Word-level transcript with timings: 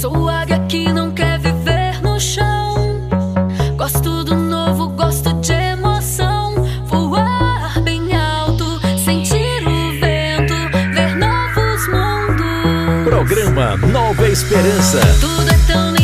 Sou 0.00 0.30
águia 0.30 0.58
que 0.60 0.90
não 0.90 1.10
quer 1.12 1.38
viver 1.38 2.00
no 2.02 2.18
chão. 2.18 3.06
Gosto 3.76 4.24
do 4.24 4.34
novo, 4.34 4.88
gosto 4.88 5.30
de 5.42 5.52
emoção. 5.52 6.54
Voar 6.86 7.78
bem 7.82 8.16
alto, 8.16 8.80
sentir 9.04 9.62
o 9.68 10.00
vento, 10.00 10.54
ver 10.94 11.14
novos 11.16 11.86
mundos. 11.88 13.04
Programa 13.04 13.76
Nova 13.76 14.26
Esperança. 14.26 15.00
Tudo 15.20 15.50
é 15.50 15.58
tão 15.70 15.99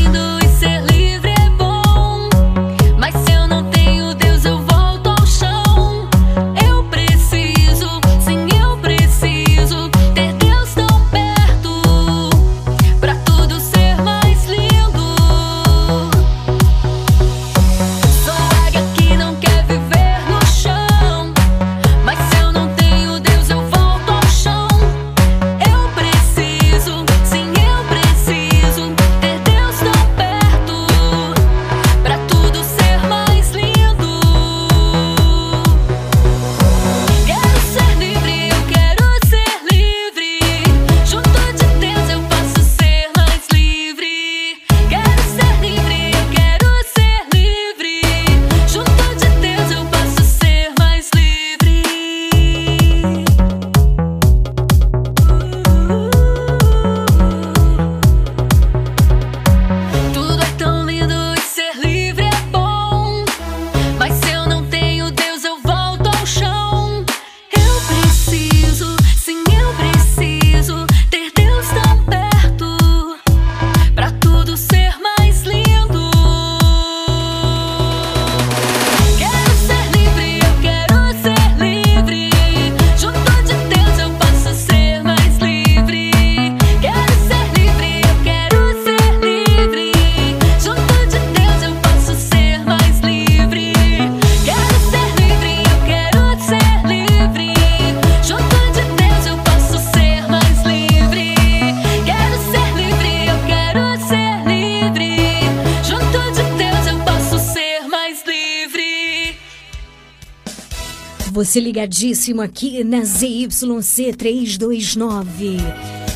Você 111.56 111.61
ligadíssimo 111.62 112.42
aqui 112.42 112.84
na 112.84 113.02
ZYC 113.02 114.12
329. 114.14 115.56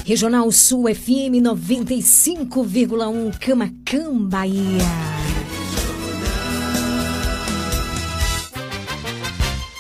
Regional 0.04 0.52
Sul 0.52 0.94
FM 0.94 1.40
95,1 1.40 3.38
Camacan, 3.38 4.18
Bahia. 4.28 4.84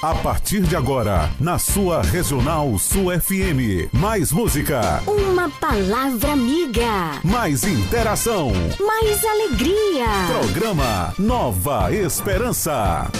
A 0.02 0.14
partir 0.22 0.62
de 0.62 0.74
agora, 0.74 1.28
na 1.38 1.58
sua 1.58 2.00
Regional 2.00 2.78
Sul 2.78 3.10
FM. 3.20 3.92
Mais 3.92 4.32
música, 4.32 5.02
Uma 5.06 5.50
palavra 5.50 6.32
amiga. 6.32 7.20
mais 7.22 7.64
interação. 7.64 8.50
Mais 8.80 9.22
alegria. 9.22 10.06
Programa 10.40 11.12
Nova 11.18 11.94
Esperança. 11.94 13.10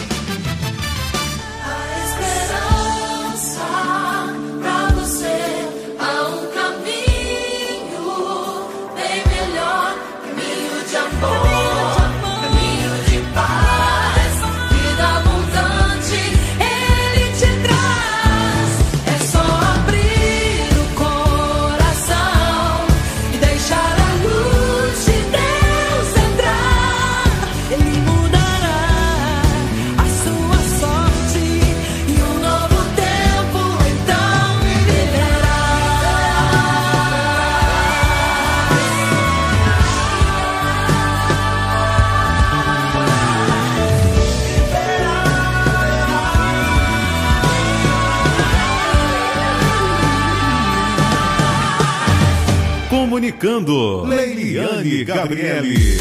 Comunicando, 53.40 54.04
Leiliane 54.04 55.02
Gabriele. 55.02 55.96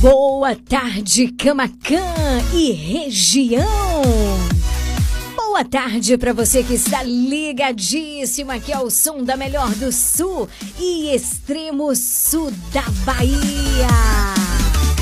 Boa 0.00 0.56
tarde, 0.56 1.28
Camacan 1.28 2.42
e 2.52 2.72
região. 2.72 4.02
Boa 5.36 5.64
tarde 5.64 6.18
para 6.18 6.32
você 6.32 6.64
que 6.64 6.74
está 6.74 7.04
ligadíssimo 7.04 8.50
aqui 8.50 8.72
ao 8.72 8.90
som 8.90 9.22
da 9.22 9.36
melhor 9.36 9.70
do 9.76 9.92
sul 9.92 10.48
e 10.76 11.14
extremo 11.14 11.94
sul 11.94 12.52
da 12.72 12.82
Bahia. 13.04 13.86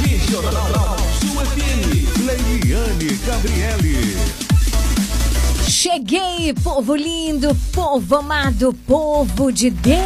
Regional 0.06 0.98
Sul 1.18 1.42
FM. 1.46 2.26
Leiliane 2.26 3.16
Gabriele. 3.24 4.45
Cheguei, 5.88 6.52
povo 6.64 6.96
lindo, 6.96 7.56
povo 7.72 8.16
amado, 8.16 8.74
povo 8.88 9.52
de 9.52 9.70
Deus. 9.70 9.96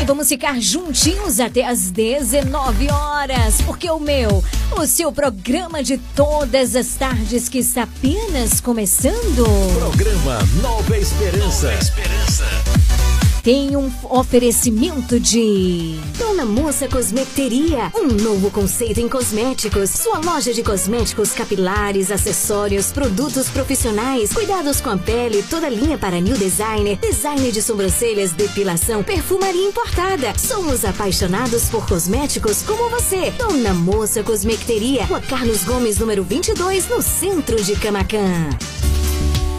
E 0.00 0.04
vamos 0.04 0.28
ficar 0.28 0.60
juntinhos 0.60 1.40
até 1.40 1.66
às 1.66 1.90
19 1.90 2.88
horas, 2.88 3.60
porque 3.62 3.90
o 3.90 3.98
meu, 3.98 4.42
o 4.78 4.86
seu 4.86 5.10
programa 5.10 5.82
de 5.82 5.98
todas 6.14 6.76
as 6.76 6.94
tardes 6.94 7.48
que 7.48 7.58
está 7.58 7.82
apenas 7.82 8.60
começando, 8.60 9.44
Programa 9.74 10.38
Nova 10.62 10.96
Esperança. 10.96 11.72
Tem 13.42 13.76
um 13.76 13.90
oferecimento 14.08 15.18
de 15.18 15.98
Dona 16.16 16.44
Moça 16.44 16.86
Cosmeteria, 16.86 17.90
um 17.94 18.06
novo 18.22 18.50
conceito 18.50 19.00
em 19.00 19.08
cosméticos. 19.08 19.90
Sua 19.90 20.18
loja 20.18 20.54
de 20.54 20.62
cosméticos 20.62 21.32
capilares, 21.32 22.12
acessórios, 22.12 22.92
produtos 22.92 23.48
profissionais, 23.48 24.32
cuidados 24.32 24.80
com 24.80 24.90
a 24.90 24.96
pele, 24.96 25.42
toda 25.42 25.68
linha 25.68 25.98
para 25.98 26.20
new 26.20 26.36
designer, 26.36 26.98
design 26.98 27.50
de 27.50 27.60
sobrancelhas, 27.60 28.32
depilação, 28.32 29.02
perfumaria 29.02 29.68
importada. 29.68 30.32
Somos 30.38 30.84
apaixonados 30.84 31.68
por 31.68 31.86
cosméticos 31.86 32.62
como 32.62 32.90
você. 32.90 33.32
Dona 33.32 33.74
Moça 33.74 34.22
Cosmeteria, 34.22 35.04
Rua 35.06 35.20
Carlos 35.20 35.64
Gomes, 35.64 35.98
número 35.98 36.22
22, 36.22 36.88
no 36.88 37.02
centro 37.02 37.60
de 37.60 37.74
Camacan. 37.74 38.50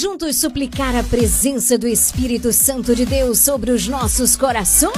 Juntos 0.00 0.36
suplicar 0.36 0.96
a 0.96 1.02
presença 1.02 1.76
do 1.76 1.86
Espírito 1.86 2.54
Santo 2.54 2.94
de 2.96 3.04
Deus 3.04 3.38
sobre 3.38 3.70
os 3.70 3.86
nossos 3.86 4.34
corações. 4.34 4.94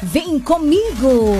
Vem 0.00 0.38
comigo! 0.38 1.34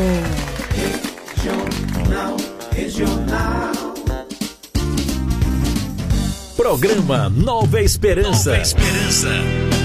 Programa 6.57 7.31
Nova 7.31 7.81
Esperança. 7.81 8.51
Nova 8.51 8.63
Esperança. 8.63 9.80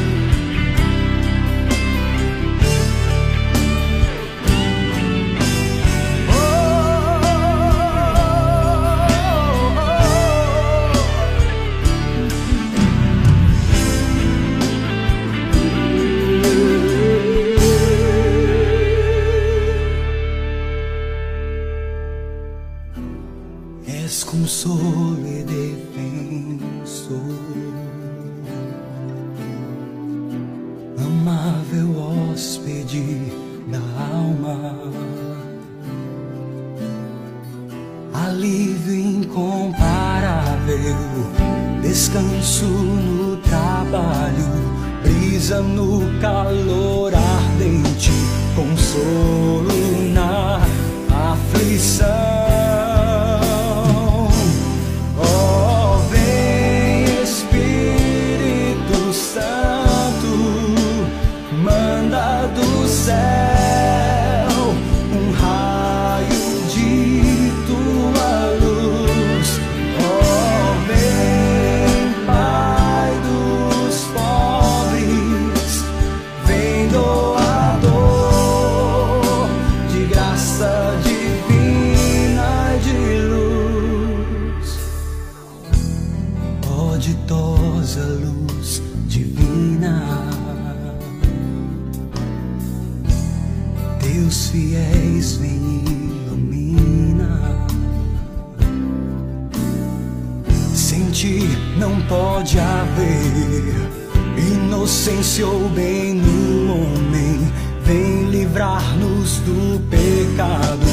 Inocência 105.15 105.47
ou 105.47 105.69
bem 105.69 106.13
no 106.15 106.73
homem. 106.73 107.51
Vem 107.83 108.29
livrar-nos 108.29 109.37
do 109.39 109.79
pecado, 109.89 110.85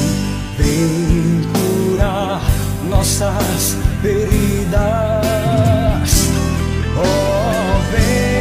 vem 0.57 1.41
curar 1.51 2.41
nossas 2.89 3.75
feridas. 4.01 4.71
Oh, 6.95 7.79
vem 7.91 8.32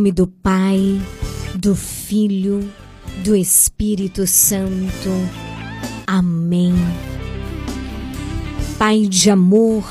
nome 0.00 0.12
do 0.12 0.26
Pai, 0.26 0.98
do 1.54 1.76
Filho, 1.76 2.66
do 3.22 3.36
Espírito 3.36 4.26
Santo. 4.26 5.10
Amém. 6.06 6.72
Pai 8.78 9.02
de 9.02 9.28
amor, 9.28 9.84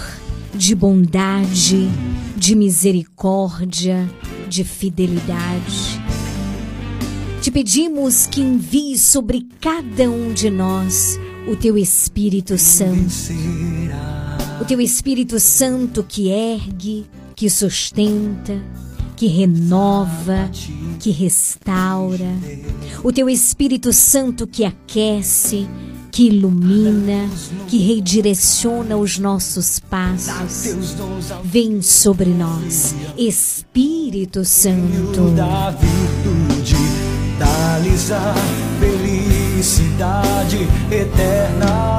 de 0.55 0.73
bondade, 0.73 1.87
de 2.35 2.55
misericórdia, 2.55 4.09
de 4.49 4.63
fidelidade. 4.63 6.01
Te 7.39 7.51
pedimos 7.51 8.25
que 8.25 8.41
envie 8.41 8.97
sobre 8.97 9.47
cada 9.61 10.09
um 10.09 10.33
de 10.33 10.49
nós 10.49 11.19
o 11.47 11.55
teu 11.55 11.77
Espírito 11.77 12.57
Santo. 12.57 13.13
O 14.59 14.65
teu 14.65 14.81
Espírito 14.81 15.39
Santo 15.39 16.03
que 16.03 16.29
ergue, 16.29 17.05
que 17.35 17.47
sustenta, 17.47 18.59
que 19.19 19.27
renova, 19.27 20.49
que 20.97 21.11
restaura. 21.11 22.37
O 23.03 23.11
teu 23.11 23.29
Espírito 23.29 23.91
Santo 23.91 24.47
que 24.47 24.63
aquece, 24.63 25.67
que 26.09 26.27
ilumina, 26.27 27.29
que 27.67 27.79
redireciona 27.79 28.95
os 28.95 29.19
nossos 29.19 29.77
passos. 29.77 30.73
Vem 31.43 31.81
sobre 31.81 32.29
nós, 32.29 32.95
Espírito 33.17 34.45
Santo. 34.45 35.33
virtude, 35.77 36.77
felicidade 38.79 40.65
eterna. 40.89 41.98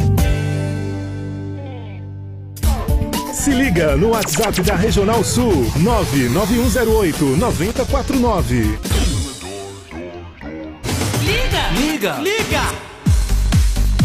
Se 3.41 3.49
liga 3.49 3.97
no 3.97 4.09
WhatsApp 4.09 4.61
da 4.61 4.75
Regional 4.75 5.23
Sul 5.23 5.65
99108 5.77 7.25
9049. 7.37 8.77
Liga! 11.23 12.19
Liga! 12.19 12.61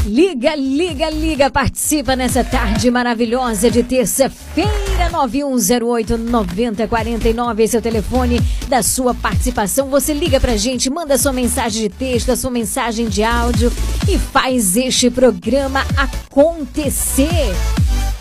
Liga, 0.06 0.54
liga, 0.54 1.10
liga, 1.10 1.50
participa 1.50 2.16
nessa 2.16 2.42
tarde 2.42 2.90
maravilhosa 2.90 3.70
de 3.70 3.82
terça-feira, 3.82 5.10
9108-9049, 5.10 7.60
esse 7.60 7.76
é 7.76 7.78
o 7.78 7.82
telefone 7.82 8.40
da 8.68 8.82
sua 8.82 9.12
participação. 9.12 9.90
Você 9.90 10.14
liga 10.14 10.40
pra 10.40 10.56
gente, 10.56 10.88
manda 10.88 11.18
sua 11.18 11.34
mensagem 11.34 11.82
de 11.82 11.90
texto, 11.90 12.32
a 12.32 12.36
sua 12.36 12.50
mensagem 12.50 13.06
de 13.06 13.22
áudio 13.22 13.70
e 14.08 14.16
faz 14.16 14.78
este 14.78 15.10
programa 15.10 15.84
acontecer. 15.94 17.54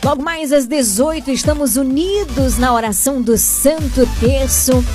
Logo 0.06 0.22
mais 0.22 0.54
às 0.54 0.68
18, 0.68 1.32
estamos 1.32 1.78
unidos 1.78 2.60
na 2.60 2.72
oração 2.72 3.24
do 3.24 3.36
Santo 3.40 4.08
Terço. 4.20 4.86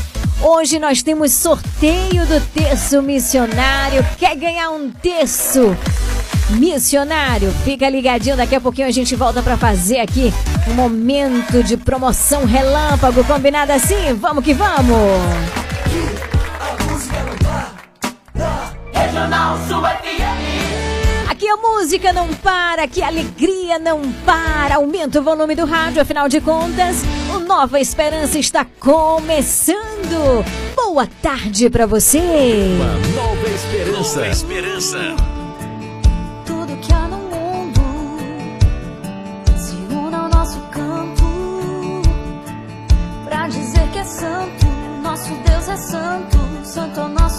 Hoje 0.41 0.79
nós 0.79 1.03
temos 1.03 1.33
sorteio 1.33 2.25
do 2.27 2.41
terço 2.55 3.03
missionário. 3.03 4.07
Quer 4.17 4.37
ganhar 4.37 4.71
um 4.71 4.89
terço 4.89 5.77
missionário? 6.51 7.51
Fica 7.65 7.91
ligadinho, 7.91 8.37
daqui 8.37 8.55
a 8.55 8.61
pouquinho 8.61 8.87
a 8.87 8.93
gente 8.93 9.17
volta 9.17 9.43
para 9.43 9.57
fazer 9.57 9.99
aqui 9.99 10.33
um 10.69 10.75
momento 10.75 11.61
de 11.65 11.77
promoção 11.77 12.45
relâmpago. 12.45 13.25
Combinado 13.25 13.73
assim? 13.73 14.15
Vamos 14.15 14.45
que 14.45 14.55
vamos! 14.55 14.95
Aqui 15.87 16.07
a 16.61 16.85
música 16.85 17.31
não 22.13 22.29
para, 22.35 22.85
aqui 22.85 23.03
a 23.03 23.07
alegria 23.07 23.79
não 23.79 24.01
para. 24.25 24.77
Aumenta 24.77 25.21
o 25.21 25.23
volume 25.23 25.55
do 25.55 25.65
rádio, 25.65 26.03
afinal 26.03 26.29
de 26.29 26.41
contas, 26.41 26.97
o 27.35 27.39
Nova 27.41 27.81
Esperança 27.81 28.39
está 28.39 28.67
começando. 28.79 30.45
Boa 30.75 31.07
tarde 31.23 31.71
para 31.71 31.87
você. 31.87 32.19
Uma 32.19 32.95
nova 33.15 33.49
esperança. 33.49 34.19
Nova 34.19 34.29
esperança. 34.29 34.99
Tudo 36.45 36.77
que 36.79 36.93
há 36.93 37.09
no 37.09 37.19
mundo 37.19 37.81
se 39.57 39.75
une 39.95 40.15
ao 40.15 40.29
nosso 40.29 40.59
canto 40.73 42.03
pra 43.25 43.49
dizer 43.49 43.89
que 43.93 43.99
é 43.99 44.05
santo. 44.05 44.67
Nosso 45.03 45.31
Deus 45.47 45.69
é 45.69 45.77
santo, 45.77 46.39
santo 46.65 47.01
é 47.01 47.05
o 47.05 47.09
nosso 47.09 47.30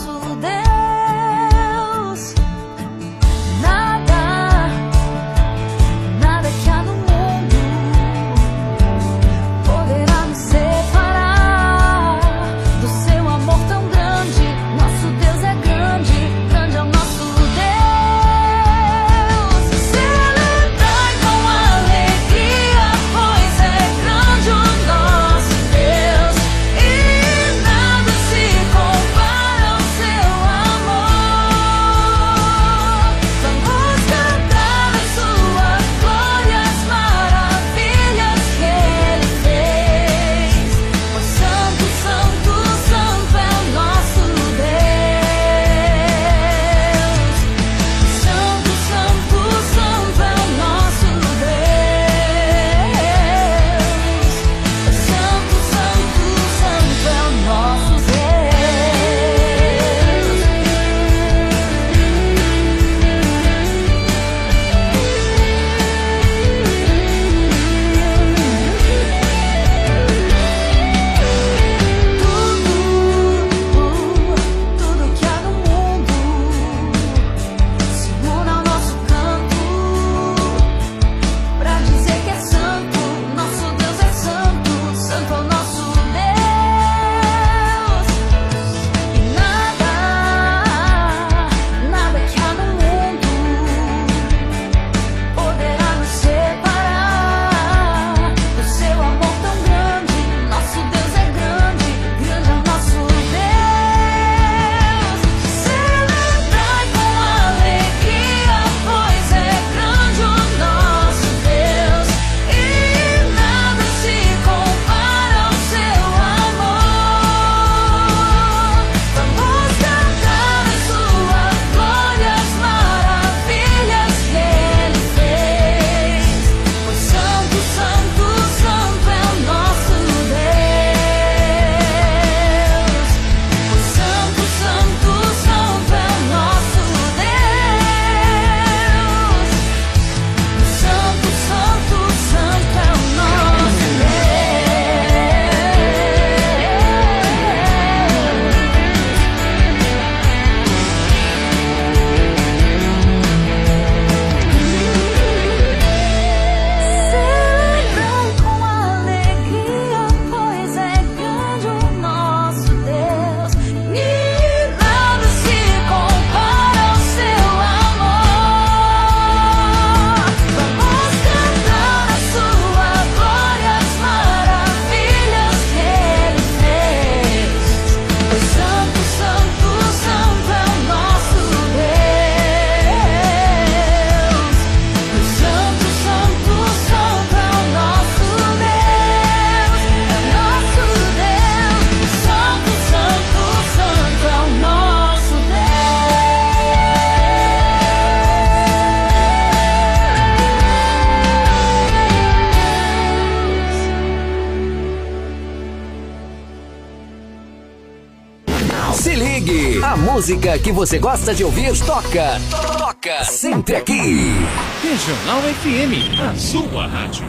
música 210.52 210.60
que 210.60 210.72
você 210.72 211.00
gosta 211.00 211.34
de 211.34 211.44
ouvir, 211.44 211.72
toca. 211.86 212.40
Toca 212.78 213.24
sempre 213.24 213.76
aqui. 213.76 214.34
Regional 214.82 215.42
FM, 215.62 216.20
a 216.20 216.36
sua 216.36 216.88
rádio. 216.88 217.26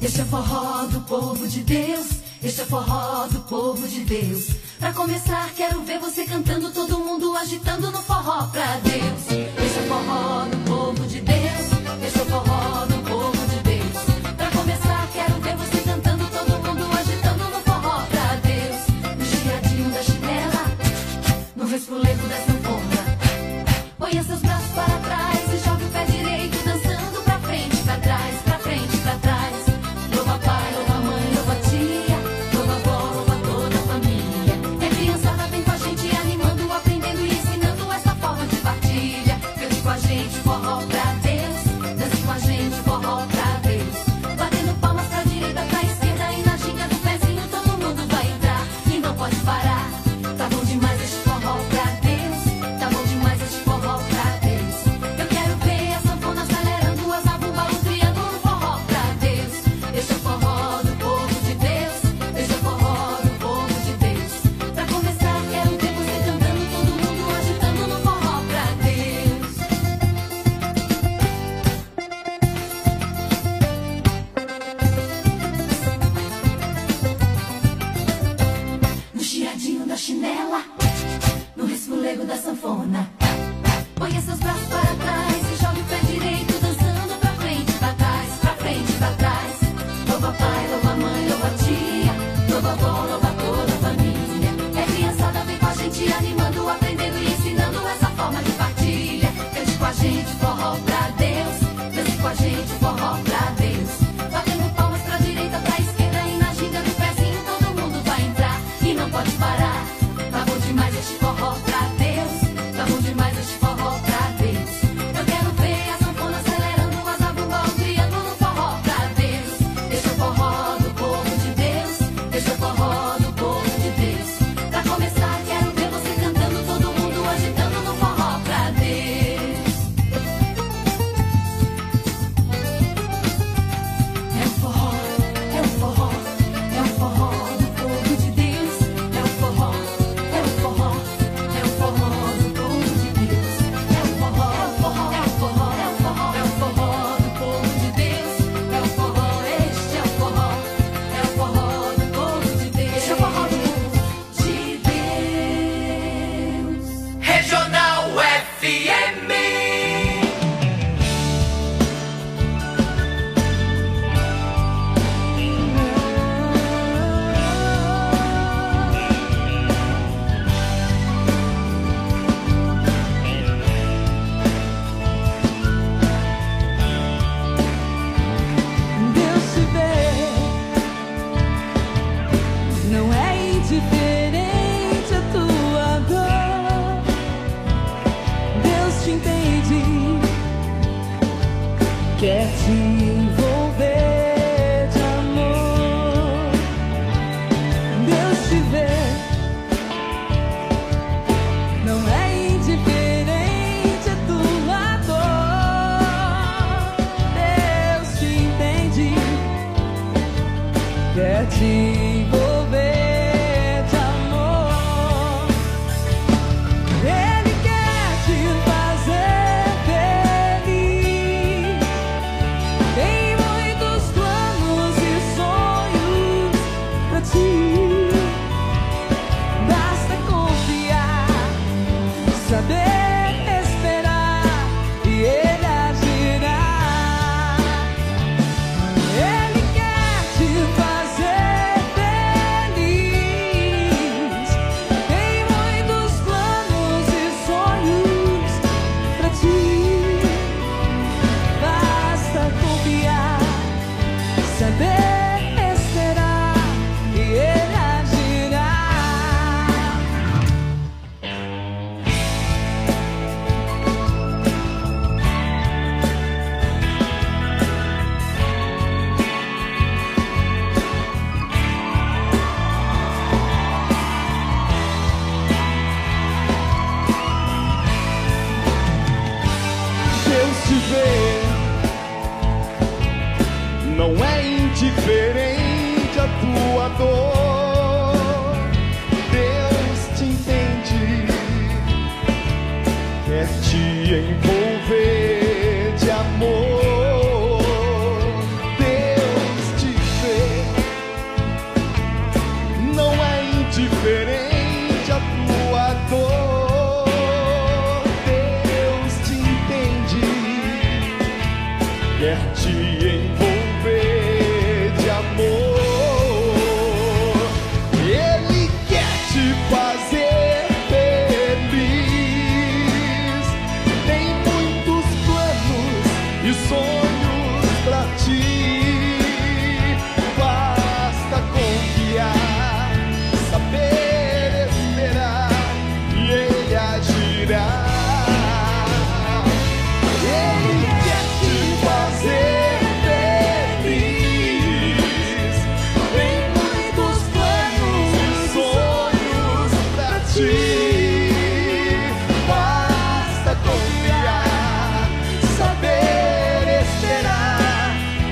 Este 0.00 0.20
é 0.20 0.24
forró 0.24 0.86
do 0.86 1.00
povo 1.00 1.48
de 1.48 1.60
Deus, 1.60 2.06
este 2.42 2.60
é 2.60 2.64
forró 2.64 3.26
do 3.26 3.40
povo 3.40 3.88
de 3.88 4.00
Deus. 4.04 4.48
Pra 4.78 4.92
começar, 4.92 5.50
quero 5.56 5.82
ver 5.82 5.98
você 5.98 6.24
cantando 6.24 6.70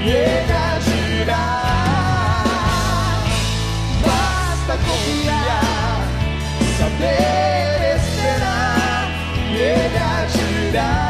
e 0.07 0.09
ele 0.09 0.53
agirá. 0.53 1.65
Basta 4.05 4.79
confiar, 4.87 6.09
saber 6.79 7.97
esperar 7.97 9.11
e 9.51 9.57
ele 9.57 9.99
agirá. 9.99 11.03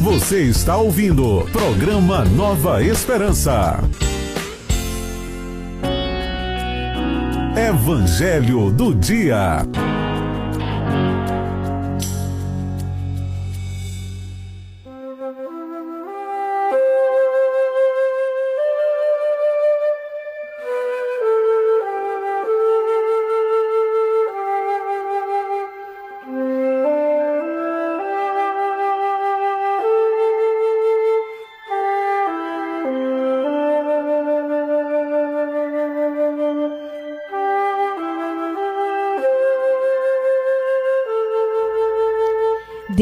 Você 0.00 0.42
está 0.42 0.76
ouvindo 0.76 1.46
programa 1.52 2.24
Nova 2.24 2.82
Esperança. 2.82 3.78
Evangelho 7.70 8.68
do 8.68 8.92
Dia. 8.92 9.64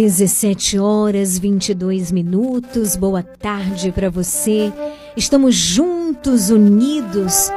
Dezessete 0.09 0.79
horas 0.79 1.39
22 1.39 2.11
minutos. 2.11 2.97
Boa 2.97 3.23
tarde 3.23 3.93
para 3.93 4.09
você. 4.09 4.73
Estamos 5.15 5.55
juntos, 5.55 6.49
unidos 6.49 7.51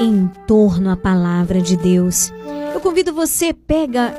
em 0.00 0.30
torno 0.46 0.88
à 0.88 0.96
palavra 0.96 1.60
de 1.60 1.76
Deus. 1.76 2.32
Eu 2.72 2.80
convido 2.80 3.12
você 3.12 3.52
pega 3.52 4.14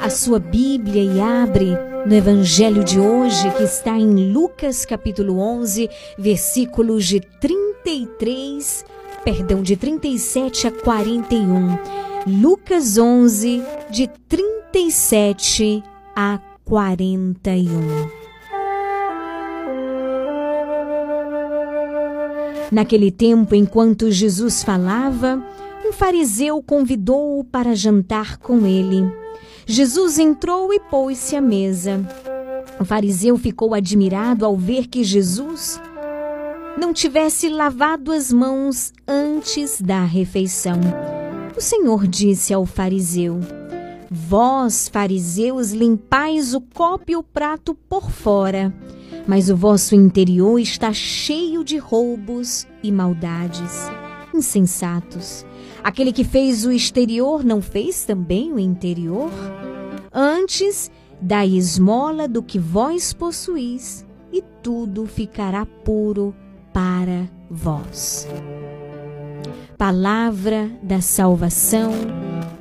a 0.00 0.10
sua 0.10 0.40
Bíblia 0.40 1.04
e 1.04 1.20
abre 1.20 1.68
no 2.04 2.12
evangelho 2.12 2.82
de 2.82 2.98
hoje 2.98 3.48
que 3.52 3.62
está 3.62 3.96
em 3.96 4.32
Lucas 4.32 4.84
capítulo 4.84 5.38
11, 5.38 5.88
versículos 6.18 7.06
de 7.06 7.20
33, 7.20 8.84
perdão, 9.22 9.62
de 9.62 9.76
37 9.76 10.66
a 10.66 10.72
41. 10.72 11.78
Lucas 12.26 12.98
11 12.98 13.62
de 13.88 14.08
37 14.28 15.80
a 16.16 16.40
41. 16.68 17.66
Naquele 22.70 23.10
tempo, 23.10 23.54
enquanto 23.54 24.10
Jesus 24.10 24.62
falava, 24.62 25.42
um 25.82 25.94
fariseu 25.94 26.62
convidou-o 26.62 27.42
para 27.42 27.74
jantar 27.74 28.36
com 28.36 28.66
ele. 28.66 29.10
Jesus 29.64 30.18
entrou 30.18 30.74
e 30.74 30.78
pôs-se 30.78 31.34
à 31.34 31.40
mesa. 31.40 32.06
O 32.78 32.84
fariseu 32.84 33.38
ficou 33.38 33.72
admirado 33.72 34.44
ao 34.44 34.54
ver 34.54 34.88
que 34.88 35.02
Jesus 35.02 35.80
não 36.78 36.92
tivesse 36.92 37.48
lavado 37.48 38.12
as 38.12 38.30
mãos 38.30 38.92
antes 39.08 39.80
da 39.80 40.04
refeição. 40.04 40.78
O 41.56 41.62
Senhor 41.62 42.06
disse 42.06 42.52
ao 42.52 42.66
fariseu: 42.66 43.40
Vós, 44.10 44.88
fariseus, 44.88 45.72
limpais 45.72 46.54
o 46.54 46.60
copo 46.60 47.10
e 47.10 47.16
o 47.16 47.22
prato 47.22 47.74
por 47.74 48.10
fora, 48.10 48.74
mas 49.26 49.50
o 49.50 49.56
vosso 49.56 49.94
interior 49.94 50.58
está 50.58 50.92
cheio 50.92 51.62
de 51.62 51.76
roubos 51.76 52.66
e 52.82 52.90
maldades. 52.90 53.90
Insensatos! 54.34 55.44
Aquele 55.84 56.12
que 56.12 56.24
fez 56.24 56.64
o 56.64 56.72
exterior 56.72 57.44
não 57.44 57.60
fez 57.60 58.04
também 58.04 58.52
o 58.52 58.58
interior? 58.58 59.30
Antes, 60.12 60.90
dai 61.20 61.48
esmola 61.48 62.26
do 62.26 62.42
que 62.42 62.58
vós 62.58 63.12
possuís, 63.12 64.06
e 64.32 64.42
tudo 64.62 65.06
ficará 65.06 65.66
puro 65.66 66.34
para 66.72 67.28
vós. 67.50 68.26
Palavra 69.76 70.70
da 70.82 71.00
salvação, 71.00 71.92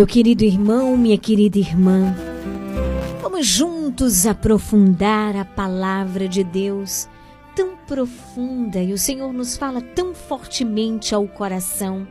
Meu 0.00 0.06
querido 0.06 0.44
irmão, 0.44 0.96
minha 0.96 1.18
querida 1.18 1.58
irmã, 1.58 2.16
vamos 3.20 3.46
juntos 3.46 4.24
aprofundar 4.24 5.36
a 5.36 5.44
palavra 5.44 6.26
de 6.26 6.42
Deus 6.42 7.06
tão 7.54 7.76
profunda 7.86 8.82
e 8.82 8.94
o 8.94 8.98
Senhor 8.98 9.30
nos 9.30 9.58
fala 9.58 9.82
tão 9.82 10.14
fortemente 10.14 11.14
ao 11.14 11.28
coração. 11.28 12.08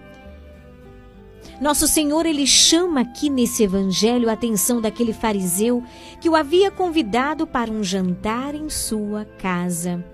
Nosso 1.60 1.88
Senhor, 1.88 2.28
ele 2.28 2.46
chama 2.46 3.02
aqui 3.02 3.28
nesse 3.28 3.64
evangelho 3.64 4.30
a 4.30 4.34
atenção 4.34 4.80
daquele 4.80 5.12
fariseu 5.12 5.84
que 6.22 6.30
o 6.30 6.36
havia 6.36 6.70
convidado 6.70 7.48
para 7.48 7.72
um 7.72 7.84
jantar 7.84 8.54
em 8.54 8.70
sua 8.70 9.26
casa. 9.26 10.06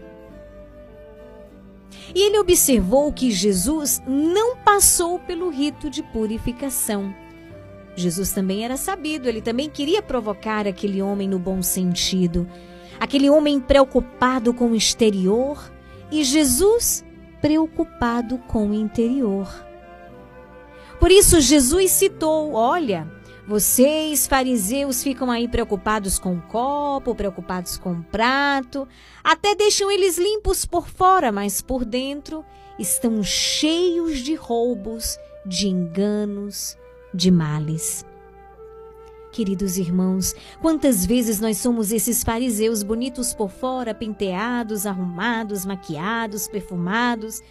E 2.16 2.26
ele 2.26 2.40
observou 2.40 3.12
que 3.12 3.32
Jesus 3.32 4.02
não 4.08 4.56
passou 4.56 5.20
pelo 5.20 5.50
rito 5.50 5.90
de 5.90 6.02
purificação. 6.02 7.25
Jesus 7.96 8.32
também 8.32 8.66
era 8.66 8.78
sabido, 8.78 9.30
ele 9.30 9.42
também 9.42 9.70
queria 9.70 10.02
provocar 10.02 10.68
aquele 10.68 11.02
homem 11.02 11.28
no 11.28 11.40
bom 11.40 11.62
sentido, 11.62 12.48
aquele 13.00 13.30
homem 13.30 13.60
preocupado 13.60 14.54
com 14.54 14.72
o 14.72 14.76
exterior 14.76 15.72
e 16.12 16.24
Jesus 16.24 17.06
preocupado 17.42 18.38
com 18.40 18.70
o 18.70 18.74
interior. 18.74 19.48
Por 21.00 21.12
isso, 21.12 21.40
Jesus 21.40 21.92
citou: 21.92 22.54
olha, 22.54 23.08
vocês, 23.48 24.26
fariseus, 24.26 25.04
ficam 25.04 25.30
aí 25.30 25.48
preocupados 25.48 26.18
com 26.18 26.36
o 26.36 26.42
copo, 26.42 27.14
preocupados 27.14 27.78
com 27.78 27.94
o 27.94 28.04
prato, 28.04 28.88
até 29.24 29.54
deixam 29.54 29.92
eles 29.92 30.18
limpos 30.18 30.66
por 30.66 30.88
fora, 30.88 31.32
mas 31.32 31.62
por 31.62 31.86
dentro 31.86 32.44
estão 32.80 33.22
cheios 33.22 34.20
de 34.20 34.34
roubos, 34.34 35.18
de 35.46 35.68
enganos, 35.68 36.76
de 37.16 37.32
males. 37.32 38.06
Queridos 39.32 39.78
irmãos, 39.78 40.34
quantas 40.62 41.06
vezes 41.06 41.40
nós 41.40 41.58
somos 41.58 41.92
esses 41.92 42.24
fariseus 42.24 42.84
bonitos 42.84 43.34
por 43.34 43.50
fora, 43.50 43.94
penteados, 43.94 44.86
arrumados, 44.86 45.66
maquiados, 45.66 46.48
perfumados, 46.48 47.42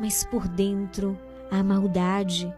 mas 0.00 0.24
por 0.24 0.48
dentro 0.48 1.16
a 1.50 1.62
maldade. 1.62 2.52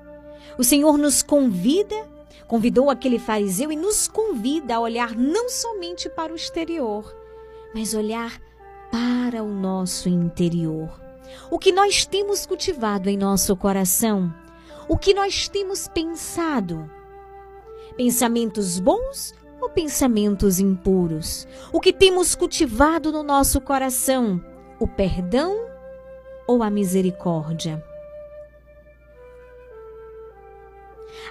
O 0.57 0.65
Senhor 0.65 0.97
nos 0.97 1.23
convida, 1.23 2.09
convidou 2.47 2.89
aquele 2.89 3.19
fariseu 3.19 3.71
e 3.71 3.77
nos 3.77 4.09
convida 4.09 4.77
a 4.77 4.81
olhar 4.81 5.15
não 5.15 5.51
somente 5.51 6.09
para 6.09 6.33
o 6.33 6.37
exterior, 6.37 7.15
mas 7.75 7.93
olhar 7.93 8.41
para 8.91 9.43
o 9.43 9.49
nosso 9.49 10.09
interior. 10.09 10.89
O 11.51 11.59
que 11.59 11.71
nós 11.71 12.07
temos 12.07 12.47
cultivado 12.47 13.09
em 13.09 13.17
nosso 13.17 13.55
coração, 13.55 14.33
o 14.89 14.97
que 14.99 15.15
nós 15.15 15.49
temos 15.49 15.89
pensado 15.89 16.91
Pensamentos 17.97 18.79
bons 18.81 19.35
ou 19.61 19.69
pensamentos 19.69 20.59
impuros? 20.59 21.47
O 21.71 21.81
que 21.81 21.93
temos 21.93 22.35
cultivado 22.35 23.13
no 23.13 23.23
nosso 23.23 23.61
coração? 23.61 24.43
O 24.79 24.87
perdão 24.87 25.67
ou 26.47 26.63
a 26.63 26.71
misericórdia? 26.71 27.85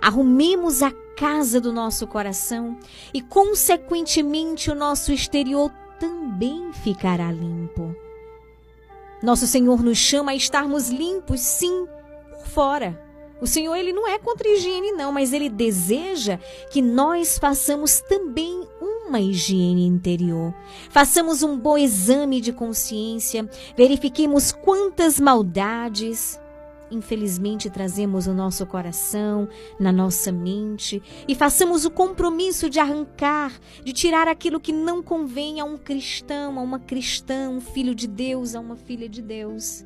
Arrumemos 0.02 0.84
a 0.84 0.92
casa 1.18 1.60
do 1.60 1.74
nosso 1.74 2.06
coração 2.06 2.78
e, 3.14 3.22
consequentemente, 3.22 4.70
o 4.70 4.76
nosso 4.76 5.12
exterior 5.12 5.72
também 6.00 6.72
ficará 6.72 7.32
limpo. 7.32 7.96
Nosso 9.24 9.48
Senhor 9.48 9.82
nos 9.82 9.98
chama 9.98 10.32
a 10.32 10.36
estarmos 10.36 10.90
limpos, 10.90 11.42
sim, 11.42 11.88
por 12.30 12.46
fora 12.46 13.09
o 13.42 13.48
Senhor, 13.48 13.76
ele 13.76 13.94
não 13.94 14.08
é 14.08 14.20
contra 14.20 14.48
a 14.48 14.52
higiene, 14.52 14.92
não, 14.92 15.12
mas 15.12 15.34
ele 15.34 15.50
deseja 15.50 16.38
que 16.72 16.82
nós 16.82 17.38
façamos 17.38 18.02
também 18.02 18.68
uma 18.82 19.20
higiene 19.20 19.86
interior. 19.86 20.54
Façamos 20.90 21.42
um 21.42 21.58
bom 21.58 21.78
exame 21.78 22.42
de 22.42 22.52
consciência, 22.52 23.50
verifiquemos 23.76 24.52
quantas 24.52 25.20
maldades, 25.20 26.40
infelizmente, 26.92 27.70
trazemos 27.70 28.28
no 28.28 28.34
nosso 28.34 28.66
coração, 28.66 29.48
na 29.80 29.92
nossa 29.92 30.32
mente, 30.32 31.02
e 31.28 31.36
façamos 31.36 31.86
o 31.86 31.92
compromisso 31.92 32.70
de 32.70 32.80
arrancar, 32.80 33.54
de 33.84 33.94
tirar 33.94 34.28
aquilo 34.28 34.60
que 34.60 34.74
não 34.74 35.02
convém 35.02 35.60
a 35.60 35.66
um 35.66 35.78
cristão, 35.78 36.60
a 36.60 36.62
uma 36.62 36.80
cristã, 36.80 37.50
um 37.50 37.62
filho 37.62 37.96
de 37.96 38.08
Deus, 38.08 38.56
a 38.56 38.60
uma 38.60 38.76
filha 38.76 39.08
de 39.08 39.22
Deus. 39.22 39.86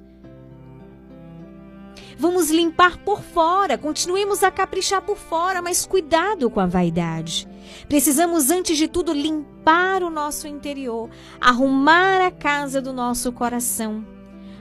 Vamos 2.18 2.50
limpar 2.50 2.98
por 2.98 3.22
fora, 3.22 3.78
continuemos 3.78 4.44
a 4.44 4.52
caprichar 4.52 5.02
por 5.02 5.18
fora, 5.18 5.62
mas 5.62 5.86
cuidado 5.86 6.50
com 6.50 6.60
a 6.60 6.66
vaidade. 6.66 7.48
Precisamos, 7.88 8.52
antes 8.52 8.78
de 8.78 8.88
tudo, 8.88 9.14
limpar 9.14 10.04
o 10.04 10.10
nosso 10.10 10.48
interior, 10.48 11.10
arrumar 11.40 12.26
a 12.26 12.32
casa 12.32 12.82
do 12.82 12.94
nosso 12.94 13.32
coração. 13.32 14.06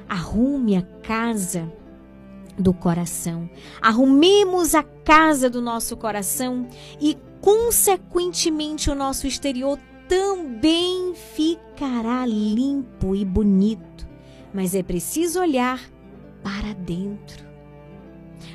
Arrume 0.08 0.76
a 0.76 0.82
casa 1.02 1.72
do 2.58 2.72
coração. 2.72 3.48
Arrumemos 3.80 4.74
a 4.74 4.82
casa 4.82 5.48
do 5.48 5.60
nosso 5.60 5.96
coração 5.96 6.66
e, 7.00 7.16
consequentemente, 7.40 8.90
o 8.90 8.94
nosso 8.94 9.26
exterior 9.26 9.78
também 10.08 11.14
ficará 11.14 12.26
limpo 12.26 13.14
e 13.14 13.24
bonito. 13.24 14.06
Mas 14.52 14.74
é 14.74 14.82
preciso 14.82 15.40
olhar 15.40 15.80
para 16.42 16.74
dentro. 16.74 17.52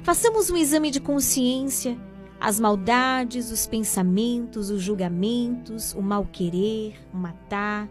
Façamos 0.03 0.49
um 0.49 0.57
exame 0.57 0.91
de 0.91 0.99
consciência, 0.99 1.97
as 2.39 2.59
maldades, 2.59 3.51
os 3.51 3.65
pensamentos, 3.65 4.69
os 4.69 4.81
julgamentos, 4.81 5.93
o 5.93 6.01
mal 6.01 6.25
querer, 6.25 6.95
o 7.13 7.17
matar. 7.17 7.89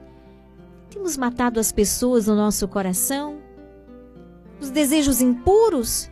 Temos 0.91 1.17
matado 1.17 1.59
as 1.59 1.73
pessoas 1.73 2.27
no 2.27 2.37
nosso 2.37 2.69
coração? 2.69 3.39
Os 4.61 4.71
desejos 4.71 5.21
impuros? 5.21 6.11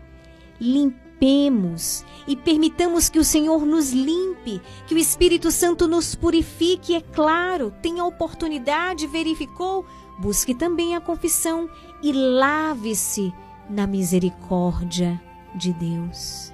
Limpemos 0.60 2.04
e 2.26 2.36
permitamos 2.36 3.08
que 3.08 3.18
o 3.18 3.24
Senhor 3.24 3.64
nos 3.64 3.92
limpe, 3.92 4.60
que 4.86 4.94
o 4.94 4.98
Espírito 4.98 5.50
Santo 5.50 5.86
nos 5.86 6.14
purifique, 6.14 6.94
é 6.94 7.00
claro, 7.00 7.72
tenha 7.80 8.02
a 8.02 8.06
oportunidade, 8.06 9.06
verificou, 9.06 9.86
busque 10.18 10.54
também 10.54 10.94
a 10.94 11.00
confissão 11.00 11.68
e 12.02 12.12
lave-se 12.12 13.32
na 13.68 13.86
misericórdia 13.86 15.20
de 15.54 15.72
Deus. 15.72 16.52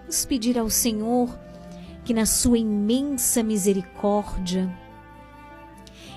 Vamos 0.00 0.24
pedir 0.26 0.58
ao 0.58 0.68
Senhor 0.68 1.38
que, 2.04 2.12
na 2.12 2.26
sua 2.26 2.58
imensa 2.58 3.42
misericórdia, 3.42 4.70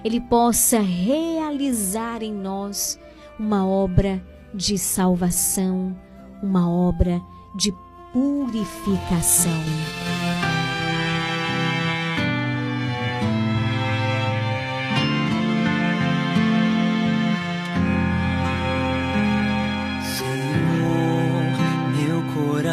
Ele 0.04 0.20
possa 0.20 0.80
realizar 0.80 2.22
em 2.22 2.34
nós 2.34 3.00
uma 3.40 3.66
obra 3.66 4.22
de 4.54 4.78
salvação, 4.78 5.96
uma 6.42 6.70
obra 6.70 7.22
de 7.56 7.74
purificação. 8.12 9.52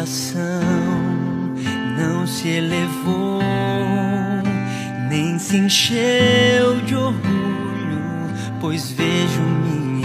Coração 0.05 0.61
não 1.97 2.27
se 2.27 2.47
elevou, 2.47 3.41
nem 5.09 5.39
se 5.39 5.57
encheu 5.57 6.79
de 6.85 6.95
orgulho, 6.95 8.03
pois 8.61 8.91
vejo 8.91 9.41
minha 9.41 10.04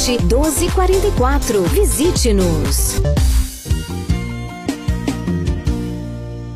1244. 0.00 1.62
Visite-nos. 1.64 3.02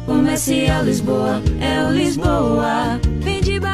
Comercial 0.06 0.84
Lisboa, 0.84 1.42
é 1.60 1.84
o 1.84 1.90
Lisboa. 1.90 2.24
Numa 2.24 3.60
boa. 3.60 3.73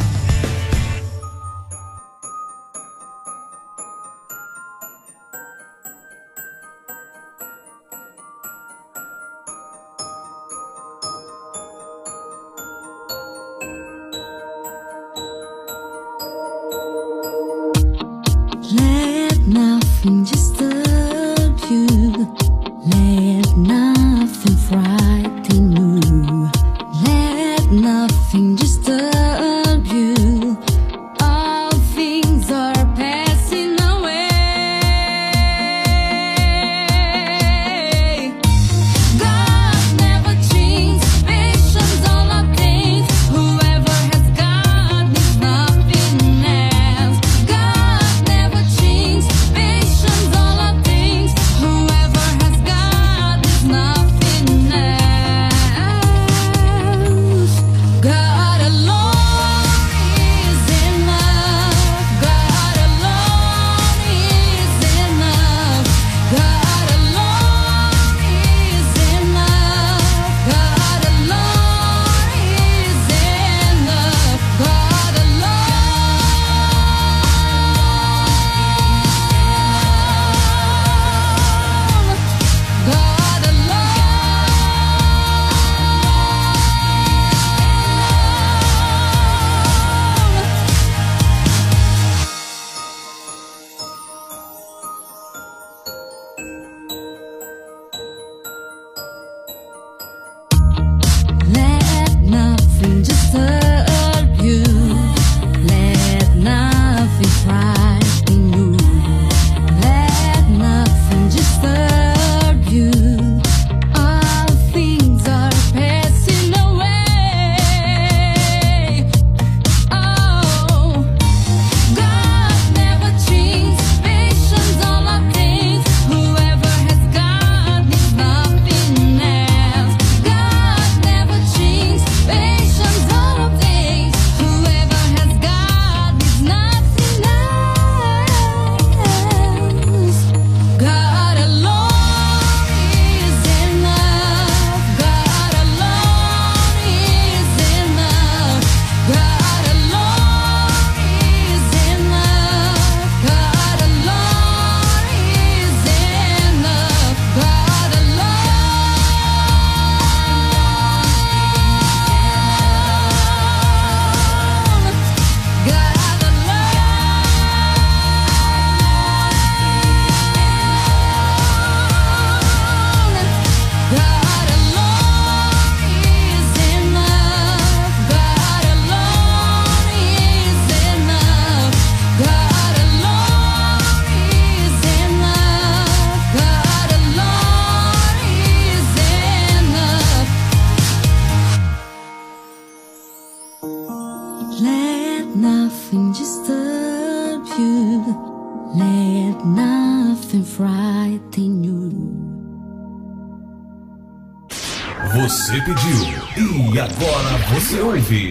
Você 207.71 207.79
ouve. 207.79 208.30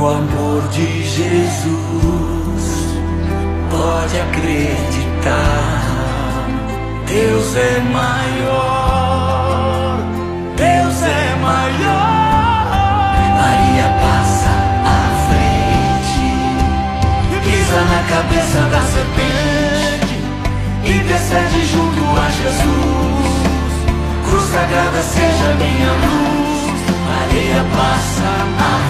No 0.00 0.08
amor 0.08 0.62
de 0.68 1.04
Jesus. 1.04 2.64
Pode 3.70 4.18
acreditar, 4.18 5.82
Deus 7.06 7.56
é 7.56 7.80
maior. 7.92 9.18
Deus 10.56 11.02
é 11.02 11.36
maior. 11.42 12.20
Maria 13.40 13.88
passa 14.00 14.52
à 14.86 15.00
frente, 15.26 16.24
pisa 17.44 17.80
na 17.92 18.00
cabeça 18.08 18.60
da 18.72 18.80
serpente, 18.94 20.16
intercede 20.82 21.60
junto 21.66 22.02
a 22.18 22.26
Jesus. 22.40 23.72
Cruz 24.24 24.46
sagrada 24.50 25.02
seja 25.02 25.48
minha 25.58 25.92
luz. 25.92 26.40
Maria 27.06 27.60
passa 27.76 28.28
à 28.58 28.70
frente 28.78 28.89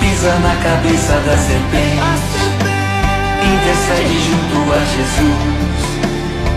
pisa 0.00 0.38
na 0.38 0.56
cabeça 0.56 1.12
da 1.20 1.36
serpente, 1.36 2.38
intercede 3.54 4.18
junto 4.26 4.72
a 4.72 4.78
Jesus. 4.94 5.58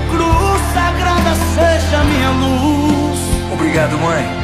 cruz 0.10 0.62
sagrada 0.74 1.36
seja 1.56 2.04
minha 2.04 2.32
luz. 2.32 3.20
Obrigado, 3.54 3.98
mãe. 4.00 4.42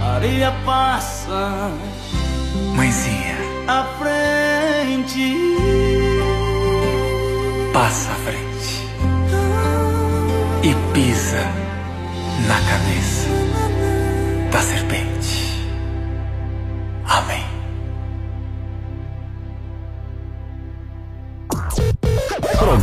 Maria 0.00 0.52
passa 0.64 1.70
Mãezinha, 2.74 3.36
à 3.68 3.84
frente, 3.98 5.34
passa 7.72 8.10
à 8.10 8.14
frente 8.16 8.46
e 10.62 10.74
pisa 10.92 11.42
na 12.46 12.60
cabeça 12.70 13.28
da 14.50 14.60
serpente. 14.60 15.15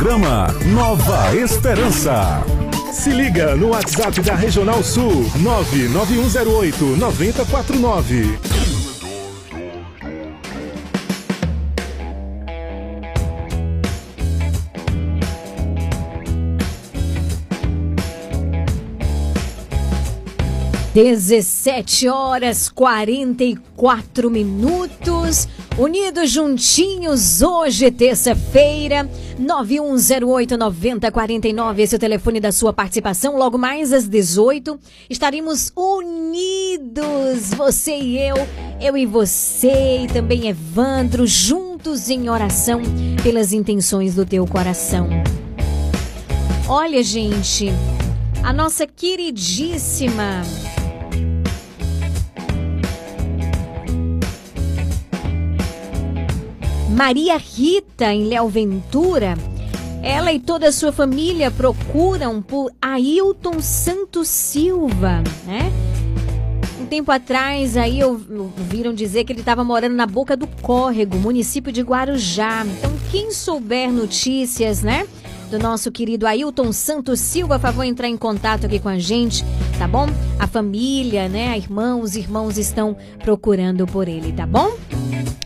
Programa 0.04 0.48
Nova 0.66 1.34
Esperança. 1.34 2.44
Se 2.92 3.08
liga 3.08 3.56
no 3.56 3.68
WhatsApp 3.68 4.20
da 4.20 4.34
Regional 4.34 4.84
Sul 4.84 5.24
99108 5.40 6.84
9049. 6.98 8.53
17 20.94 22.08
horas 22.08 22.68
44 22.68 24.30
minutos. 24.30 25.48
Unidos 25.76 26.30
juntinhos, 26.30 27.42
hoje, 27.42 27.90
terça-feira, 27.90 29.10
9108-9049. 29.40 31.80
Esse 31.80 31.96
é 31.96 31.98
o 31.98 32.00
telefone 32.00 32.38
da 32.38 32.52
sua 32.52 32.72
participação. 32.72 33.36
Logo 33.36 33.58
mais 33.58 33.92
às 33.92 34.06
18, 34.06 34.78
estaremos 35.10 35.72
unidos, 35.76 37.52
você 37.56 37.96
e 37.96 38.16
eu, 38.16 38.36
eu 38.80 38.96
e 38.96 39.04
você, 39.04 40.02
e 40.04 40.06
também 40.06 40.46
Evandro, 40.46 41.26
juntos 41.26 42.08
em 42.08 42.30
oração 42.30 42.80
pelas 43.20 43.52
intenções 43.52 44.14
do 44.14 44.24
teu 44.24 44.46
coração. 44.46 45.08
Olha, 46.68 47.02
gente, 47.02 47.72
a 48.44 48.52
nossa 48.52 48.86
queridíssima. 48.86 50.42
Maria 56.94 57.36
Rita, 57.36 58.14
em 58.14 58.28
Léo 58.28 58.48
Ventura, 58.48 59.36
ela 60.00 60.32
e 60.32 60.38
toda 60.38 60.68
a 60.68 60.72
sua 60.72 60.92
família 60.92 61.50
procuram 61.50 62.40
por 62.40 62.70
Ailton 62.80 63.60
Santos 63.60 64.28
Silva, 64.28 65.20
né? 65.44 65.72
Um 66.80 66.86
tempo 66.86 67.10
atrás, 67.10 67.76
aí 67.76 67.98
ouviram 68.04 68.94
dizer 68.94 69.24
que 69.24 69.32
ele 69.32 69.40
estava 69.40 69.64
morando 69.64 69.96
na 69.96 70.06
Boca 70.06 70.36
do 70.36 70.46
Córrego, 70.46 71.16
município 71.16 71.72
de 71.72 71.82
Guarujá. 71.82 72.64
Então, 72.64 72.92
quem 73.10 73.32
souber 73.32 73.90
notícias, 73.90 74.80
né? 74.80 75.04
Do 75.50 75.58
nosso 75.58 75.90
querido 75.90 76.26
Ailton 76.26 76.72
Santos 76.72 77.20
Silva, 77.20 77.58
favor 77.58 77.84
entrar 77.84 78.08
em 78.08 78.16
contato 78.16 78.66
aqui 78.66 78.78
com 78.78 78.88
a 78.88 78.98
gente, 78.98 79.44
tá 79.78 79.86
bom? 79.86 80.06
A 80.38 80.46
família, 80.46 81.28
né, 81.28 81.48
a 81.48 81.56
irmã, 81.56 81.96
os 81.96 82.16
irmãos 82.16 82.58
estão 82.58 82.96
procurando 83.22 83.86
por 83.86 84.08
ele, 84.08 84.32
tá 84.32 84.46
bom? 84.46 84.76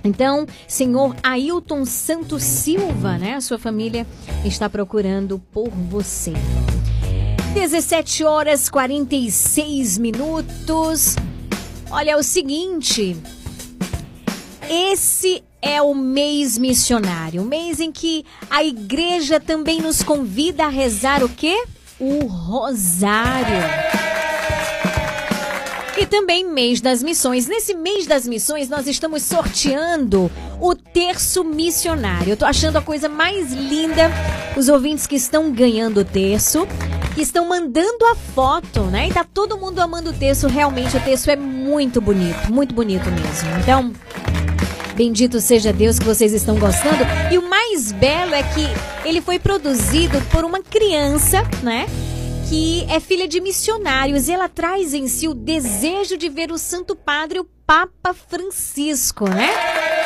Então, 0.04 0.46
senhor 0.66 1.14
Ailton 1.22 1.84
Santos 1.84 2.42
Silva, 2.42 3.18
né, 3.18 3.34
a 3.34 3.40
sua 3.40 3.58
família 3.58 4.06
está 4.44 4.68
procurando 4.68 5.38
por 5.52 5.68
você. 5.68 6.32
17 7.54 8.24
horas 8.24 8.68
46 8.68 9.98
minutos. 9.98 11.16
Olha, 11.90 12.12
é 12.12 12.16
o 12.16 12.22
seguinte, 12.22 13.16
esse 14.68 15.42
é 15.60 15.82
o 15.82 15.94
mês 15.94 16.56
missionário, 16.56 17.44
mês 17.44 17.80
em 17.80 17.90
que 17.90 18.24
a 18.50 18.62
igreja 18.62 19.40
também 19.40 19.80
nos 19.80 20.02
convida 20.02 20.64
a 20.64 20.68
rezar 20.68 21.22
o 21.24 21.28
quê? 21.28 21.64
O 21.98 22.26
rosário. 22.26 23.62
E 26.00 26.06
também 26.06 26.44
mês 26.44 26.80
das 26.80 27.02
missões. 27.02 27.48
Nesse 27.48 27.74
mês 27.74 28.06
das 28.06 28.26
missões, 28.26 28.68
nós 28.68 28.86
estamos 28.86 29.24
sorteando 29.24 30.30
o 30.60 30.72
terço 30.72 31.42
missionário. 31.42 32.30
Eu 32.30 32.36
tô 32.36 32.44
achando 32.44 32.76
a 32.76 32.80
coisa 32.80 33.08
mais 33.08 33.52
linda. 33.52 34.08
Os 34.56 34.68
ouvintes 34.68 35.08
que 35.08 35.16
estão 35.16 35.50
ganhando 35.50 36.00
o 36.00 36.04
terço, 36.04 36.68
que 37.16 37.20
estão 37.20 37.48
mandando 37.48 38.06
a 38.06 38.14
foto, 38.14 38.82
né? 38.82 39.08
E 39.08 39.12
tá 39.12 39.24
todo 39.24 39.58
mundo 39.58 39.80
amando 39.80 40.10
o 40.10 40.12
terço. 40.12 40.46
Realmente, 40.46 40.96
o 40.96 41.00
terço 41.00 41.32
é 41.32 41.36
muito 41.36 42.00
bonito, 42.00 42.52
muito 42.52 42.72
bonito 42.72 43.10
mesmo. 43.10 43.48
Então, 43.60 43.92
Bendito 44.98 45.40
seja 45.40 45.72
Deus 45.72 45.96
que 45.96 46.04
vocês 46.04 46.32
estão 46.32 46.58
gostando. 46.58 47.04
E 47.32 47.38
o 47.38 47.48
mais 47.48 47.92
belo 47.92 48.34
é 48.34 48.42
que 48.42 49.08
ele 49.08 49.20
foi 49.20 49.38
produzido 49.38 50.20
por 50.22 50.44
uma 50.44 50.60
criança, 50.60 51.44
né? 51.62 51.86
Que 52.48 52.84
é 52.90 52.98
filha 52.98 53.28
de 53.28 53.40
missionários 53.40 54.26
e 54.26 54.32
ela 54.32 54.48
traz 54.48 54.92
em 54.94 55.06
si 55.06 55.28
o 55.28 55.34
desejo 55.34 56.16
de 56.16 56.28
ver 56.28 56.50
o 56.50 56.58
Santo 56.58 56.96
Padre, 56.96 57.38
o 57.38 57.46
Papa 57.68 58.14
Francisco, 58.14 59.28
né? 59.28 59.50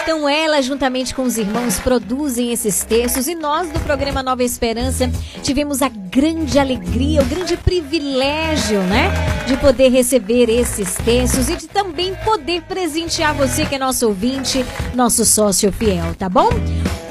Então 0.02 0.28
ela, 0.28 0.60
juntamente 0.60 1.14
com 1.14 1.22
os 1.22 1.38
irmãos, 1.38 1.78
produzem 1.78 2.50
esses 2.50 2.82
textos 2.82 3.28
e 3.28 3.36
nós 3.36 3.70
do 3.70 3.78
programa 3.78 4.20
Nova 4.20 4.42
Esperança 4.42 5.08
tivemos 5.44 5.80
a 5.80 5.88
grande 5.88 6.58
alegria, 6.58 7.22
o 7.22 7.24
grande 7.24 7.56
privilégio, 7.56 8.80
né? 8.80 9.12
De 9.46 9.56
poder 9.58 9.90
receber 9.90 10.50
esses 10.50 10.96
textos 10.96 11.48
e 11.48 11.54
de 11.54 11.68
também 11.68 12.16
poder 12.24 12.62
presentear 12.62 13.32
você 13.32 13.64
que 13.64 13.76
é 13.76 13.78
nosso 13.78 14.08
ouvinte, 14.08 14.66
nosso 14.92 15.24
sócio 15.24 15.70
fiel, 15.70 16.16
tá 16.18 16.28
bom? 16.28 16.50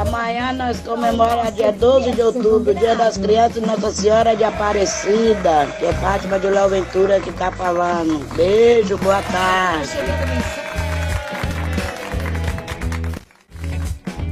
Amanhã 0.00 0.54
nós 0.54 0.80
comemoramos 0.80 1.54
dia 1.54 1.70
12 1.70 2.12
de 2.12 2.22
outubro, 2.22 2.74
Dia 2.74 2.96
das 2.96 3.18
Crianças 3.18 3.62
Nossa 3.62 3.92
Senhora 3.92 4.34
de 4.34 4.42
Aparecida, 4.42 5.66
que 5.78 5.84
é 5.84 5.92
Fátima 5.92 6.38
de 6.38 6.46
Léo 6.46 6.70
Ventura 6.70 7.20
que 7.20 7.30
tá 7.32 7.52
falando. 7.52 8.18
Beijo, 8.34 8.96
boa 8.96 9.20
tarde. 9.20 9.90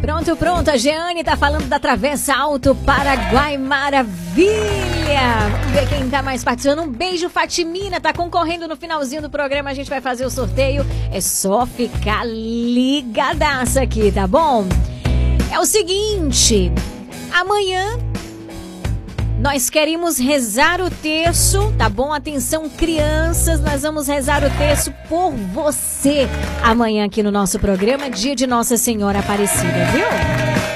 Pronto, 0.00 0.36
pronto. 0.36 0.70
A 0.70 0.78
Jeane 0.78 1.22
tá 1.22 1.36
falando 1.36 1.66
da 1.68 1.78
Travessa 1.78 2.34
Alto 2.34 2.74
Paraguai. 2.74 3.58
Maravilha! 3.58 4.48
Vamos 5.50 5.70
ver 5.72 5.86
quem 5.86 6.08
tá 6.08 6.22
mais 6.22 6.42
participando. 6.42 6.80
Um 6.80 6.90
beijo, 6.90 7.28
Fatimina. 7.28 8.00
Tá 8.00 8.14
concorrendo 8.14 8.66
no 8.66 8.74
finalzinho 8.74 9.20
do 9.20 9.28
programa. 9.28 9.68
A 9.68 9.74
gente 9.74 9.90
vai 9.90 10.00
fazer 10.00 10.24
o 10.24 10.30
sorteio. 10.30 10.86
É 11.12 11.20
só 11.20 11.66
ficar 11.66 12.24
ligadaça 12.24 13.82
aqui, 13.82 14.10
tá 14.10 14.26
bom? 14.26 14.66
É 15.52 15.58
o 15.58 15.64
seguinte. 15.64 16.72
Amanhã 17.32 17.98
nós 19.40 19.70
queremos 19.70 20.18
rezar 20.18 20.80
o 20.80 20.90
terço, 20.90 21.72
tá 21.78 21.88
bom? 21.88 22.12
Atenção, 22.12 22.68
crianças, 22.68 23.60
nós 23.60 23.82
vamos 23.82 24.08
rezar 24.08 24.42
o 24.42 24.50
terço 24.58 24.92
por 25.08 25.30
você 25.30 26.28
amanhã 26.62 27.06
aqui 27.06 27.22
no 27.22 27.30
nosso 27.30 27.58
programa, 27.58 28.10
dia 28.10 28.34
de 28.34 28.46
Nossa 28.46 28.76
Senhora 28.76 29.20
Aparecida, 29.20 29.84
viu? 29.92 30.67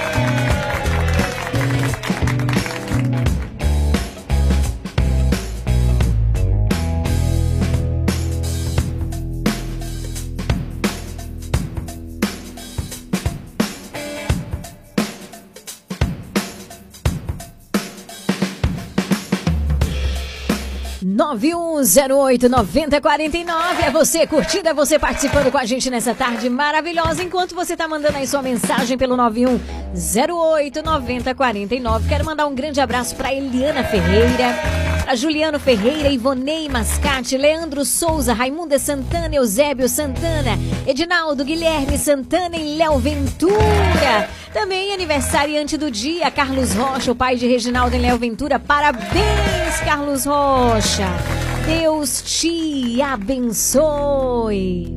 9108-9049. 21.83 23.85
É 23.85 23.91
você 23.91 24.27
curtindo, 24.27 24.69
é 24.69 24.75
você 24.75 24.99
participando 24.99 25.51
com 25.51 25.57
a 25.59 25.65
gente 25.65 25.91
nessa 25.91 26.15
tarde 26.15 26.49
maravilhosa. 26.49 27.23
Enquanto 27.23 27.55
você 27.55 27.77
tá 27.77 27.87
mandando 27.89 28.17
aí 28.17 28.27
sua 28.27 28.41
mensagem 28.41 28.97
pelo 28.97 29.15
9108-9049. 29.17 32.09
Quero 32.09 32.25
mandar 32.25 32.47
um 32.47 32.55
grande 32.55 32.81
abraço 32.81 33.15
pra 33.17 33.35
Eliana 33.35 33.85
Ferreira, 33.85 34.57
pra 35.03 35.15
Juliano 35.17 35.59
Ferreira, 35.59 36.09
Ivonei 36.09 36.69
Mascate, 36.69 37.37
Leandro 37.37 37.85
Souza, 37.85 38.33
Raimunda 38.33 38.79
Santana, 38.79 39.35
Eusébio 39.35 39.89
Santana, 39.89 40.57
Edinaldo 40.87 41.45
Guilherme 41.45 41.99
Santana 41.99 42.57
e 42.57 42.77
Léo 42.77 42.99
Ventura. 42.99 44.31
Também 44.53 44.93
aniversariante 44.93 45.77
do 45.77 45.91
dia, 45.91 46.31
Carlos 46.31 46.75
Rocha, 46.75 47.11
o 47.11 47.17
pai 47.17 47.35
de 47.37 47.49
Reginaldo 47.49 47.97
e 47.97 47.99
Léo 47.99 48.19
Ventura. 48.19 48.61
Parabéns, 48.61 49.81
Carlos 49.85 50.27
Rocha. 50.27 51.09
Deus 51.67 52.23
te 52.23 53.01
abençoe. 53.01 54.95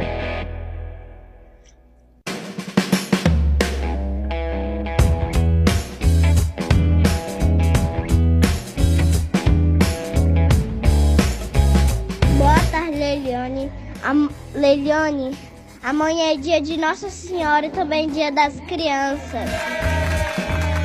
Boa 12.38 12.60
tarde, 12.72 12.98
Leiliane. 12.98 13.72
Am 14.04 14.30
Leiliane, 14.54 15.38
amanhã 15.84 16.34
é 16.34 16.38
dia 16.38 16.62
de 16.62 16.78
Nossa 16.78 17.10
Senhora 17.10 17.68
e 17.68 17.70
também 17.70 18.10
dia 18.10 18.32
das 18.32 18.60
crianças. 18.62 19.50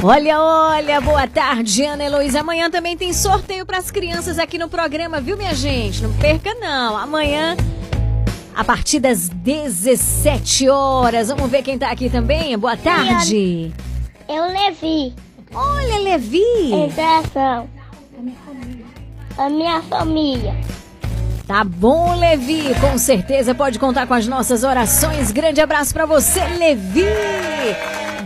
Olha, 0.03 0.41
olha, 0.41 0.99
boa 0.99 1.27
tarde, 1.27 1.85
Ana 1.85 2.05
Heloísa. 2.05 2.41
Amanhã 2.41 2.71
também 2.71 2.97
tem 2.97 3.13
sorteio 3.13 3.67
para 3.67 3.77
as 3.77 3.91
crianças 3.91 4.39
aqui 4.39 4.57
no 4.57 4.67
programa, 4.67 5.21
viu, 5.21 5.37
minha 5.37 5.55
gente? 5.55 6.03
Não 6.03 6.11
perca, 6.15 6.55
não. 6.55 6.97
Amanhã, 6.97 7.55
a 8.57 8.65
partir 8.65 8.99
das 8.99 9.29
17 9.29 10.71
horas. 10.71 11.29
Vamos 11.29 11.51
ver 11.51 11.63
quem 11.63 11.77
tá 11.77 11.91
aqui 11.91 12.09
também. 12.09 12.57
Boa 12.57 12.79
tarde. 12.79 13.75
Eu 14.27 14.45
Levi. 14.45 15.15
Olha, 15.53 15.99
Levi. 15.99 16.73
Interação. 16.73 17.69
A 19.37 19.51
minha 19.51 19.83
família. 19.83 20.55
Tá 21.47 21.63
bom, 21.63 22.15
Levi. 22.17 22.75
Com 22.81 22.97
certeza 22.97 23.55
pode 23.55 23.79
contar 23.79 24.07
com 24.07 24.15
as 24.15 24.27
nossas 24.27 24.65
orações. 24.65 25.31
Grande 25.31 25.61
abraço 25.61 25.93
para 25.93 26.07
você, 26.07 26.43
Levi. 26.57 27.05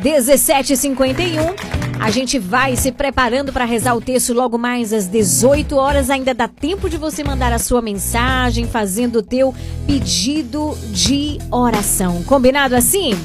17h51. 0.05 1.55
A 1.99 2.11
gente 2.11 2.39
vai 2.39 2.77
se 2.77 2.93
preparando 2.93 3.51
para 3.51 3.65
rezar 3.65 3.95
o 3.95 4.01
texto 4.03 4.35
logo 4.35 4.59
mais 4.59 4.93
às 4.93 5.07
18 5.07 5.75
horas. 5.77 6.11
Ainda 6.11 6.35
dá 6.35 6.47
tempo 6.47 6.91
de 6.91 6.99
você 6.99 7.25
mandar 7.25 7.51
a 7.55 7.59
sua 7.59 7.81
mensagem, 7.81 8.67
fazendo 8.67 9.21
o 9.21 9.23
teu 9.23 9.55
pedido 9.87 10.77
de 10.93 11.39
oração. 11.51 12.23
Combinado 12.25 12.77
assim? 12.77 13.19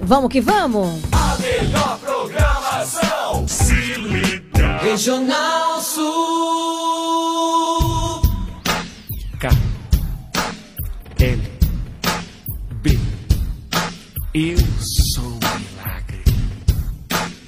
Vamos 0.00 0.32
que 0.32 0.40
vamos? 0.40 1.00
A 1.12 1.38
melhor 1.40 2.00
programação. 2.00 3.46
Se 3.46 3.72
liga. 3.72 4.78
Regional 4.78 5.80
Sul. 5.80 6.02
K 9.38 9.48
L 11.20 11.40
B 12.82 12.98
Eu. 14.34 14.81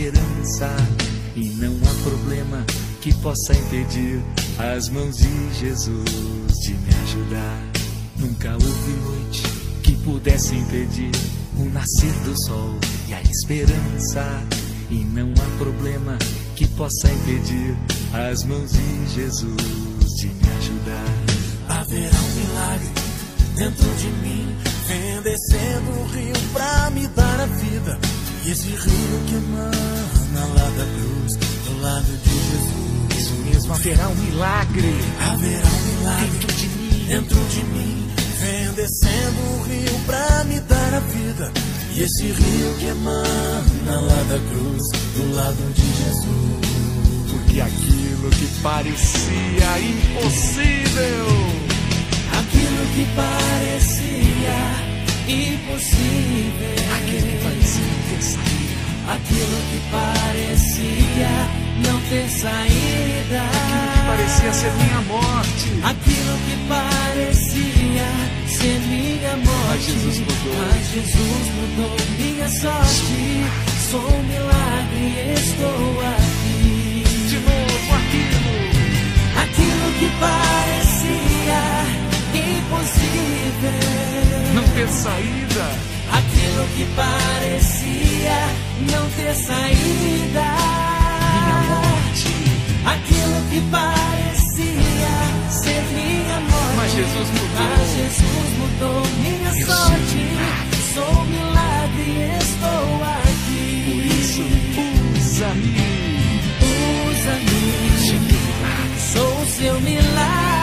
esperança. 0.00 0.74
E 1.36 1.50
não 1.50 1.76
há 1.76 2.02
problema 2.02 2.64
que 3.00 3.14
possa 3.16 3.52
impedir 3.52 4.22
as 4.58 4.88
mãos 4.88 5.16
de 5.16 5.54
Jesus 5.54 6.58
de 6.62 6.74
me 6.74 6.94
ajudar. 7.02 7.62
Nunca 8.16 8.52
houve 8.52 8.92
noite 9.04 9.42
que 9.82 9.96
pudesse 9.96 10.54
impedir 10.54 11.10
o 11.58 11.64
nascer 11.66 12.12
do 12.24 12.36
sol 12.46 12.74
e 13.08 13.14
a 13.14 13.22
esperança. 13.22 14.24
E 14.90 15.04
não 15.04 15.32
há 15.32 15.58
problema 15.58 16.18
que 16.56 16.66
possa 16.68 17.08
impedir 17.08 17.76
as 18.12 18.42
mãos 18.44 18.72
de 18.72 19.14
Jesus 19.14 20.16
de 20.16 20.26
me 20.26 20.56
ajudar. 20.58 21.78
Haverá 21.80 22.18
um 22.18 22.34
milagre 22.34 22.88
dentro 23.54 23.88
de 23.96 24.08
mim, 24.26 24.56
vem 24.88 25.22
descendo 25.22 25.90
um 25.90 26.06
rio 26.06 26.52
pra 26.52 26.90
me 26.90 27.06
dar 27.08 27.40
a 27.40 27.46
vida. 27.46 28.19
E 28.42 28.50
esse 28.52 28.68
rio 28.68 29.20
que 29.26 29.34
emana 29.34 30.46
lá 30.54 30.70
da 30.70 30.86
cruz, 30.86 31.36
do 31.36 31.80
lado 31.82 32.06
de 32.06 32.30
Jesus. 32.30 33.18
Isso 33.18 33.34
mesmo, 33.44 33.74
haverá 33.74 34.08
um 34.08 34.14
milagre. 34.14 34.94
Haverá 35.20 35.68
um 35.68 35.98
milagre 35.98 36.28
dentro 36.30 36.54
de 36.54 36.66
mim, 36.68 37.06
dentro 37.06 37.44
de 37.44 37.64
mim. 37.64 38.10
Vem 38.40 38.72
descendo 38.72 39.40
um 39.42 39.62
rio 39.64 40.00
pra 40.06 40.44
me 40.44 40.58
dar 40.60 40.94
a 40.94 41.00
vida. 41.00 41.52
E 41.94 42.02
esse 42.02 42.22
rio 42.22 42.74
que 42.78 42.86
emana 42.86 44.00
lá 44.00 44.22
da 44.30 44.38
cruz, 44.38 44.88
do 45.16 45.34
lado 45.34 45.74
de 45.74 45.82
Jesus. 45.82 47.30
Porque 47.30 47.60
aquilo 47.60 48.30
que 48.30 48.46
parecia 48.62 49.80
impossível. 49.80 51.26
Aquilo 52.32 52.86
que 52.94 53.06
parecia 53.14 54.89
impossível. 55.30 56.74
Aquilo 56.96 57.26
que 57.26 57.36
parecia 57.42 57.84
não 57.86 58.00
ter 58.08 58.22
saída. 58.22 58.80
Aquilo 59.10 59.58
que 59.70 59.80
parecia 59.90 61.32
não 61.86 62.00
ter 62.08 62.28
saída. 62.28 63.40
Aquilo 63.40 63.88
que 63.92 64.00
parecia 64.06 64.52
ser 64.52 64.72
minha 64.72 65.00
morte. 65.02 65.68
Aquilo 65.84 66.34
que 66.46 66.56
parecia 66.68 68.08
ser 68.46 68.78
minha 68.80 69.36
morte. 69.36 69.60
Mas 69.68 69.84
Jesus 69.84 70.18
mudou. 70.18 70.54
Mas 70.72 70.84
Jesus 70.92 71.44
mudou 71.56 71.96
minha 72.18 72.48
sorte. 72.48 73.44
Sou 73.90 74.00
um 74.00 74.22
milagre, 74.22 75.34
estou 75.34 76.00
aqui. 76.14 77.04
De 77.28 77.36
novo 77.36 77.90
aquilo. 77.94 78.50
Aquilo 79.42 79.86
que 79.98 80.08
parecia 80.20 82.09
impossível. 82.58 83.72
Não 84.54 84.62
ter 84.74 84.88
saída. 84.88 85.66
Aquilo 86.12 86.66
que 86.76 86.84
parecia 86.96 88.38
não 88.90 89.10
ter 89.10 89.34
saída. 89.34 90.46
Minha 91.32 91.58
morte. 91.68 92.34
Aquilo 92.84 93.38
que 93.50 93.60
parecia 93.70 95.14
ser 95.50 95.82
minha 95.94 96.40
morte. 96.40 96.76
Mas 96.76 96.92
Jesus 96.92 97.28
mudou. 97.28 97.66
Mas 97.78 97.88
Jesus 97.96 98.50
mudou 98.58 99.02
minha 99.22 99.50
Eu 99.60 99.66
sorte. 99.66 100.20
sou 100.94 101.04
Sou 101.04 101.22
um 101.22 101.26
milagre, 101.26 102.10
estou 102.40 102.90
aqui. 103.22 103.64
Por 103.86 104.02
isso, 104.20 104.42
usa-me. 105.16 105.74
Usa-me. 107.10 107.60
Sou 109.12 109.42
o 109.42 109.46
seu 109.46 109.80
milagre. 109.80 110.59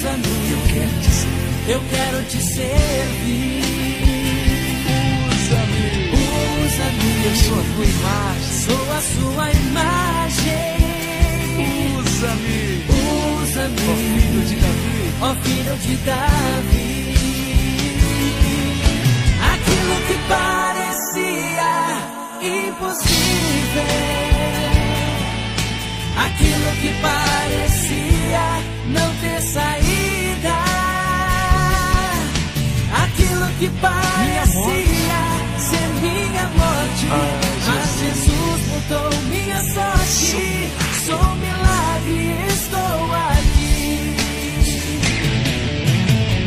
és 0.00 0.06
amigo. 0.06 0.30
Eu 0.48 0.60
quero 0.68 0.92
te 1.00 1.10
servir. 1.10 1.68
Eu 1.68 1.80
quero 1.90 2.22
te 2.24 2.42
servir. 2.42 3.62
Usa-me. 5.30 5.86
Usa-me. 6.64 7.10
Eu 7.26 7.34
sou 7.36 7.58
a 7.58 7.64
tua 7.74 7.84
imagem. 7.84 8.52
Sou 8.64 8.84
a 8.92 9.00
sua 9.00 9.46
imagem. 9.52 10.78
Usa-me. 11.98 12.60
Usa-me. 13.42 13.84
Ó 13.88 13.94
filho 13.96 14.42
de 14.46 14.56
Davi. 14.56 15.00
Ó 15.20 15.34
filho 15.44 15.76
de 15.76 15.96
Davi. 15.96 17.14
Aquilo 19.52 19.96
que 20.06 20.16
parecia 20.28 21.72
impossível. 22.68 23.90
Aquilo 26.16 26.70
que 26.80 26.90
parecia 27.02 28.46
não 28.88 29.08
ter 29.16 29.40
saído. 29.42 29.89
Que 33.60 33.68
parecia 33.68 35.20
ser 35.58 35.86
minha 36.00 36.44
morte. 36.56 37.06
Mas 37.66 38.00
Jesus 38.00 38.60
mudou 38.68 39.10
minha 39.28 39.62
sorte. 39.74 40.70
Sou 41.04 41.18
um 41.20 41.34
milagre, 41.36 42.36
estou 42.48 43.04
aqui. 43.28 44.16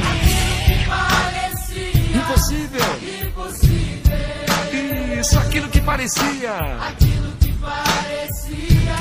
Aquilo 0.10 0.58
que 0.66 0.78
parecia 0.90 2.18
Impossível. 2.18 2.92
impossível. 3.28 5.20
Isso, 5.20 5.38
aquilo 5.38 5.70
que 5.70 5.82
parecia. 5.82 6.56
Aquilo 6.90 7.32
que 7.40 7.52
parecia 7.62 8.96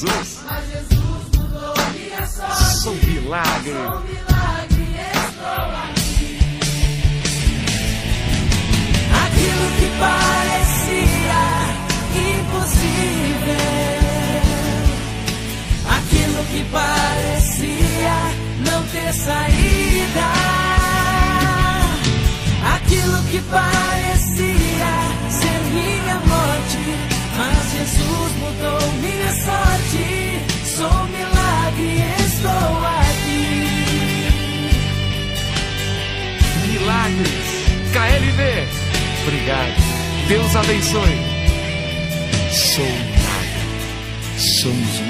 Jesus, 0.00 0.38
Mas 0.48 0.64
Jesus 0.70 1.24
mudou 1.36 1.74
minha 1.92 2.26
sorte. 2.26 2.78
sou 2.82 2.94
milagre. 2.94 3.72
Sou 3.74 4.00
milagre, 4.00 4.86
estou 5.28 5.64
aqui. 5.84 6.38
Aquilo 9.24 9.66
que 9.78 9.88
parecia 9.98 11.42
impossível. 12.40 13.68
Aquilo 15.98 16.40
que 16.50 16.62
parecia 16.72 18.16
não 18.70 18.80
ter 18.84 19.12
saída. 19.12 20.28
Aquilo 22.74 23.22
que 23.30 23.40
parecia 23.50 24.09
Mas 27.40 27.72
Jesus 27.72 28.32
mudou 28.36 28.92
minha 29.00 29.32
sorte. 29.32 30.06
Sou 30.76 30.92
um 30.92 31.06
milagre, 31.06 32.04
estou 32.26 32.74
aqui. 33.00 33.48
Milagres. 36.68 37.48
KLV. 37.94 38.40
Obrigado. 39.22 39.78
Deus 40.28 40.54
abençoe. 40.54 41.18
Sou 42.52 42.84
milagre. 42.84 43.60
Somos 44.36 45.00
uma 45.00 45.09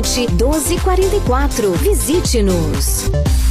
1244. 0.01 1.71
Visite-nos. 1.77 3.50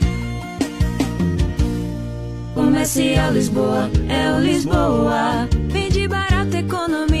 Comercial 2.81 3.31
Lisboa, 3.31 3.91
é 4.09 4.33
o 4.33 4.39
Lisboa. 4.39 5.47
Vende 5.69 6.07
barato, 6.07 6.57
economia. 6.57 7.20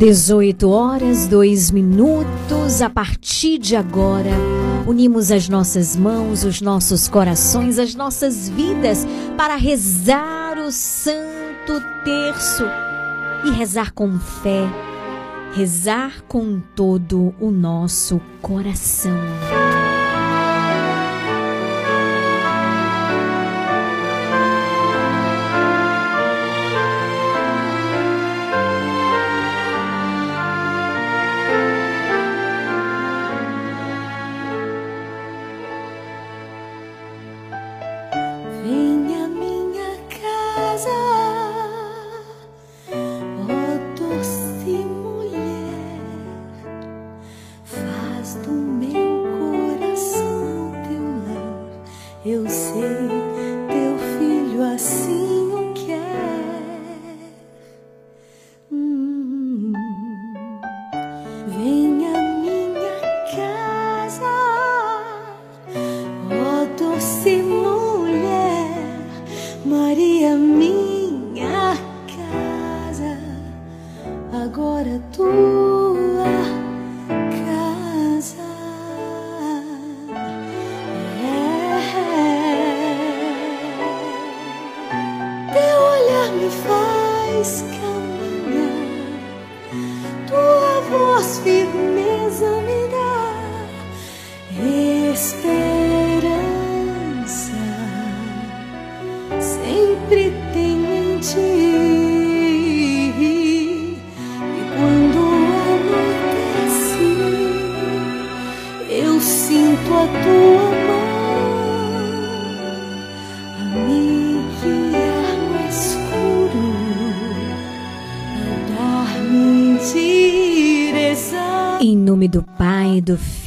Dezoito 0.00 0.70
horas, 0.70 1.26
dois 1.26 1.70
minutos. 1.70 2.80
A 2.80 2.88
partir 2.88 3.58
de 3.58 3.76
agora, 3.76 4.30
Unimos 4.86 5.30
as 5.30 5.46
nossas 5.46 5.94
mãos, 5.94 6.42
os 6.42 6.62
nossos 6.62 7.06
corações, 7.06 7.78
as 7.78 7.94
nossas 7.94 8.48
vidas 8.48 9.06
para 9.36 9.54
rezar 9.54 10.56
o 10.56 10.72
Santo 10.72 11.82
Terço 12.02 12.64
e 13.44 13.50
rezar 13.50 13.92
com 13.92 14.18
fé, 14.18 14.66
rezar 15.52 16.22
com 16.26 16.60
todo 16.74 17.34
o 17.38 17.50
nosso 17.50 18.22
coração. 18.40 19.20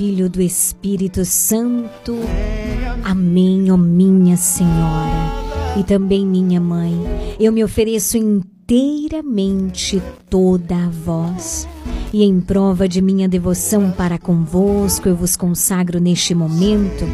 Filho, 0.03 0.29
do 0.29 0.41
Espírito 0.41 1.23
Santo. 1.23 2.17
Amém, 3.05 3.71
ó 3.71 3.77
minha 3.77 4.35
Senhora 4.35 5.79
e 5.79 5.83
também 5.85 6.27
minha 6.27 6.59
mãe. 6.59 6.93
Eu 7.39 7.53
me 7.53 7.63
ofereço 7.63 8.17
inteiramente 8.17 10.03
toda 10.29 10.75
a 10.75 10.89
vós. 10.89 11.65
E 12.11 12.21
em 12.21 12.41
prova 12.41 12.85
de 12.85 13.01
minha 13.01 13.29
devoção 13.29 13.91
para 13.91 14.19
convosco, 14.19 15.07
eu 15.07 15.15
vos 15.15 15.37
consagro 15.37 16.01
neste 16.01 16.35
momento 16.35 17.05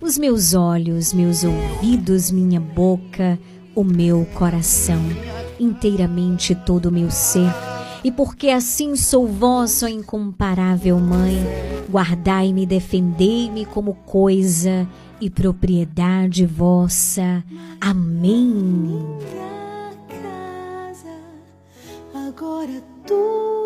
os 0.00 0.16
meus 0.16 0.54
olhos, 0.54 1.12
meus 1.12 1.42
ouvidos, 1.42 2.30
minha 2.30 2.60
boca, 2.60 3.40
o 3.74 3.82
meu 3.82 4.24
coração, 4.34 5.02
inteiramente 5.58 6.54
todo 6.54 6.86
o 6.86 6.92
meu 6.92 7.10
ser. 7.10 7.50
E 8.06 8.10
porque 8.12 8.50
assim 8.50 8.94
sou 8.94 9.26
vossa 9.26 9.90
incomparável 9.90 10.96
mãe, 11.00 11.44
guardai-me 11.90 12.64
defendei-me 12.64 13.66
como 13.66 13.94
coisa 13.94 14.86
e 15.20 15.28
propriedade 15.28 16.46
vossa. 16.46 17.42
Amém. 17.80 19.04
casa, 20.08 21.18
agora 22.14 22.80
tua 23.04 23.65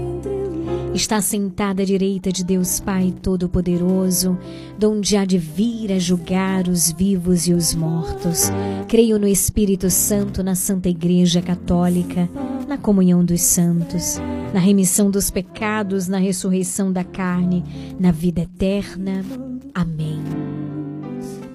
Está 0.93 1.21
sentada 1.21 1.83
à 1.83 1.85
direita 1.85 2.33
de 2.33 2.43
Deus 2.43 2.81
Pai 2.81 3.13
Todo-Poderoso, 3.21 4.37
donde 4.77 5.15
há 5.15 5.23
de 5.23 5.37
vir 5.37 5.93
a 5.93 5.97
julgar 5.97 6.67
os 6.67 6.91
vivos 6.91 7.47
e 7.47 7.53
os 7.53 7.73
mortos. 7.73 8.49
Creio 8.89 9.17
no 9.17 9.27
Espírito 9.27 9.89
Santo, 9.89 10.43
na 10.43 10.53
Santa 10.53 10.89
Igreja 10.89 11.41
Católica, 11.41 12.29
na 12.67 12.77
comunhão 12.77 13.23
dos 13.23 13.39
santos, 13.41 14.19
na 14.53 14.59
remissão 14.59 15.09
dos 15.09 15.31
pecados, 15.31 16.09
na 16.09 16.17
ressurreição 16.17 16.91
da 16.91 17.05
carne, 17.05 17.63
na 17.97 18.11
vida 18.11 18.41
eterna. 18.41 19.23
Amém. 19.73 20.19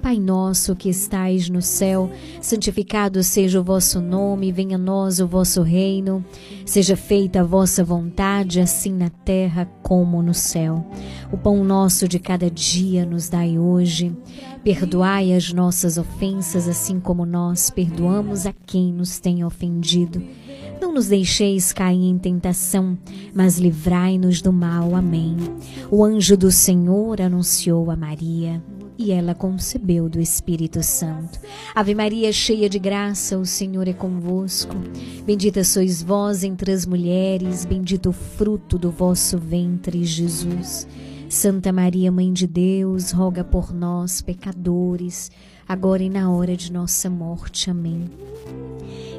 Pai 0.07 0.21
nosso 0.21 0.73
que 0.73 0.87
estais 0.87 1.49
no 1.49 1.61
céu, 1.61 2.09
santificado 2.39 3.21
seja 3.21 3.59
o 3.59 3.63
vosso 3.63 3.99
nome, 3.99 4.53
venha 4.53 4.77
a 4.77 4.79
nós 4.79 5.19
o 5.19 5.27
vosso 5.27 5.61
reino, 5.61 6.23
seja 6.65 6.95
feita 6.95 7.41
a 7.41 7.43
vossa 7.43 7.83
vontade, 7.83 8.61
assim 8.61 8.93
na 8.93 9.09
terra 9.09 9.65
como 9.83 10.23
no 10.23 10.33
céu. 10.33 10.89
O 11.29 11.37
pão 11.37 11.61
nosso 11.61 12.07
de 12.07 12.19
cada 12.19 12.49
dia 12.49 13.05
nos 13.05 13.27
dai 13.27 13.59
hoje. 13.59 14.15
Perdoai 14.63 15.33
as 15.33 15.51
nossas 15.51 15.97
ofensas, 15.97 16.69
assim 16.69 17.01
como 17.01 17.25
nós 17.25 17.69
perdoamos 17.69 18.45
a 18.45 18.53
quem 18.65 18.93
nos 18.93 19.19
tem 19.19 19.43
ofendido. 19.43 20.23
Não 20.79 20.93
nos 20.93 21.07
deixeis 21.07 21.73
cair 21.73 22.05
em 22.05 22.17
tentação, 22.17 22.97
mas 23.33 23.59
livrai-nos 23.59 24.41
do 24.41 24.53
mal. 24.53 24.95
Amém. 24.95 25.35
O 25.91 26.01
anjo 26.01 26.37
do 26.37 26.49
Senhor 26.49 27.19
anunciou 27.19 27.91
a 27.91 27.97
Maria. 27.97 28.63
E 28.97 29.11
ela 29.11 29.35
concebeu 29.35 30.09
do 30.09 30.19
Espírito 30.19 30.81
Santo. 30.81 31.39
Ave 31.75 31.93
Maria, 31.93 32.31
cheia 32.31 32.69
de 32.69 32.79
graça, 32.79 33.37
o 33.37 33.45
Senhor 33.45 33.87
é 33.87 33.93
convosco. 33.93 34.75
Bendita 35.25 35.63
sois 35.63 36.01
vós 36.01 36.43
entre 36.43 36.71
as 36.71 36.85
mulheres, 36.85 37.65
bendito 37.65 38.09
o 38.09 38.13
fruto 38.13 38.77
do 38.77 38.89
vosso 38.89 39.37
ventre, 39.37 40.03
Jesus. 40.03 40.87
Santa 41.29 41.73
Maria, 41.73 42.11
Mãe 42.11 42.31
de 42.31 42.47
Deus, 42.47 43.11
roga 43.11 43.43
por 43.43 43.73
nós, 43.73 44.21
pecadores, 44.21 45.29
agora 45.67 46.03
e 46.03 46.09
na 46.09 46.31
hora 46.31 46.55
de 46.55 46.71
nossa 46.71 47.09
morte. 47.09 47.69
Amém. 47.69 48.09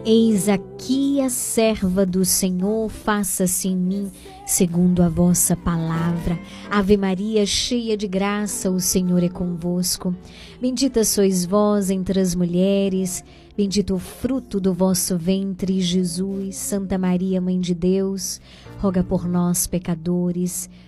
Eis 0.05 0.49
aqui 0.49 1.20
a 1.20 1.28
serva 1.28 2.07
do 2.07 2.24
Senhor, 2.24 2.88
faça-se 2.88 3.68
em 3.68 3.76
mim 3.76 4.11
segundo 4.46 5.03
a 5.03 5.09
vossa 5.09 5.55
palavra. 5.55 6.38
Ave 6.70 6.96
Maria, 6.96 7.44
cheia 7.44 7.94
de 7.94 8.09
graça, 8.09 8.70
o 8.70 8.80
Senhor 8.80 9.22
é 9.22 9.28
convosco. 9.28 10.14
Bendita 10.59 11.05
sois 11.05 11.44
vós 11.44 11.90
entre 11.90 12.18
as 12.18 12.34
mulheres, 12.34 13.22
bendito 13.55 13.94
o 13.94 13.99
fruto 13.99 14.59
do 14.59 14.72
vosso 14.72 15.18
ventre, 15.18 15.82
Jesus. 15.82 16.57
Santa 16.57 16.96
Maria, 16.96 17.42
Mãe 17.42 17.61
de 17.61 17.74
Deus, 17.74 18.40
roga 18.78 19.05
por 19.05 19.28
nós, 19.28 19.66
pecadores, 19.66 20.70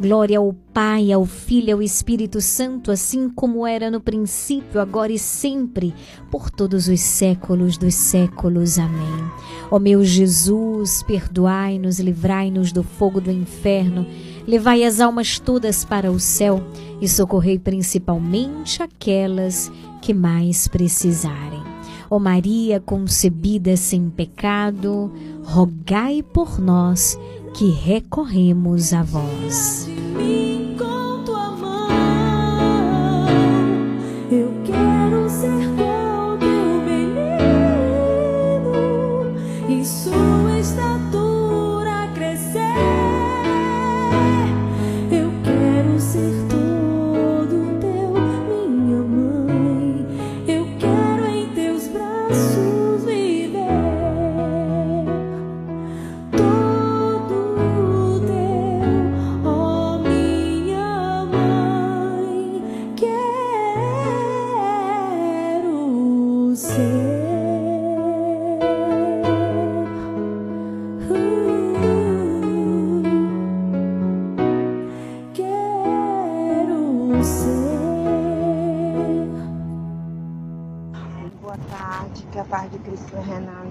Glória 0.00 0.38
ao 0.38 0.52
Pai, 0.72 1.12
ao 1.12 1.24
Filho 1.24 1.68
e 1.68 1.72
ao 1.72 1.82
Espírito 1.82 2.40
Santo, 2.40 2.90
assim 2.90 3.28
como 3.30 3.64
era 3.64 3.92
no 3.92 4.00
princípio, 4.00 4.80
agora 4.80 5.12
e 5.12 5.18
sempre, 5.18 5.94
por 6.32 6.50
todos 6.50 6.88
os 6.88 7.00
séculos 7.00 7.78
dos 7.78 7.94
séculos. 7.94 8.76
Amém. 8.76 9.30
Ó 9.70 9.78
meu 9.78 10.04
Jesus, 10.04 11.04
perdoai-nos, 11.04 12.00
livrai-nos 12.00 12.72
do 12.72 12.82
fogo 12.82 13.20
do 13.20 13.30
inferno, 13.30 14.04
levai 14.46 14.82
as 14.82 15.00
almas 15.00 15.38
todas 15.38 15.84
para 15.84 16.10
o 16.10 16.18
céu 16.18 16.60
e 17.00 17.08
socorrei 17.08 17.58
principalmente 17.58 18.82
aquelas 18.82 19.70
que 20.02 20.12
mais 20.12 20.66
precisarem. 20.66 21.62
Ó 22.10 22.18
Maria 22.18 22.80
concebida 22.80 23.76
sem 23.76 24.10
pecado, 24.10 25.12
rogai 25.44 26.22
por 26.22 26.60
nós 26.60 27.18
que 27.54 27.70
recorremos 27.70 28.92
a 28.92 29.04
vós. 29.04 29.88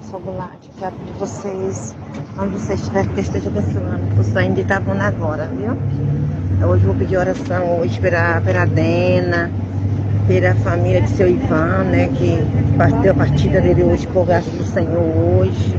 Renan 0.03 0.11
Sobolate. 0.11 0.69
Quero 0.77 0.95
que 0.95 1.19
vocês, 1.19 1.95
onde 2.37 2.53
vocês 2.53 2.79
estiverem, 2.79 3.09
que 3.09 3.21
esteja 3.21 3.49
abençoando, 3.49 4.15
por 4.15 4.23
saindo 4.25 4.55
de 4.55 4.61
Itabuna 4.61 5.05
agora, 5.05 5.47
viu? 5.47 5.77
Hoje 6.67 6.85
vou 6.85 6.95
pedir 6.95 7.17
oração 7.17 7.79
hoje 7.79 7.99
pela, 7.99 8.41
pela 8.41 8.65
Dena, 8.65 9.49
pela 10.27 10.55
família 10.55 11.01
de 11.01 11.09
seu 11.09 11.29
Ivan, 11.29 11.83
né? 11.85 12.07
Que 12.07 12.37
partiu 12.77 13.11
a 13.11 13.13
partida 13.13 13.61
dele 13.61 13.83
hoje, 13.83 14.07
por 14.07 14.25
graça 14.25 14.49
do 14.51 14.63
Senhor 14.63 15.01
hoje. 15.01 15.75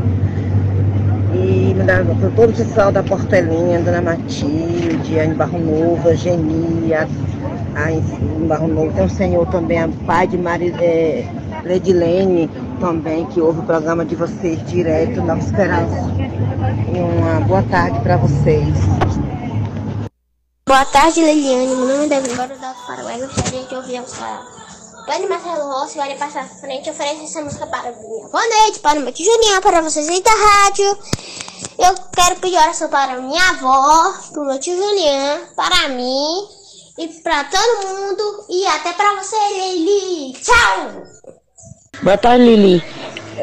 E 1.35 1.75
mandar 1.77 2.05
por 2.05 2.31
todo 2.33 2.51
o 2.51 2.55
pessoal 2.55 2.93
da 2.93 3.03
Portelinha, 3.03 3.81
Dona 3.81 4.01
Matilde, 4.01 5.19
em 5.19 5.35
Barro 5.35 5.59
Novo, 5.59 6.09
a 6.09 6.15
Geni, 6.15 6.95
a, 6.95 7.07
em 7.91 8.47
Barro 8.47 8.69
Novo. 8.69 8.93
Tem 8.93 9.05
um 9.05 9.09
senhor 9.09 9.47
também, 9.49 9.81
a 9.81 9.89
pai 10.07 10.29
de 10.29 10.39
Mari, 10.39 10.73
é, 10.81 11.27
Ledilene, 11.65 12.49
também, 12.85 13.25
que 13.25 13.41
ouve 13.41 13.61
o 13.61 13.63
programa 13.63 14.05
de 14.05 14.15
vocês 14.15 14.63
direto, 14.67 15.23
Nova 15.23 15.41
Esperança. 15.41 15.97
E 16.95 17.01
uma 17.01 17.41
boa 17.41 17.63
tarde 17.63 17.99
para 18.01 18.19
vocês. 18.19 18.75
Boa 20.69 20.85
tarde, 20.85 21.23
Liliane. 21.23 21.75
Meu 21.75 21.89
nome 21.89 22.05
é 22.05 22.09
David 22.09 22.37
Bora 22.37 22.55
do 22.55 22.63
Alto 22.63 22.87
Paraguai. 22.87 23.21
Gostaria 23.21 23.65
de 23.65 23.75
ouvir 23.75 23.97
a 23.97 24.01
música 24.03 24.43
Pane 25.07 25.27
Marcelo 25.27 25.65
Rossi, 25.73 25.99
olha 25.99 26.15
passar 26.17 26.43
à 26.43 26.47
frente. 26.47 26.91
Oferece 26.91 27.25
essa 27.25 27.41
música 27.41 27.67
para 27.67 27.91
minha 27.91 28.29
boa 28.29 28.47
noite, 28.47 28.81
para 28.81 28.99
o 28.99 29.03
meu 29.03 29.13
tio 29.15 29.33
Juninho, 29.33 29.63
para 29.63 29.81
vocês 29.81 30.07
aí 30.07 30.23
da 30.23 30.31
rádio. 30.31 30.99
Eu 31.79 31.95
quero 32.15 32.37
pedir 32.37 32.59
oração 32.59 32.91
para 32.91 33.19
minha 33.19 33.49
avó, 33.49 34.13
para 34.31 34.43
o 34.43 34.47
meu 34.47 34.61
tio 34.61 34.77
Julian, 34.77 35.41
para 35.57 35.89
mim 35.89 36.49
e 36.99 37.09
para 37.23 37.45
todo 37.45 37.89
mundo. 37.89 38.45
E 38.51 38.67
até 38.67 38.93
para 38.93 39.23
você, 39.23 39.37
Lili. 39.55 40.35
Tchau! 40.35 41.44
Boa 42.03 42.19
tarde, 42.19 42.45
Lili. 42.45 42.83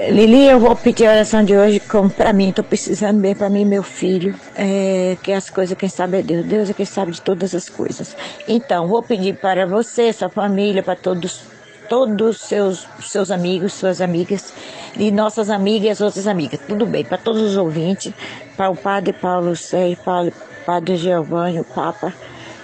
Lili, 0.10 0.46
eu 0.48 0.60
vou 0.60 0.76
pedir 0.76 1.08
a 1.08 1.12
oração 1.12 1.44
de 1.44 1.56
hoje 1.56 1.80
como 1.80 2.10
para 2.10 2.32
mim, 2.32 2.52
tô 2.52 2.64
precisando 2.64 3.20
bem 3.20 3.36
para 3.36 3.50
mim 3.50 3.62
e 3.62 3.66
meu 3.66 3.84
filho, 3.84 4.36
é, 4.56 5.18
que 5.24 5.32
as 5.32 5.50
coisas 5.50 5.78
quem 5.78 5.90
sabe 5.90 6.20
é 6.20 6.22
Deus, 6.22 6.46
Deus 6.46 6.70
é 6.70 6.74
quem 6.74 6.86
sabe 6.86 7.12
de 7.12 7.22
todas 7.22 7.56
as 7.56 7.70
coisas. 7.70 8.16
Então, 8.48 8.88
vou 8.88 9.02
pedir 9.02 9.36
para 9.36 9.66
você, 9.66 10.14
sua 10.14 10.30
família, 10.30 10.84
para 10.84 10.96
todos 10.96 11.42
todos 11.90 12.40
seus 12.40 12.88
seus 13.02 13.32
amigos, 13.32 13.74
suas 13.74 14.00
amigas 14.00 14.54
e 14.96 15.12
nossas 15.12 15.50
amigas 15.50 15.88
e 15.88 15.90
as 15.90 16.02
outras 16.02 16.28
amigas. 16.28 16.60
Tudo 16.68 16.86
bem, 16.86 17.04
para 17.04 17.18
todos 17.18 17.42
os 17.42 17.58
ouvintes, 17.58 18.14
para 18.56 18.70
o 18.70 18.76
Padre 18.76 19.14
Paulo 19.14 19.56
Sei, 19.56 19.96
para 19.96 20.30
o 20.30 20.34
Padre 20.66 20.96
Giovanni, 20.96 21.60
o 21.60 21.64
Papa, 21.64 22.14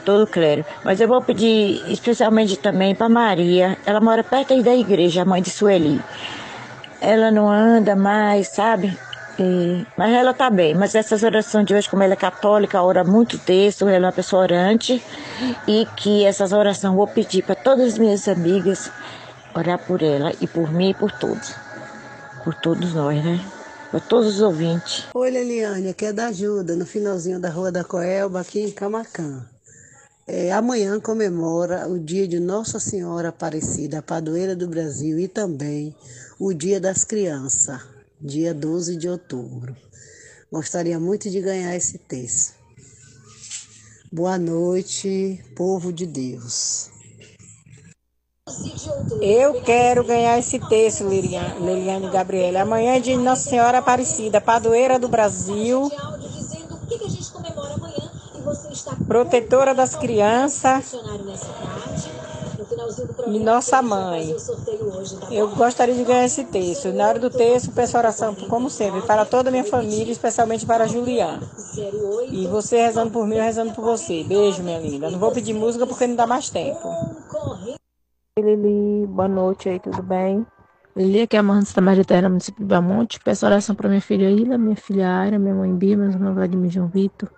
todo 0.07 0.23
o 0.23 0.27
clero. 0.27 0.63
Mas 0.85 1.01
eu 1.01 1.07
vou 1.09 1.21
pedir 1.21 1.83
especialmente 1.91 2.55
também 2.55 2.95
para 2.95 3.09
Maria, 3.09 3.77
ela 3.85 3.99
mora 3.99 4.23
perto 4.23 4.63
da 4.63 4.73
igreja, 4.73 5.23
a 5.23 5.25
mãe 5.25 5.41
de 5.41 5.49
Sueli. 5.49 6.01
Ela 7.01 7.29
não 7.29 7.49
anda 7.51 7.93
mais, 7.93 8.47
sabe? 8.47 8.97
E- 9.37 9.85
mas 9.97 10.13
ela 10.13 10.33
tá 10.33 10.49
bem. 10.49 10.73
Mas 10.73 10.95
essas 10.95 11.23
orações 11.23 11.65
de 11.65 11.75
hoje, 11.75 11.89
como 11.89 12.03
ela 12.03 12.13
é 12.13 12.15
católica, 12.15 12.81
ora 12.81 13.03
muito 13.03 13.37
texto, 13.37 13.85
ela 13.85 14.05
é 14.05 14.07
uma 14.07 14.13
pessoa 14.13 14.43
orante. 14.43 15.03
E 15.67 15.85
que 15.97 16.23
essas 16.23 16.53
orações 16.53 16.95
vou 16.95 17.05
pedir 17.07 17.43
para 17.43 17.55
todas 17.55 17.85
as 17.93 17.97
minhas 17.97 18.29
amigas 18.29 18.89
orar 19.53 19.77
por 19.77 20.01
ela 20.01 20.31
e 20.39 20.47
por 20.47 20.71
mim 20.71 20.91
e 20.91 20.93
por 20.93 21.11
todos. 21.11 21.53
Por 22.45 22.53
todos 22.55 22.93
nós, 22.93 23.21
né? 23.23 23.41
Para 23.91 23.99
todos 23.99 24.35
os 24.35 24.41
ouvintes. 24.41 25.03
Oi, 25.13 25.29
Liliane, 25.29 25.89
aqui 25.89 26.05
é 26.05 26.13
da 26.13 26.27
Ajuda, 26.27 26.77
no 26.77 26.85
finalzinho 26.85 27.39
da 27.41 27.49
Rua 27.49 27.73
da 27.73 27.83
Coelba, 27.83 28.39
aqui 28.39 28.61
em 28.61 28.71
Camacã. 28.71 29.45
É, 30.29 30.51
amanhã 30.51 30.99
comemora 30.99 31.87
o 31.87 31.97
dia 31.97 32.27
de 32.27 32.37
Nossa 32.37 32.81
Senhora 32.81 33.29
Aparecida, 33.29 33.99
a 33.99 34.01
padroeira 34.01 34.57
do 34.57 34.67
Brasil, 34.67 35.17
e 35.17 35.25
também 35.25 35.95
o 36.37 36.53
Dia 36.53 36.81
das 36.81 37.05
Crianças, 37.05 37.81
dia 38.19 38.53
12 38.53 38.97
de 38.97 39.07
outubro. 39.07 39.73
Gostaria 40.51 40.99
muito 40.99 41.29
de 41.29 41.39
ganhar 41.39 41.73
esse 41.77 41.97
texto. 41.97 42.55
Boa 44.11 44.37
noite, 44.37 45.41
povo 45.55 45.93
de 45.93 46.05
Deus. 46.05 46.89
Eu 49.21 49.61
quero 49.61 50.03
ganhar 50.03 50.37
esse 50.37 50.59
texto, 50.59 51.07
Liliane, 51.07 51.65
Liliane 51.65 52.09
Gabriela. 52.09 52.61
Amanhã 52.63 52.95
é 52.95 52.99
de 52.99 53.15
Nossa 53.15 53.49
Senhora 53.49 53.77
Aparecida, 53.77 54.41
padroeira 54.41 54.99
do 54.99 55.07
Brasil, 55.07 55.89
protetora 59.07 59.73
das 59.73 59.95
crianças. 59.95 60.93
e 63.27 63.39
nossa 63.39 63.81
mãe. 63.81 64.35
Eu 65.31 65.49
gostaria 65.55 65.95
de 65.95 66.03
ganhar 66.03 66.25
esse 66.25 66.43
texto. 66.45 66.91
Na 66.93 67.07
hora 67.07 67.19
do 67.19 67.29
texto, 67.29 67.71
peço 67.71 67.97
oração, 67.97 68.35
como 68.35 68.69
sempre, 68.69 69.01
para 69.01 69.25
toda 69.25 69.49
a 69.49 69.51
minha 69.51 69.63
família, 69.63 70.11
especialmente 70.11 70.65
para 70.65 70.83
a 70.83 70.87
Juliana. 70.87 71.47
E 72.29 72.47
você 72.47 72.77
rezando 72.77 73.11
por 73.11 73.25
mim, 73.25 73.35
eu 73.35 73.43
rezando 73.43 73.73
por 73.73 73.83
você. 73.83 74.23
Beijo, 74.23 74.63
minha 74.63 74.79
linda. 74.79 75.09
Não 75.09 75.19
vou 75.19 75.31
pedir 75.31 75.53
música 75.53 75.85
porque 75.85 76.07
não 76.07 76.15
dá 76.15 76.27
mais 76.27 76.49
tempo. 76.49 76.87
Lili, 78.39 79.07
boa 79.07 79.27
noite 79.27 79.69
aí, 79.69 79.79
tudo 79.79 80.03
bem? 80.03 80.45
Lili, 80.97 81.21
aqui 81.21 81.35
é 81.35 81.39
a 81.39 81.43
Maranta 81.43 81.71
da 81.75 81.81
Maria 81.81 82.03
município 82.27 82.63
de 82.63 82.67
Belmonte. 82.67 83.19
Peço 83.23 83.45
oração 83.45 83.75
para 83.75 83.87
minha 83.87 84.01
filha 84.01 84.31
Ila, 84.31 84.57
minha 84.57 84.75
filha 84.75 85.15
Aira, 85.19 85.37
minha 85.37 85.53
mãe 85.53 85.71
Bia, 85.71 85.95
meus 85.95 86.15
irmãos 86.15 86.33
Vladimir 86.33 86.71
João 86.71 86.87
Vitor, 86.87 87.29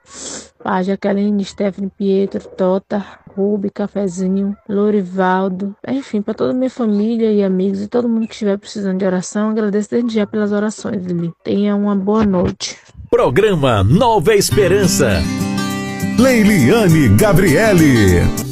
Pá, 0.63 0.81
Jaqueline, 0.81 1.43
Stephanie, 1.43 1.91
Pietro, 1.97 2.47
Tota, 2.55 3.05
Rubi, 3.35 3.69
Cafezinho, 3.69 4.55
Lorivaldo, 4.67 5.75
enfim, 5.85 6.21
para 6.21 6.33
toda 6.33 6.51
a 6.51 6.55
minha 6.55 6.69
família 6.69 7.33
e 7.33 7.43
amigos 7.43 7.81
e 7.81 7.87
todo 7.89 8.07
mundo 8.07 8.27
que 8.27 8.33
estiver 8.33 8.57
precisando 8.57 8.97
de 8.97 9.05
oração, 9.05 9.49
agradeço 9.49 9.89
desde 9.89 10.13
já 10.13 10.25
pelas 10.25 10.53
orações, 10.53 11.05
Lili. 11.05 11.33
Tenha 11.43 11.75
uma 11.75 11.97
boa 11.97 12.25
noite. 12.25 12.77
Programa 13.09 13.83
Nova 13.83 14.35
Esperança. 14.35 15.21
Leiliane 16.17 17.09
Gabriele. 17.17 18.48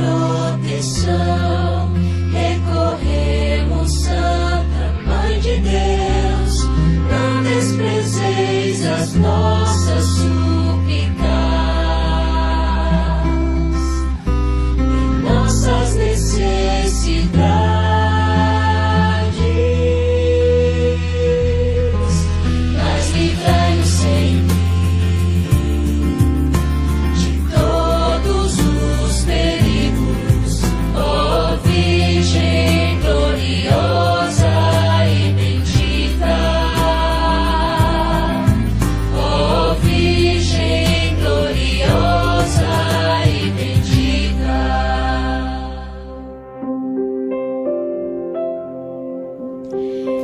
Proteção 0.00 1.92
recorremos, 2.32 3.92
Santa 3.92 4.92
Mãe 5.06 5.40
de 5.40 5.56
Deus. 5.58 6.64
Não 7.10 7.42
desprezeis 7.42 8.86
as 8.86 9.14
nossas 9.14 9.69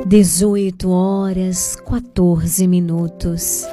18 0.08 0.88
horas 0.88 1.74
14 1.74 2.68
minutos. 2.68 3.66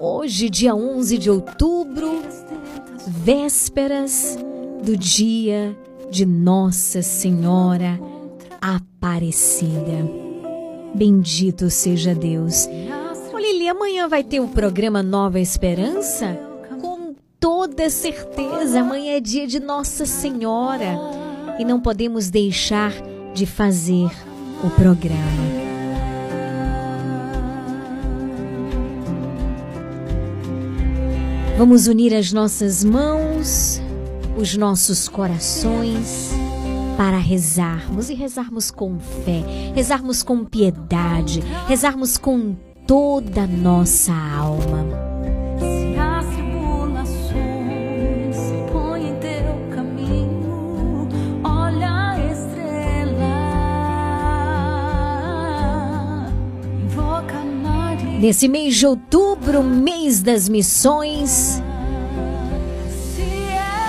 Hoje, 0.00 0.48
dia 0.48 0.74
11 0.74 1.18
de 1.18 1.28
outubro, 1.28 2.22
vésperas 3.06 4.38
do 4.82 4.96
dia 4.96 5.76
de 6.10 6.24
Nossa 6.24 7.02
Senhora 7.02 8.00
Aparecida. 8.62 10.10
Bendito 10.94 11.68
seja 11.68 12.14
Deus. 12.14 12.66
Ô 13.30 13.36
Lili, 13.36 13.68
amanhã 13.68 14.08
vai 14.08 14.24
ter 14.24 14.40
o 14.40 14.48
programa 14.48 15.02
Nova 15.02 15.38
Esperança? 15.38 16.34
Com 16.80 17.14
toda 17.38 17.90
certeza, 17.90 18.80
amanhã 18.80 19.18
é 19.18 19.20
dia 19.20 19.46
de 19.46 19.60
Nossa 19.60 20.06
Senhora 20.06 20.98
e 21.58 21.64
não 21.64 21.78
podemos 21.78 22.30
deixar 22.30 22.90
de 23.34 23.44
fazer 23.44 24.08
o 24.64 24.70
programa. 24.70 25.63
Vamos 31.56 31.86
unir 31.86 32.12
as 32.12 32.32
nossas 32.32 32.82
mãos, 32.82 33.80
os 34.36 34.56
nossos 34.56 35.08
corações, 35.08 36.32
para 36.96 37.16
rezarmos 37.16 38.10
e 38.10 38.14
rezarmos 38.14 38.72
com 38.72 38.98
fé, 38.98 39.42
rezarmos 39.72 40.22
com 40.24 40.44
piedade, 40.44 41.40
rezarmos 41.68 42.18
com 42.18 42.56
toda 42.86 43.42
a 43.42 43.46
nossa 43.46 44.12
alma. 44.12 45.13
Nesse 58.24 58.48
mês 58.48 58.74
de 58.74 58.86
outubro, 58.86 59.62
mês 59.62 60.22
das 60.22 60.48
missões, 60.48 61.62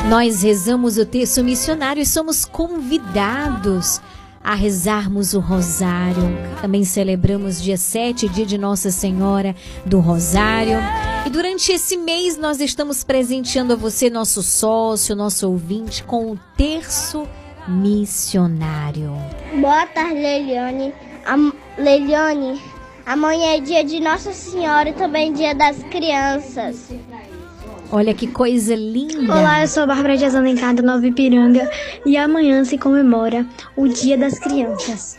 nós 0.10 0.44
rezamos 0.44 0.98
o 0.98 1.06
texto 1.06 1.42
missionário 1.42 2.02
e 2.02 2.06
somos 2.06 2.44
convidados 2.44 4.02
a 4.44 4.54
rezarmos 4.54 5.34
o 5.34 5.40
Rosário. 5.40 6.38
Também 6.60 6.84
celebramos 6.84 7.64
dia 7.64 7.78
7, 7.78 8.28
dia 8.28 8.46
de 8.46 8.58
Nossa 8.58 8.92
Senhora 8.92 9.56
do 9.86 10.02
Rosário. 10.02 10.80
E 11.26 11.30
durante 11.30 11.72
esse 11.72 11.96
mês 11.96 12.36
nós 12.36 12.60
estamos 12.60 13.06
presenteando 13.06 13.72
a 13.72 13.78
você, 13.78 14.10
nosso 14.10 14.44
sócio, 14.44 15.16
nosso 15.16 15.50
ouvinte, 15.50 16.04
com 16.04 16.34
o 16.34 16.40
terço 16.58 17.26
missionário. 17.70 19.14
Boa 19.62 19.88
tarde, 19.88 20.16
Leiliane. 20.16 20.94
Am 21.26 21.54
Leiliane, 21.78 22.62
amanhã 23.06 23.56
é 23.56 23.60
dia 23.60 23.84
de 23.84 24.00
Nossa 24.00 24.34
Senhora 24.34 24.90
e 24.90 24.94
também 24.94 25.34
dia 25.34 25.54
das 25.54 25.78
crianças. 25.84 26.90
Olha 27.92 28.14
que 28.14 28.28
coisa 28.28 28.76
linda! 28.76 29.32
Olá, 29.32 29.62
eu 29.62 29.68
sou 29.68 29.84
a 29.84 29.86
Bárbara 29.86 30.18
de 30.18 30.26
Azanencada, 30.26 30.82
Nova 30.82 31.06
Ipiranga, 31.06 31.70
e 32.06 32.18
amanhã 32.18 32.66
se 32.66 32.78
comemora 32.78 33.46
o 33.76 33.88
Dia 33.88 34.18
das 34.18 34.40
Crianças. 34.40 35.18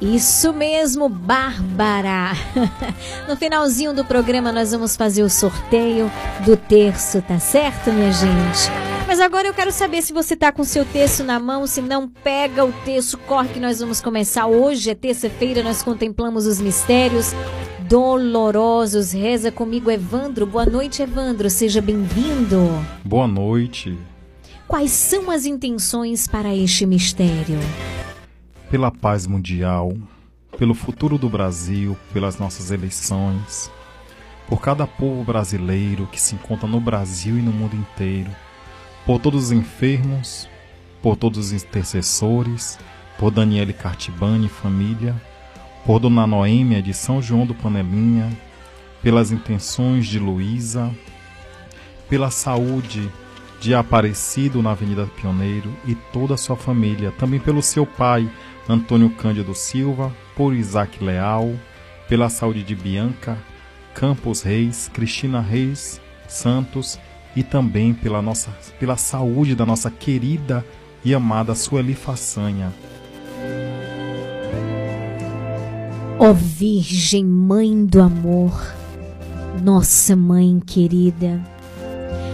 Isso 0.00 0.52
mesmo, 0.52 1.08
Bárbara! 1.08 2.32
No 3.28 3.36
finalzinho 3.36 3.94
do 3.94 4.04
programa 4.04 4.50
nós 4.50 4.72
vamos 4.72 4.96
fazer 4.96 5.22
o 5.22 5.30
sorteio 5.30 6.10
do 6.44 6.56
terço, 6.56 7.22
tá 7.22 7.38
certo, 7.38 7.92
minha 7.92 8.12
gente? 8.12 8.91
Mas 9.12 9.20
agora 9.20 9.46
eu 9.46 9.52
quero 9.52 9.70
saber 9.70 10.00
se 10.00 10.10
você 10.10 10.34
tá 10.34 10.50
com 10.50 10.64
seu 10.64 10.86
terço 10.86 11.22
na 11.22 11.38
mão, 11.38 11.66
se 11.66 11.82
não 11.82 12.08
pega 12.08 12.64
o 12.64 12.72
terço, 12.72 13.18
corre 13.18 13.50
que 13.50 13.60
nós 13.60 13.78
vamos 13.78 14.00
começar. 14.00 14.46
Hoje 14.46 14.88
é 14.88 14.94
terça-feira, 14.94 15.62
nós 15.62 15.82
contemplamos 15.82 16.46
os 16.46 16.58
mistérios 16.62 17.34
dolorosos. 17.80 19.12
Reza 19.12 19.52
comigo, 19.52 19.90
Evandro. 19.90 20.46
Boa 20.46 20.64
noite, 20.64 21.02
Evandro. 21.02 21.50
Seja 21.50 21.82
bem-vindo. 21.82 22.56
Boa 23.04 23.28
noite. 23.28 23.98
Quais 24.66 24.92
são 24.92 25.30
as 25.30 25.44
intenções 25.44 26.26
para 26.26 26.56
este 26.56 26.86
mistério? 26.86 27.58
Pela 28.70 28.90
paz 28.90 29.26
mundial, 29.26 29.92
pelo 30.56 30.72
futuro 30.72 31.18
do 31.18 31.28
Brasil, 31.28 31.94
pelas 32.14 32.38
nossas 32.38 32.70
eleições, 32.70 33.70
por 34.48 34.62
cada 34.62 34.86
povo 34.86 35.22
brasileiro 35.22 36.08
que 36.10 36.18
se 36.18 36.34
encontra 36.34 36.66
no 36.66 36.80
Brasil 36.80 37.36
e 37.36 37.42
no 37.42 37.52
mundo 37.52 37.76
inteiro, 37.76 38.30
por 39.06 39.20
todos 39.20 39.44
os 39.44 39.52
enfermos, 39.52 40.48
por 41.02 41.16
todos 41.16 41.38
os 41.38 41.52
intercessores, 41.52 42.78
por 43.18 43.30
Daniele 43.30 43.72
Cartibani 43.72 44.46
e 44.46 44.48
família, 44.48 45.14
por 45.84 45.98
Dona 45.98 46.26
Noêmia 46.26 46.80
de 46.80 46.94
São 46.94 47.20
João 47.20 47.44
do 47.44 47.54
Panelinha, 47.54 48.30
pelas 49.02 49.32
intenções 49.32 50.06
de 50.06 50.18
Luísa, 50.18 50.90
pela 52.08 52.30
saúde 52.30 53.10
de 53.60 53.74
Aparecido 53.74 54.62
na 54.62 54.72
Avenida 54.72 55.06
Pioneiro 55.20 55.72
e 55.86 55.94
toda 55.94 56.34
a 56.34 56.36
sua 56.36 56.56
família, 56.56 57.12
também 57.12 57.40
pelo 57.40 57.62
seu 57.62 57.84
pai, 57.84 58.30
Antônio 58.68 59.10
Cândido 59.10 59.54
Silva, 59.54 60.14
por 60.36 60.54
Isaac 60.54 61.02
Leal, 61.02 61.52
pela 62.08 62.28
saúde 62.28 62.62
de 62.62 62.74
Bianca, 62.74 63.36
Campos 63.94 64.42
Reis, 64.42 64.90
Cristina 64.92 65.40
Reis 65.40 66.00
Santos 66.28 66.98
e 67.34 67.42
também 67.42 67.94
pela, 67.94 68.20
nossa, 68.20 68.50
pela 68.78 68.96
saúde 68.96 69.54
da 69.54 69.64
nossa 69.64 69.90
querida 69.90 70.64
e 71.04 71.14
amada 71.14 71.54
Sueli 71.54 71.94
Façanha. 71.94 72.72
Ó 76.18 76.32
Virgem 76.32 77.24
Mãe 77.24 77.84
do 77.84 78.00
Amor, 78.00 78.52
nossa 79.62 80.14
Mãe 80.14 80.60
querida, 80.64 81.42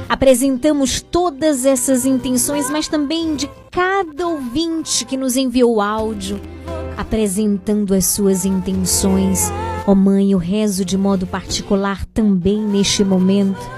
apresentamos 0.09 1.01
todas 1.01 1.65
essas 1.65 2.05
intenções, 2.05 2.69
mas 2.69 2.89
também 2.89 3.35
de 3.35 3.49
cada 3.71 4.27
ouvinte 4.27 5.05
que 5.07 5.17
nos 5.17 5.37
enviou 5.37 5.81
áudio, 5.81 6.39
apresentando 6.99 7.95
as 7.95 8.07
suas 8.07 8.45
intenções. 8.45 9.51
Ó 9.87 9.95
Mãe, 9.95 10.33
eu 10.33 10.39
rezo 10.39 10.85
de 10.85 10.99
modo 10.99 11.27
particular 11.27 12.05
também 12.07 12.61
neste 12.61 13.03
momento 13.03 13.78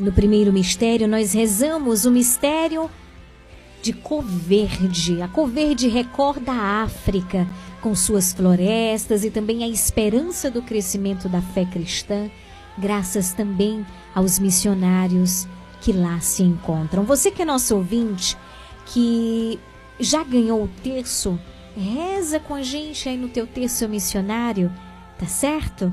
No 0.00 0.10
primeiro 0.12 0.50
mistério, 0.50 1.06
nós 1.06 1.34
rezamos 1.34 2.06
o 2.06 2.10
mistério 2.10 2.90
de 3.82 3.92
Cor 3.92 4.24
Verde. 4.24 5.20
A 5.20 5.28
Cor 5.28 5.46
Verde 5.46 5.88
recorda 5.88 6.52
a 6.52 6.82
África 6.84 7.46
com 7.82 7.94
suas 7.94 8.32
florestas 8.32 9.24
e 9.24 9.30
também 9.30 9.62
a 9.62 9.68
esperança 9.68 10.50
do 10.50 10.62
crescimento 10.62 11.28
da 11.28 11.42
fé 11.42 11.66
cristã, 11.66 12.30
graças 12.78 13.34
também 13.34 13.84
aos 14.14 14.38
missionários 14.38 15.46
que 15.82 15.92
lá 15.92 16.18
se 16.18 16.42
encontram. 16.42 17.04
Você 17.04 17.30
que 17.30 17.42
é 17.42 17.44
nosso 17.44 17.76
ouvinte, 17.76 18.38
que 18.86 19.60
já 19.98 20.24
ganhou 20.24 20.64
o 20.64 20.70
terço, 20.82 21.38
reza 21.76 22.40
com 22.40 22.54
a 22.54 22.62
gente 22.62 23.06
aí 23.06 23.18
no 23.18 23.28
teu 23.28 23.46
terço 23.46 23.86
missionário, 23.86 24.72
tá 25.18 25.26
certo? 25.26 25.92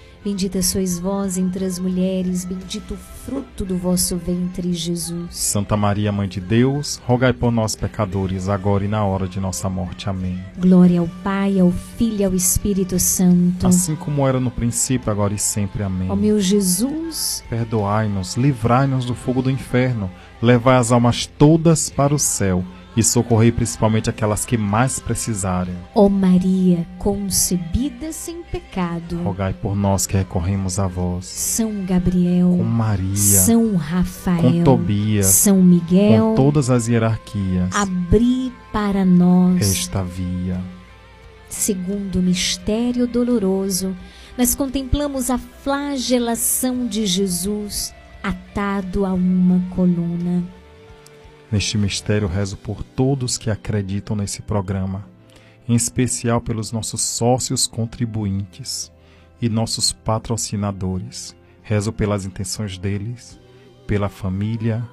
Bendita 0.23 0.61
sois 0.61 0.99
vós 0.99 1.35
entre 1.35 1.65
as 1.65 1.79
mulheres, 1.79 2.45
bendito 2.45 2.93
o 2.93 2.97
fruto 2.97 3.65
do 3.65 3.75
vosso 3.75 4.17
ventre, 4.17 4.71
Jesus. 4.71 5.35
Santa 5.35 5.75
Maria, 5.75 6.11
Mãe 6.11 6.27
de 6.27 6.39
Deus, 6.39 7.01
rogai 7.07 7.33
por 7.33 7.51
nós 7.51 7.75
pecadores, 7.75 8.47
agora 8.47 8.85
e 8.85 8.87
na 8.87 9.03
hora 9.03 9.27
de 9.27 9.39
nossa 9.39 9.67
morte. 9.67 10.07
Amém. 10.07 10.39
Glória 10.59 10.99
ao 10.99 11.07
Pai, 11.23 11.59
ao 11.59 11.71
Filho 11.71 12.21
e 12.21 12.23
ao 12.23 12.35
Espírito 12.35 12.99
Santo. 12.99 13.65
Assim 13.65 13.95
como 13.95 14.27
era 14.27 14.39
no 14.39 14.51
princípio, 14.51 15.11
agora 15.11 15.33
e 15.33 15.39
sempre. 15.39 15.81
Amém. 15.81 16.11
Ó 16.11 16.15
meu 16.15 16.39
Jesus, 16.39 17.43
Perdoai-nos, 17.49 18.35
livrai-nos 18.35 19.05
do 19.05 19.15
fogo 19.15 19.41
do 19.41 19.49
inferno, 19.49 20.07
levai 20.39 20.77
as 20.77 20.91
almas 20.91 21.25
todas 21.25 21.89
para 21.89 22.13
o 22.13 22.19
céu 22.19 22.63
e 22.95 23.03
socorrei 23.03 23.51
principalmente 23.51 24.09
aquelas 24.09 24.45
que 24.45 24.57
mais 24.57 24.99
precisarem. 24.99 25.73
ó 25.95 26.09
Maria, 26.09 26.85
concebida 26.97 28.11
sem 28.11 28.43
pecado. 28.43 29.21
Rogai 29.23 29.53
por 29.53 29.75
nós 29.75 30.05
que 30.05 30.17
recorremos 30.17 30.79
a 30.79 30.87
vós. 30.87 31.25
São 31.25 31.85
Gabriel, 31.85 32.49
Com 32.49 32.63
Maria, 32.63 33.15
São 33.15 33.75
Rafael, 33.75 34.41
com 34.41 34.63
Tobias, 34.63 35.27
São 35.27 35.61
Miguel, 35.61 36.29
com 36.29 36.35
todas 36.35 36.69
as 36.69 36.87
hierarquias, 36.87 37.73
abri 37.73 38.51
para 38.73 39.05
nós 39.05 39.61
esta 39.61 40.03
via. 40.03 40.59
Segundo 41.49 42.19
o 42.19 42.21
mistério 42.21 43.05
doloroso, 43.05 43.95
nós 44.37 44.55
contemplamos 44.55 45.29
a 45.29 45.37
flagelação 45.37 46.87
de 46.87 47.05
Jesus 47.05 47.93
atado 48.23 49.05
a 49.05 49.13
uma 49.13 49.61
coluna. 49.75 50.43
Neste 51.51 51.77
mistério, 51.77 52.29
rezo 52.29 52.55
por 52.55 52.81
todos 52.81 53.37
que 53.37 53.49
acreditam 53.49 54.15
nesse 54.15 54.41
programa, 54.41 55.05
em 55.67 55.75
especial 55.75 56.39
pelos 56.39 56.71
nossos 56.71 57.01
sócios 57.01 57.67
contribuintes 57.67 58.89
e 59.41 59.49
nossos 59.49 59.91
patrocinadores. 59.91 61.35
Rezo 61.61 61.91
pelas 61.91 62.25
intenções 62.25 62.77
deles, 62.77 63.39
pela 63.85 64.07
família, 64.07 64.87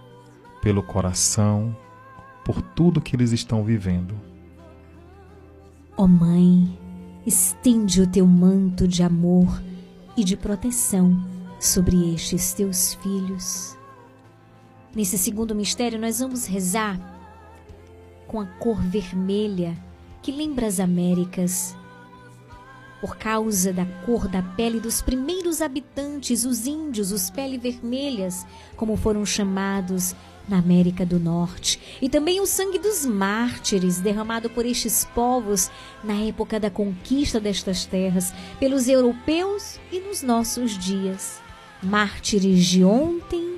pelo 0.61 0.83
coração, 0.83 1.77
por 2.45 2.61
tudo 2.61 3.01
que 3.01 3.15
eles 3.15 3.31
estão 3.31 3.65
vivendo. 3.65 4.15
Ó 5.97 6.07
Mãe, 6.07 6.77
estende 7.25 8.03
o 8.03 8.07
teu 8.07 8.27
manto 8.27 8.89
de 8.89 9.03
amor 9.03 9.63
e 10.17 10.25
de 10.25 10.37
proteção 10.37 11.17
sobre 11.61 12.15
estes 12.15 12.53
teus 12.53 12.95
filhos. 12.95 13.78
Nesse 14.95 15.19
segundo 15.19 15.55
mistério, 15.55 15.99
nós 15.99 16.21
vamos 16.21 16.47
rezar 16.47 16.99
com 18.27 18.41
a 18.41 18.47
cor 18.47 18.81
vermelha 18.81 19.77
que 20.23 20.33
lembra 20.33 20.67
as 20.67 20.81
Américas. 20.81 21.77
Por 23.01 23.17
causa 23.17 23.73
da 23.73 23.87
cor 24.05 24.27
da 24.27 24.43
pele 24.43 24.81
dos 24.81 25.01
primeiros 25.01 25.63
habitantes, 25.63 26.45
os 26.45 26.67
índios, 26.67 27.13
os 27.13 27.31
pele 27.31 27.57
vermelhas, 27.57 28.45
como 28.77 28.97
foram 28.97 29.25
chamados 29.25 30.17
na 30.49 30.59
América 30.59 31.07
do 31.07 31.21
Norte, 31.21 31.79
e 32.01 32.09
também 32.09 32.41
o 32.41 32.47
sangue 32.47 32.79
dos 32.79 33.05
mártires 33.05 34.01
derramado 34.01 34.51
por 34.51 34.67
estes 34.67 35.05
povos 35.15 35.71
na 36.03 36.15
época 36.15 36.59
da 36.59 36.71
conquista 36.71 37.39
destas 37.39 37.85
terras 37.85 38.33
pelos 38.59 38.89
europeus 38.89 39.79
e 39.93 40.01
nos 40.01 40.23
nossos 40.23 40.77
dias. 40.77 41.41
mártires 41.83 42.65
de 42.65 42.83
ontem 42.83 43.58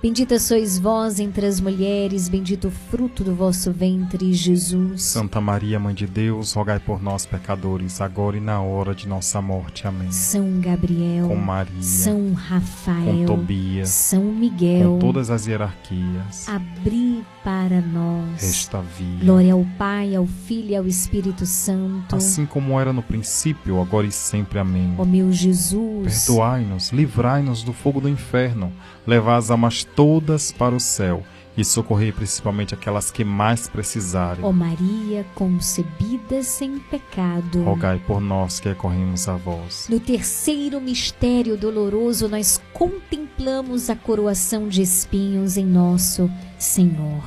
Bendita 0.00 0.38
sois 0.38 0.78
vós 0.78 1.18
entre 1.18 1.44
as 1.44 1.58
mulheres, 1.60 2.28
bendito 2.28 2.68
o 2.68 2.70
fruto 2.70 3.24
do 3.24 3.34
vosso 3.34 3.72
ventre, 3.72 4.32
Jesus. 4.32 5.02
Santa 5.02 5.40
Maria, 5.40 5.80
Mãe 5.80 5.92
de 5.92 6.06
Deus, 6.06 6.52
rogai 6.52 6.78
por 6.78 7.02
nós, 7.02 7.26
pecadores, 7.26 8.00
agora 8.00 8.36
e 8.36 8.40
na 8.40 8.60
hora 8.62 8.94
de 8.94 9.08
nossa 9.08 9.42
morte. 9.42 9.88
Amém. 9.88 10.12
São 10.12 10.60
Gabriel, 10.60 11.26
Com 11.26 11.34
Maria, 11.34 11.82
São 11.82 12.32
Rafael, 12.32 13.26
com 13.26 13.26
Tobias, 13.26 13.88
São 13.88 14.22
Miguel, 14.22 14.92
com 14.92 14.98
todas 15.00 15.30
as 15.30 15.48
hierarquias, 15.48 16.48
abri 16.48 17.24
para 17.42 17.80
nós. 17.80 18.40
esta 18.44 18.80
via. 18.80 19.18
Glória 19.24 19.52
ao 19.52 19.66
Pai, 19.76 20.14
ao 20.14 20.26
Filho 20.26 20.70
e 20.70 20.76
ao 20.76 20.86
Espírito 20.86 21.44
Santo. 21.44 22.14
Assim 22.14 22.46
como 22.46 22.78
era 22.78 22.92
no 22.92 23.02
princípio, 23.02 23.80
agora 23.80 24.06
e 24.06 24.12
sempre. 24.12 24.60
Amém. 24.60 24.94
Ó 24.96 25.04
meu 25.04 25.32
Jesus, 25.32 26.26
Perdoai-nos, 26.26 26.92
livrai-nos 26.92 27.64
do 27.64 27.72
fogo 27.72 28.00
do 28.00 28.08
inferno, 28.08 28.72
levai 29.08 29.38
as 29.38 29.50
almas 29.50 29.84
todas 29.84 30.52
para 30.52 30.74
o 30.74 30.78
céu 30.78 31.24
e 31.56 31.64
socorrei 31.64 32.12
principalmente 32.12 32.74
aquelas 32.74 33.10
que 33.10 33.24
mais 33.24 33.66
precisarem. 33.66 34.44
ó 34.44 34.52
Maria 34.52 35.24
concebida 35.34 36.42
sem 36.42 36.78
pecado. 36.78 37.62
Rogai 37.64 37.98
por 38.06 38.20
nós 38.20 38.60
que 38.60 38.68
recorremos 38.68 39.26
a 39.26 39.34
vós. 39.34 39.86
No 39.88 39.98
terceiro 39.98 40.78
mistério 40.78 41.56
doloroso, 41.56 42.28
nós 42.28 42.60
contemplamos 42.74 43.88
a 43.88 43.96
coroação 43.96 44.68
de 44.68 44.82
espinhos 44.82 45.56
em 45.56 45.64
nosso 45.64 46.30
Senhor. 46.58 47.24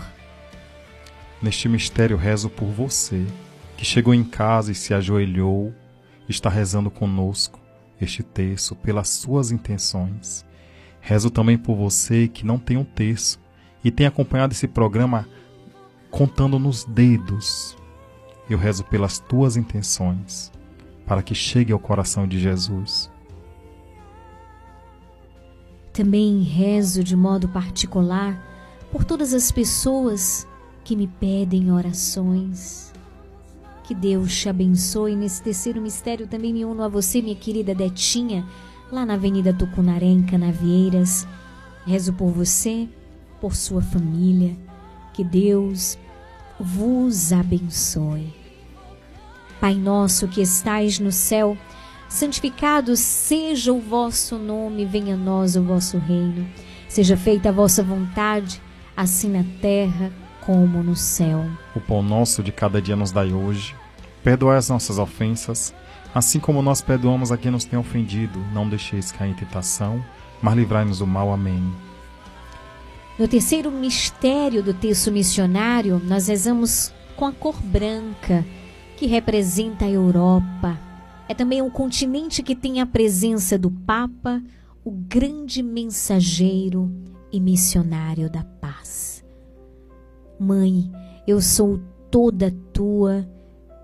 Neste 1.41 1.67
mistério 1.67 2.15
rezo 2.15 2.47
por 2.47 2.67
você, 2.67 3.25
que 3.75 3.83
chegou 3.83 4.13
em 4.13 4.23
casa 4.23 4.71
e 4.71 4.75
se 4.75 4.93
ajoelhou, 4.93 5.73
está 6.29 6.47
rezando 6.47 6.91
conosco 6.91 7.59
este 7.99 8.21
terço 8.21 8.75
pelas 8.75 9.09
suas 9.09 9.49
intenções. 9.49 10.45
Rezo 11.01 11.31
também 11.31 11.57
por 11.57 11.75
você 11.75 12.27
que 12.27 12.45
não 12.45 12.59
tem 12.59 12.77
um 12.77 12.83
terço 12.83 13.39
e 13.83 13.89
tem 13.89 14.05
acompanhado 14.05 14.53
esse 14.53 14.67
programa 14.67 15.27
contando 16.11 16.59
nos 16.59 16.85
dedos. 16.85 17.75
Eu 18.49 18.57
rezo 18.57 18.83
pelas 18.83 19.17
tuas 19.17 19.57
intenções, 19.57 20.51
para 21.05 21.23
que 21.23 21.33
chegue 21.33 21.73
ao 21.73 21.79
coração 21.79 22.27
de 22.27 22.39
Jesus. 22.39 23.09
Também 25.91 26.41
rezo 26.43 27.03
de 27.03 27.15
modo 27.15 27.49
particular 27.49 28.47
por 28.91 29.03
todas 29.03 29.33
as 29.33 29.51
pessoas 29.51 30.47
que 30.83 30.95
me 30.95 31.07
pedem 31.07 31.71
orações. 31.71 32.93
Que 33.83 33.95
Deus 33.95 34.33
te 34.37 34.47
abençoe. 34.47 35.15
Nesse 35.15 35.41
terceiro 35.41 35.81
mistério 35.81 36.27
também 36.27 36.53
me 36.53 36.63
uno 36.63 36.83
a 36.83 36.87
você, 36.87 37.21
minha 37.21 37.35
querida 37.35 37.73
Detinha, 37.75 38.45
lá 38.91 39.05
na 39.05 39.13
Avenida 39.13 39.53
Tucunaré, 39.53 40.05
em 40.05 40.23
Canavieiras. 40.23 41.27
Rezo 41.85 42.13
por 42.13 42.29
você, 42.29 42.87
por 43.39 43.55
sua 43.55 43.81
família. 43.81 44.55
Que 45.13 45.23
Deus 45.23 45.97
vos 46.59 47.33
abençoe. 47.33 48.33
Pai 49.59 49.75
nosso 49.75 50.27
que 50.27 50.41
estais 50.41 50.99
no 50.99 51.11
céu, 51.11 51.57
santificado 52.09 52.95
seja 52.95 53.71
o 53.71 53.79
vosso 53.79 54.37
nome, 54.37 54.85
venha 54.85 55.13
a 55.13 55.17
nós 55.17 55.55
o 55.55 55.63
vosso 55.63 55.97
reino. 55.97 56.47
Seja 56.89 57.15
feita 57.15 57.49
a 57.49 57.51
vossa 57.51 57.83
vontade, 57.83 58.61
assim 58.97 59.29
na 59.29 59.45
terra 59.61 60.11
como 60.41 60.83
no 60.83 60.95
céu. 60.95 61.45
O 61.75 61.79
pão 61.79 62.01
nosso 62.01 62.43
de 62.43 62.51
cada 62.51 62.81
dia 62.81 62.95
nos 62.95 63.11
dai 63.11 63.31
hoje. 63.31 63.75
Perdoai 64.23 64.57
as 64.57 64.69
nossas 64.69 64.97
ofensas, 64.99 65.73
assim 66.13 66.39
como 66.39 66.61
nós 66.61 66.81
perdoamos 66.81 67.31
a 67.31 67.37
quem 67.37 67.51
nos 67.51 67.65
tem 67.65 67.79
ofendido. 67.79 68.39
Não 68.53 68.67
deixeis 68.67 69.11
cair 69.11 69.31
em 69.31 69.33
tentação, 69.33 70.03
mas 70.41 70.55
livrai-nos 70.55 70.99
do 70.99 71.07
mal. 71.07 71.31
Amém. 71.31 71.63
No 73.17 73.27
terceiro 73.27 73.71
mistério 73.71 74.63
do 74.63 74.73
texto 74.73 75.11
missionário, 75.11 76.01
nós 76.03 76.27
rezamos 76.27 76.93
com 77.15 77.25
a 77.25 77.31
cor 77.31 77.61
branca, 77.61 78.45
que 78.97 79.05
representa 79.05 79.85
a 79.85 79.89
Europa. 79.89 80.77
É 81.27 81.33
também 81.33 81.61
um 81.61 81.69
continente 81.69 82.43
que 82.43 82.55
tem 82.55 82.81
a 82.81 82.85
presença 82.85 83.57
do 83.57 83.69
Papa, 83.69 84.41
o 84.83 84.91
grande 84.91 85.61
mensageiro 85.61 86.91
e 87.31 87.39
missionário 87.39 88.29
da 88.29 88.43
paz. 88.43 89.23
Mãe, 90.39 90.91
eu 91.27 91.39
sou 91.39 91.79
toda 92.09 92.51
tua 92.73 93.27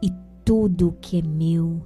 e 0.01 0.11
tudo 0.43 0.97
que 0.99 1.19
é 1.19 1.21
meu 1.21 1.85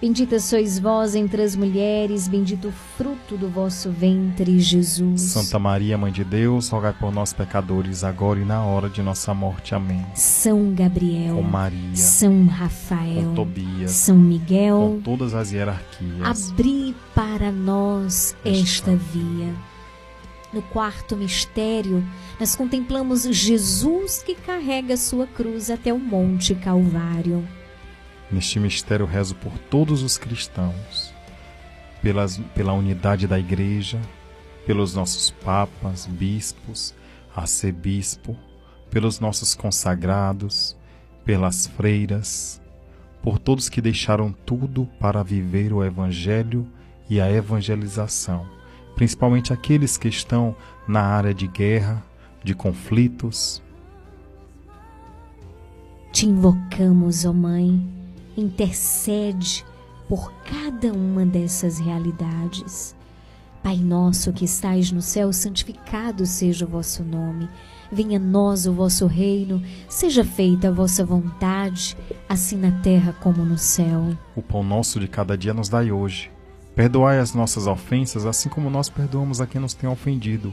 Bendita 0.00 0.38
sois 0.38 0.78
vós 0.78 1.14
entre 1.14 1.40
as 1.42 1.56
mulheres, 1.56 2.28
bendito 2.28 2.68
o 2.68 2.72
fruto 2.72 3.38
do 3.38 3.48
vosso 3.48 3.90
ventre, 3.90 4.58
Jesus. 4.58 5.20
Santa 5.22 5.58
Maria, 5.58 5.96
Mãe 5.96 6.12
de 6.12 6.22
Deus, 6.22 6.68
rogai 6.68 6.92
por 6.92 7.10
nós, 7.10 7.32
pecadores, 7.32 8.04
agora 8.04 8.38
e 8.38 8.44
na 8.44 8.62
hora 8.64 8.90
de 8.90 9.00
nossa 9.02 9.32
morte. 9.32 9.74
Amém. 9.74 10.04
São 10.14 10.74
Gabriel, 10.74 11.36
Com 11.36 11.42
Maria, 11.42 11.96
São 11.96 12.46
Rafael, 12.46 13.28
com 13.28 13.34
Tobias, 13.34 13.92
São 13.92 14.16
Miguel, 14.16 14.76
com 14.96 15.00
todas 15.00 15.32
as 15.34 15.52
hierarquias. 15.52 16.50
abri 16.50 16.94
para 17.14 17.50
nós 17.50 18.36
esta 18.44 18.94
via. 18.94 19.54
No 20.52 20.60
quarto 20.60 21.16
mistério, 21.16 22.04
nós 22.38 22.54
contemplamos 22.54 23.22
Jesus 23.22 24.22
que 24.22 24.34
carrega 24.34 24.96
sua 24.98 25.26
cruz 25.26 25.70
até 25.70 25.92
o 25.92 25.98
Monte 25.98 26.54
Calvário. 26.54 27.48
Neste 28.34 28.58
mistério 28.58 29.06
rezo 29.06 29.36
por 29.36 29.56
todos 29.70 30.02
os 30.02 30.18
cristãos, 30.18 31.14
pelas, 32.02 32.36
pela 32.52 32.72
unidade 32.72 33.28
da 33.28 33.38
Igreja, 33.38 34.00
pelos 34.66 34.92
nossos 34.92 35.30
papas, 35.30 36.04
bispos, 36.06 36.92
arcebispo, 37.32 38.36
pelos 38.90 39.20
nossos 39.20 39.54
consagrados, 39.54 40.76
pelas 41.24 41.68
freiras, 41.68 42.60
por 43.22 43.38
todos 43.38 43.68
que 43.68 43.80
deixaram 43.80 44.32
tudo 44.44 44.88
para 44.98 45.22
viver 45.22 45.72
o 45.72 45.84
Evangelho 45.84 46.66
e 47.08 47.20
a 47.20 47.30
evangelização, 47.30 48.48
principalmente 48.96 49.52
aqueles 49.52 49.96
que 49.96 50.08
estão 50.08 50.56
na 50.88 51.02
área 51.02 51.32
de 51.32 51.46
guerra, 51.46 52.02
de 52.42 52.52
conflitos. 52.52 53.62
Te 56.10 56.26
invocamos, 56.26 57.24
ó 57.24 57.32
Mãe, 57.32 58.03
intercede 58.36 59.64
por 60.08 60.32
cada 60.44 60.92
uma 60.92 61.24
dessas 61.24 61.78
realidades. 61.78 62.94
Pai 63.62 63.78
nosso 63.78 64.32
que 64.32 64.44
estais 64.44 64.92
no 64.92 65.00
céu, 65.00 65.32
santificado 65.32 66.26
seja 66.26 66.66
o 66.66 66.68
vosso 66.68 67.02
nome. 67.02 67.48
Venha 67.90 68.18
a 68.18 68.20
nós 68.20 68.66
o 68.66 68.74
vosso 68.74 69.06
reino, 69.06 69.62
seja 69.88 70.22
feita 70.22 70.68
a 70.68 70.70
vossa 70.70 71.04
vontade, 71.04 71.96
assim 72.28 72.58
na 72.58 72.72
terra 72.82 73.14
como 73.22 73.44
no 73.44 73.56
céu. 73.56 74.16
O 74.36 74.42
pão 74.42 74.62
nosso 74.62 75.00
de 75.00 75.08
cada 75.08 75.38
dia 75.38 75.54
nos 75.54 75.68
dai 75.68 75.90
hoje. 75.90 76.30
Perdoai 76.74 77.18
as 77.18 77.32
nossas 77.32 77.66
ofensas, 77.66 78.26
assim 78.26 78.48
como 78.48 78.68
nós 78.68 78.88
perdoamos 78.88 79.40
a 79.40 79.46
quem 79.46 79.60
nos 79.60 79.74
tem 79.74 79.88
ofendido. 79.88 80.52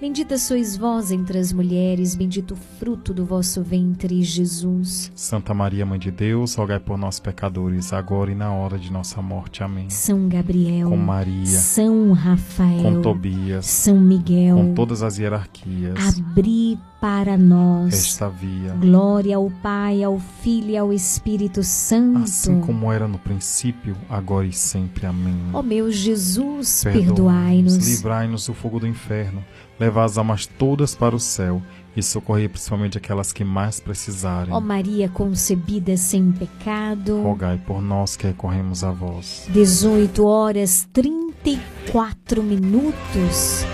Bendita 0.00 0.38
sois 0.38 0.76
vós 0.76 1.10
entre 1.10 1.38
as 1.38 1.52
mulheres, 1.52 2.14
bendito 2.14 2.52
o 2.52 2.56
fruto 2.78 3.12
do 3.12 3.24
vosso 3.26 3.62
ventre, 3.64 4.22
Jesus. 4.22 5.10
Santa 5.12 5.52
Maria, 5.52 5.84
Mãe 5.84 5.98
de 5.98 6.12
Deus, 6.12 6.54
rogai 6.54 6.78
por 6.78 6.96
nós, 6.96 7.18
pecadores, 7.18 7.92
agora 7.92 8.30
e 8.30 8.34
na 8.34 8.52
hora 8.52 8.78
de 8.78 8.92
nossa 8.92 9.20
morte. 9.20 9.60
Amém. 9.64 9.90
São 9.90 10.28
Gabriel, 10.28 10.88
Com 10.90 10.96
Maria, 10.96 11.46
São 11.46 12.12
Rafael, 12.12 12.80
com 12.80 13.02
Tobias, 13.02 13.66
São 13.66 13.98
Miguel, 14.00 14.56
com 14.56 14.74
todas 14.74 15.02
as 15.02 15.18
hierarquias, 15.18 15.96
abri 16.16 16.78
para 17.00 17.36
nós 17.36 17.94
esta 17.94 18.28
via, 18.28 18.72
glória 18.80 19.36
ao 19.36 19.50
Pai, 19.62 20.02
ao 20.02 20.18
Filho 20.42 20.70
e 20.70 20.76
ao 20.76 20.92
Espírito 20.92 21.62
Santo. 21.64 22.20
assim 22.22 22.60
como 22.60 22.92
era 22.92 23.06
no 23.08 23.18
princípio, 23.18 23.96
agora 24.08 24.46
e 24.46 24.52
sempre. 24.52 25.06
Amém. 25.06 25.36
Ó 25.52 25.60
meu 25.62 25.90
Jesus, 25.90 26.82
Perdoai-nos, 26.84 27.14
perdoai-nos. 27.14 27.76
livrai-nos 27.88 28.46
do 28.46 28.54
fogo 28.54 28.78
do 28.80 28.86
inferno, 28.86 29.44
levai 29.78 30.04
as 30.04 30.18
almas 30.18 30.46
todas 30.46 30.94
para 30.94 31.14
o 31.14 31.20
céu 31.20 31.62
e 31.96 32.02
socorrei 32.02 32.48
principalmente 32.48 32.96
aquelas 32.96 33.32
que 33.32 33.44
mais 33.44 33.80
precisarem. 33.80 34.52
Ó 34.52 34.60
Maria 34.60 35.08
concebida 35.08 35.96
sem 35.96 36.30
pecado. 36.30 37.22
Rogai 37.22 37.58
por 37.58 37.82
nós 37.82 38.16
que 38.16 38.26
recorremos 38.26 38.84
a 38.84 38.92
vós. 38.92 39.48
18 39.50 40.24
horas 40.24 40.88
34 40.92 42.42
minutos. 42.42 43.64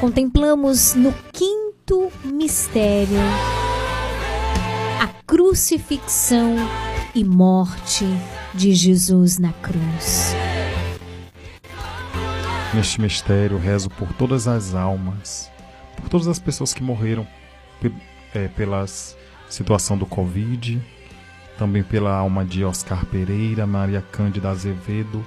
Contemplamos 0.00 0.94
no 0.94 1.12
quinto 1.32 2.10
mistério 2.24 3.18
a 5.00 5.08
crucifixão 5.26 6.56
e 7.14 7.24
morte 7.24 8.04
de 8.54 8.74
Jesus 8.74 9.38
na 9.38 9.52
cruz. 9.52 10.34
Neste 12.74 13.00
mistério, 13.00 13.58
rezo 13.58 13.88
por 13.88 14.12
todas 14.12 14.46
as 14.46 14.74
almas, 14.74 15.50
por 15.96 16.08
todas 16.08 16.28
as 16.28 16.38
pessoas 16.38 16.74
que 16.74 16.82
morreram 16.82 17.26
é, 18.34 18.48
pela 18.48 18.84
situação 19.48 19.96
do 19.96 20.04
Covid, 20.04 20.80
também 21.56 21.82
pela 21.82 22.14
alma 22.14 22.44
de 22.44 22.64
Oscar 22.64 23.06
Pereira, 23.06 23.66
Maria 23.66 24.02
Cândida 24.02 24.50
Azevedo, 24.50 25.26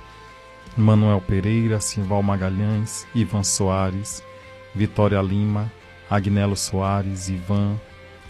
Manuel 0.78 1.22
Pereira, 1.22 1.80
Simval 1.80 2.22
Magalhães, 2.22 3.08
Ivan 3.16 3.44
Soares, 3.44 4.22
Vitória 4.76 5.22
Lima, 5.22 5.72
Agnelo 6.10 6.56
Soares, 6.56 7.30
Ivan, 7.30 7.80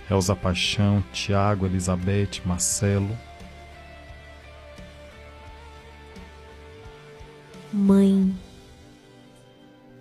Elza 0.10 0.36
Paixão, 0.36 1.04
Tiago, 1.12 1.66
Elizabeth, 1.66 2.42
Marcelo. 2.46 3.16
Mãe, 7.72 8.34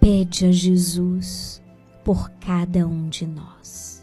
pede 0.09 0.47
a 0.47 0.51
Jesus 0.51 1.63
por 2.03 2.31
cada 2.41 2.87
um 2.87 3.11
de 3.11 3.27
nós. 3.27 4.03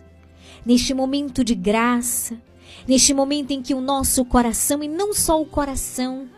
Neste 0.63 0.93
momento 0.93 1.43
de 1.43 1.55
graça, 1.55 2.39
neste 2.87 3.11
momento 3.11 3.49
em 3.49 3.59
que 3.59 3.73
o 3.73 3.81
nosso 3.81 4.23
coração, 4.23 4.83
e 4.83 4.87
não 4.87 5.15
só 5.15 5.41
o 5.41 5.47
coração, 5.47 6.29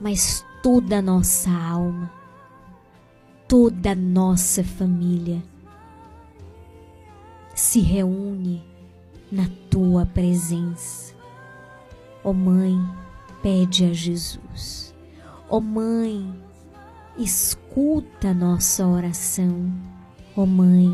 mas 0.00 0.46
toda 0.62 0.98
a 0.98 1.02
nossa 1.02 1.50
alma, 1.50 2.08
toda 3.48 3.90
a 3.90 3.94
nossa 3.96 4.62
família, 4.62 5.42
se 7.52 7.80
reúne 7.80 8.62
na 9.28 9.50
tua 9.68 10.06
presença. 10.06 11.16
Ó 12.22 12.32
Mãe, 12.32 12.78
pede 13.42 13.86
a 13.86 13.92
Jesus. 13.92 14.94
Ó 15.50 15.58
Mãe, 15.58 16.43
escuta 17.18 18.34
nossa 18.34 18.86
oração. 18.86 19.72
Ó 20.36 20.44
Mãe, 20.44 20.90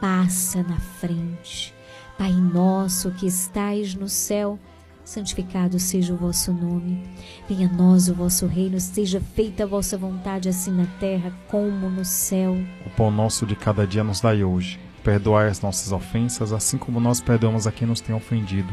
passa 0.00 0.62
na 0.62 0.78
frente. 0.78 1.74
Pai 2.16 2.32
nosso 2.32 3.12
que 3.12 3.26
estais 3.26 3.94
no 3.94 4.08
céu, 4.08 4.58
santificado 5.04 5.78
seja 5.78 6.12
o 6.12 6.16
vosso 6.16 6.52
nome. 6.52 7.02
Venha 7.48 7.68
a 7.68 7.72
nós 7.72 8.08
o 8.08 8.14
vosso 8.14 8.46
reino, 8.46 8.80
seja 8.80 9.20
feita 9.20 9.62
a 9.62 9.66
vossa 9.66 9.96
vontade, 9.96 10.48
assim 10.48 10.72
na 10.72 10.86
terra 10.98 11.32
como 11.46 11.88
no 11.88 12.04
céu. 12.04 12.56
O 12.84 12.90
pão 12.90 13.10
nosso 13.10 13.46
de 13.46 13.54
cada 13.54 13.86
dia 13.86 14.02
nos 14.02 14.20
dai 14.20 14.42
hoje. 14.42 14.80
Perdoai 15.04 15.48
as 15.48 15.60
nossas 15.60 15.92
ofensas, 15.92 16.52
assim 16.52 16.76
como 16.76 16.98
nós 16.98 17.20
perdoamos 17.20 17.66
a 17.66 17.72
quem 17.72 17.86
nos 17.86 18.00
tem 18.00 18.14
ofendido. 18.14 18.72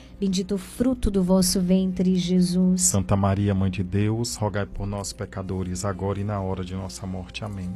o 0.53 0.57
fruto 0.57 1.09
do 1.09 1.23
vosso 1.23 1.59
ventre, 1.59 2.15
Jesus. 2.15 2.83
Santa 2.83 3.15
Maria, 3.15 3.55
Mãe 3.55 3.71
de 3.71 3.83
Deus, 3.83 4.35
rogai 4.35 4.67
por 4.67 4.85
nós, 4.85 5.11
pecadores, 5.11 5.83
agora 5.83 6.19
e 6.19 6.23
na 6.23 6.39
hora 6.39 6.63
de 6.63 6.75
nossa 6.75 7.07
morte. 7.07 7.43
Amém. 7.43 7.73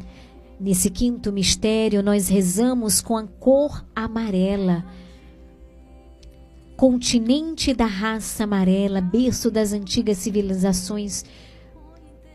Nesse 0.59 0.91
quinto 0.91 1.31
mistério, 1.31 2.03
nós 2.03 2.27
rezamos 2.27 3.01
com 3.01 3.17
a 3.17 3.23
cor 3.23 3.83
amarela. 3.95 4.85
Continente 6.77 7.73
da 7.73 7.87
raça 7.87 8.43
amarela, 8.43 9.01
berço 9.01 9.49
das 9.49 9.73
antigas 9.73 10.19
civilizações, 10.19 11.25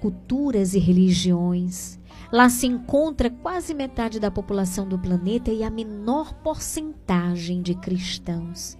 culturas 0.00 0.74
e 0.74 0.80
religiões. 0.80 2.00
Lá 2.32 2.48
se 2.48 2.66
encontra 2.66 3.30
quase 3.30 3.74
metade 3.74 4.18
da 4.18 4.30
população 4.30 4.88
do 4.88 4.98
planeta 4.98 5.52
e 5.52 5.62
a 5.62 5.70
menor 5.70 6.34
porcentagem 6.34 7.62
de 7.62 7.76
cristãos. 7.76 8.79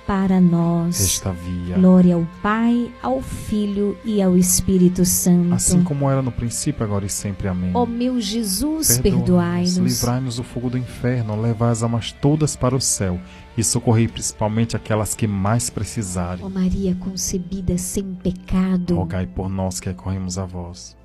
para 0.11 0.41
nós 0.41 0.99
esta 0.99 1.31
via. 1.31 1.77
Glória 1.77 2.15
ao 2.15 2.27
Pai, 2.43 2.91
ao 3.01 3.21
Filho 3.21 3.97
e 4.03 4.21
ao 4.21 4.35
Espírito 4.35 5.05
Santo. 5.05 5.53
Assim 5.53 5.85
como 5.85 6.09
era 6.09 6.21
no 6.21 6.33
princípio, 6.33 6.83
agora 6.83 7.05
e 7.05 7.09
sempre. 7.09 7.47
Amém. 7.47 7.71
Ó 7.73 7.85
meu 7.85 8.19
Jesus, 8.19 8.97
Perdoai-nos, 8.97 9.01
perdoai-nos. 9.23 9.77
livrai-nos 9.77 10.35
do 10.35 10.43
fogo 10.43 10.69
do 10.69 10.77
inferno, 10.77 11.39
levai 11.39 11.71
as 11.71 11.81
almas 11.81 12.11
todas 12.11 12.57
para 12.57 12.75
o 12.75 12.81
céu 12.81 13.21
e 13.57 13.63
socorrei 13.63 14.05
principalmente 14.09 14.75
aquelas 14.75 15.15
que 15.15 15.25
mais 15.25 15.69
precisarem. 15.69 16.43
Ó 16.43 16.49
Maria 16.49 16.93
concebida 16.95 17.77
sem 17.77 18.13
pecado, 18.15 18.95
Rogai 18.95 19.25
por 19.25 19.47
nós 19.47 19.79
que 19.79 19.87
recorremos 19.87 20.37
a 20.37 20.43
vós. 20.43 20.97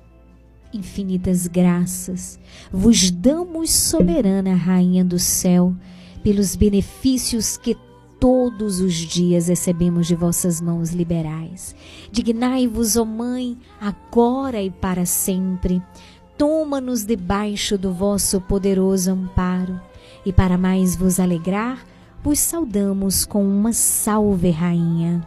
infinitas 0.73 1.47
graças 1.47 2.37
vos 2.69 3.09
damos, 3.09 3.69
soberana 3.69 4.53
Rainha 4.53 5.05
do 5.05 5.17
céu, 5.17 5.73
pelos 6.21 6.57
benefícios 6.57 7.55
que 7.55 7.86
todos 8.19 8.79
os 8.79 8.93
dias 8.93 9.47
recebemos 9.47 10.07
de 10.07 10.15
vossas 10.15 10.59
mãos 10.59 10.91
liberais. 10.91 11.75
Dignai-vos, 12.11 12.95
ó 12.95 13.05
Mãe, 13.05 13.57
agora 13.79 14.61
e 14.61 14.69
para 14.69 15.05
sempre. 15.05 15.81
Toma-nos 16.37 17.03
debaixo 17.03 17.77
do 17.77 17.91
vosso 17.91 18.39
poderoso 18.41 19.11
amparo, 19.11 19.79
e 20.25 20.31
para 20.31 20.57
mais 20.57 20.95
vos 20.95 21.19
alegrar, 21.19 21.83
vos 22.23 22.39
saudamos 22.39 23.25
com 23.25 23.43
uma 23.43 23.73
salve, 23.73 24.51
Rainha. 24.51 25.25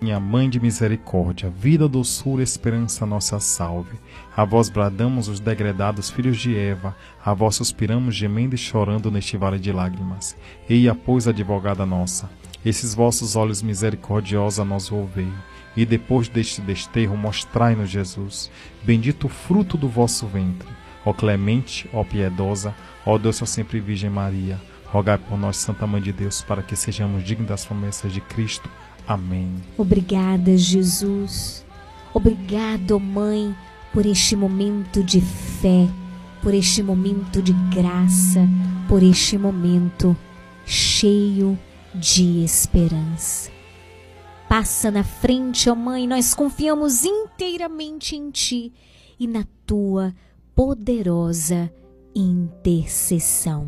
Minha 0.00 0.20
Mãe 0.20 0.50
de 0.50 0.60
misericórdia, 0.60 1.48
vida, 1.50 1.88
doçura, 1.88 2.42
esperança, 2.42 3.06
nossa 3.06 3.40
salve. 3.40 3.98
A 4.36 4.44
vós 4.44 4.68
bradamos 4.68 5.28
os 5.28 5.38
degredados 5.38 6.10
filhos 6.10 6.38
de 6.38 6.56
Eva, 6.56 6.96
a 7.24 7.32
vós 7.32 7.54
suspiramos 7.54 8.16
gemendo 8.16 8.56
e 8.56 8.58
chorando 8.58 9.08
neste 9.08 9.36
vale 9.36 9.60
de 9.60 9.70
lágrimas. 9.70 10.36
Eia, 10.68 10.92
pois, 10.92 11.28
advogada 11.28 11.86
nossa, 11.86 12.28
esses 12.64 12.94
vossos 12.94 13.36
olhos 13.36 13.62
misericordiosos 13.62 14.58
a 14.58 14.64
nós 14.64 14.88
volvei, 14.88 15.32
e 15.76 15.86
depois 15.86 16.28
deste 16.28 16.60
desterro 16.60 17.16
mostrai-nos 17.16 17.90
Jesus, 17.90 18.50
bendito 18.82 19.28
o 19.28 19.30
fruto 19.30 19.76
do 19.76 19.88
vosso 19.88 20.26
ventre. 20.26 20.68
Ó 21.04 21.12
clemente, 21.12 21.88
ó 21.92 22.02
piedosa, 22.02 22.74
ó 23.06 23.16
doce 23.16 23.46
sempre 23.46 23.78
Virgem 23.78 24.10
Maria, 24.10 24.60
rogai 24.86 25.18
por 25.18 25.38
nós, 25.38 25.58
Santa 25.58 25.86
Mãe 25.86 26.02
de 26.02 26.12
Deus, 26.12 26.42
para 26.42 26.62
que 26.62 26.74
sejamos 26.74 27.22
dignos 27.22 27.48
das 27.48 27.64
promessas 27.64 28.12
de 28.12 28.20
Cristo. 28.20 28.68
Amém. 29.06 29.54
Obrigada, 29.76 30.56
Jesus. 30.56 31.64
Obrigado, 32.12 32.98
Mãe, 32.98 33.54
por 33.94 34.04
este 34.04 34.34
momento 34.34 35.04
de 35.04 35.20
fé, 35.20 35.88
por 36.42 36.52
este 36.52 36.82
momento 36.82 37.40
de 37.40 37.52
graça, 37.72 38.40
por 38.88 39.04
este 39.04 39.38
momento 39.38 40.16
cheio 40.66 41.56
de 41.94 42.42
esperança. 42.42 43.52
Passa 44.48 44.90
na 44.90 45.04
frente, 45.04 45.70
ó 45.70 45.76
Mãe, 45.76 46.08
nós 46.08 46.34
confiamos 46.34 47.04
inteiramente 47.04 48.16
em 48.16 48.30
Ti 48.32 48.72
e 49.18 49.28
na 49.28 49.44
Tua 49.64 50.12
poderosa 50.56 51.72
intercessão. 52.14 53.66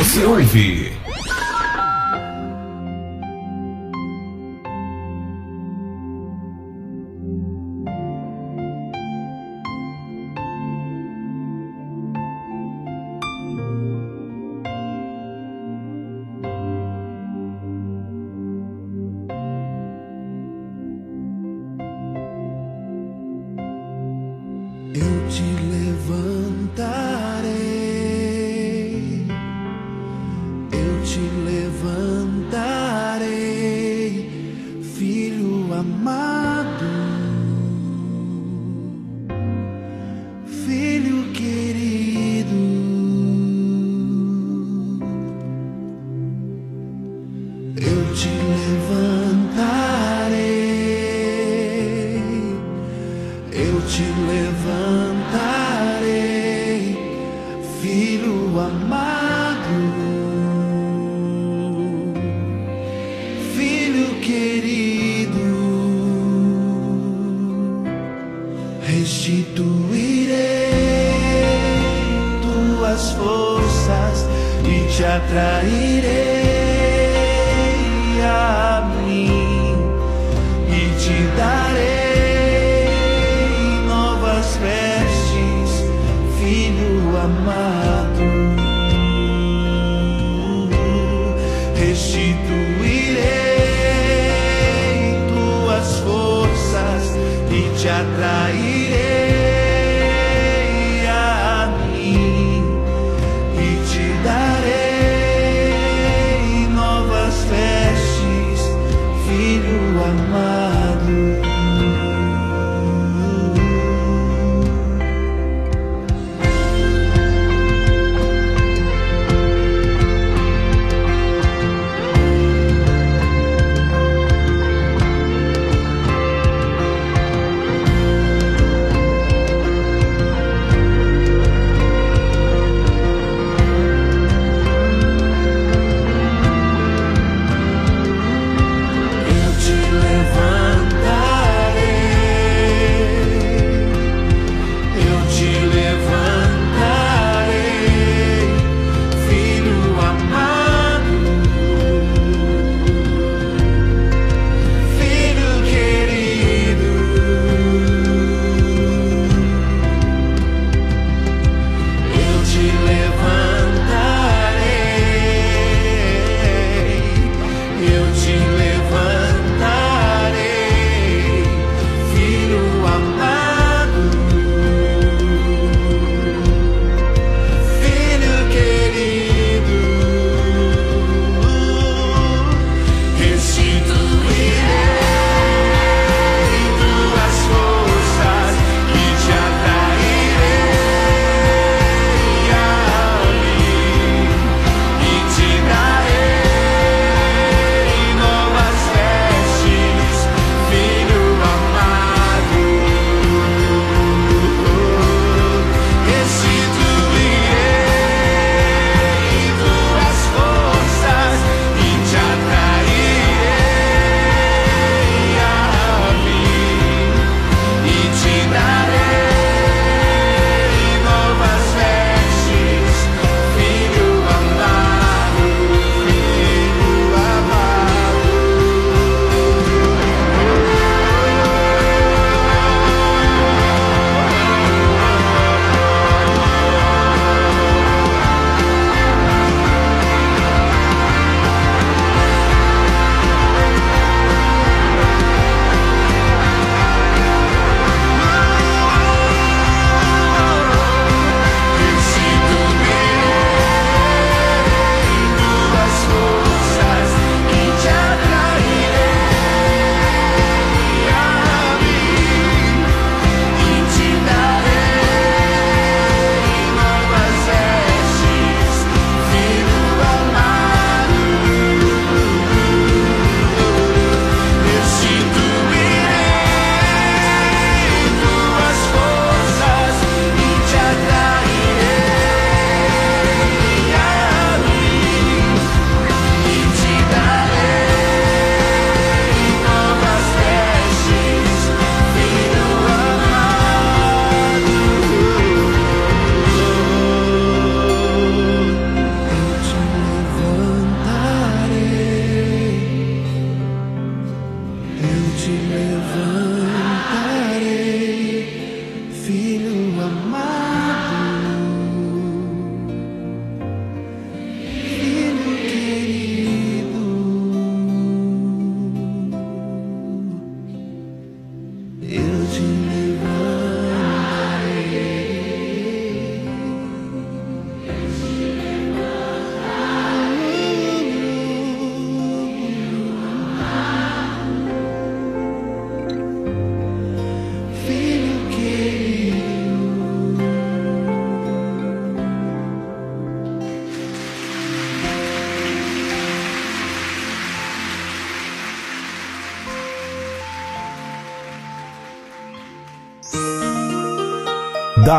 Você 0.00 0.24
ouve. 0.24 0.89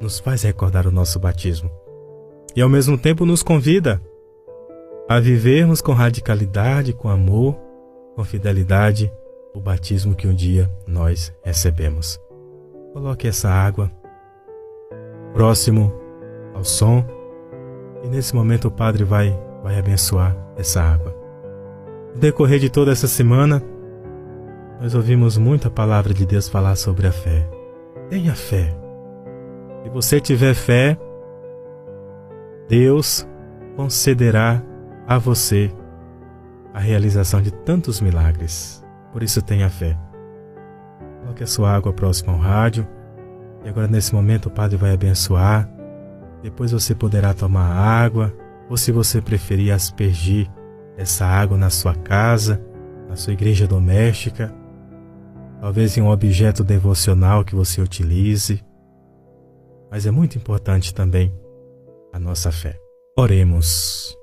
Nos 0.00 0.18
faz 0.18 0.42
recordar 0.42 0.86
o 0.86 0.92
nosso 0.92 1.18
batismo. 1.18 1.70
E 2.54 2.62
ao 2.62 2.68
mesmo 2.68 2.96
tempo 2.96 3.24
nos 3.24 3.42
convida 3.42 4.00
a 5.08 5.18
vivermos 5.18 5.80
com 5.80 5.92
radicalidade, 5.92 6.92
com 6.92 7.08
amor, 7.08 7.56
com 8.14 8.24
fidelidade 8.24 9.10
o 9.54 9.60
batismo 9.60 10.14
que 10.14 10.28
um 10.28 10.34
dia 10.34 10.70
nós 10.86 11.32
recebemos. 11.42 12.20
Coloque 12.92 13.26
essa 13.26 13.48
água 13.48 13.90
próximo 15.32 15.92
ao 16.54 16.64
som 16.64 17.04
e 18.04 18.08
nesse 18.08 18.34
momento 18.34 18.68
o 18.68 18.70
Padre 18.70 19.04
vai, 19.04 19.36
vai 19.62 19.78
abençoar 19.78 20.36
essa 20.56 20.80
água. 20.80 21.14
No 22.14 22.20
decorrer 22.20 22.58
de 22.58 22.70
toda 22.70 22.92
essa 22.92 23.08
semana, 23.08 23.62
nós 24.80 24.94
ouvimos 24.94 25.36
muita 25.36 25.70
palavra 25.70 26.14
de 26.14 26.24
Deus 26.24 26.48
falar 26.48 26.76
sobre 26.76 27.06
a 27.06 27.12
fé. 27.12 27.48
Tenha 28.08 28.34
fé. 28.34 28.87
Se 29.82 29.90
você 29.90 30.20
tiver 30.20 30.54
fé, 30.54 30.98
Deus 32.68 33.26
concederá 33.76 34.62
a 35.06 35.18
você 35.18 35.72
a 36.74 36.80
realização 36.80 37.40
de 37.40 37.50
tantos 37.50 38.00
milagres. 38.00 38.84
Por 39.12 39.22
isso 39.22 39.40
tenha 39.40 39.70
fé. 39.70 39.98
Coloque 41.20 41.42
a 41.42 41.46
sua 41.46 41.72
água 41.72 41.92
próxima 41.92 42.32
ao 42.32 42.38
rádio. 42.38 42.86
E 43.64 43.68
agora 43.68 43.88
nesse 43.88 44.14
momento 44.14 44.46
o 44.46 44.50
Padre 44.50 44.76
vai 44.76 44.92
abençoar. 44.92 45.68
Depois 46.42 46.70
você 46.70 46.94
poderá 46.94 47.34
tomar 47.34 47.72
água, 47.72 48.32
ou 48.68 48.76
se 48.76 48.92
você 48.92 49.20
preferir 49.20 49.72
aspergir 49.72 50.48
essa 50.96 51.24
água 51.24 51.56
na 51.56 51.70
sua 51.70 51.94
casa, 51.94 52.62
na 53.08 53.16
sua 53.16 53.32
igreja 53.32 53.66
doméstica, 53.66 54.54
talvez 55.60 55.96
em 55.96 56.02
um 56.02 56.10
objeto 56.10 56.62
devocional 56.62 57.44
que 57.44 57.54
você 57.54 57.80
utilize. 57.80 58.62
Mas 59.90 60.06
é 60.06 60.10
muito 60.10 60.36
importante 60.36 60.94
também 60.94 61.32
a 62.12 62.18
nossa 62.18 62.52
fé. 62.52 62.78
Oremos. 63.16 64.16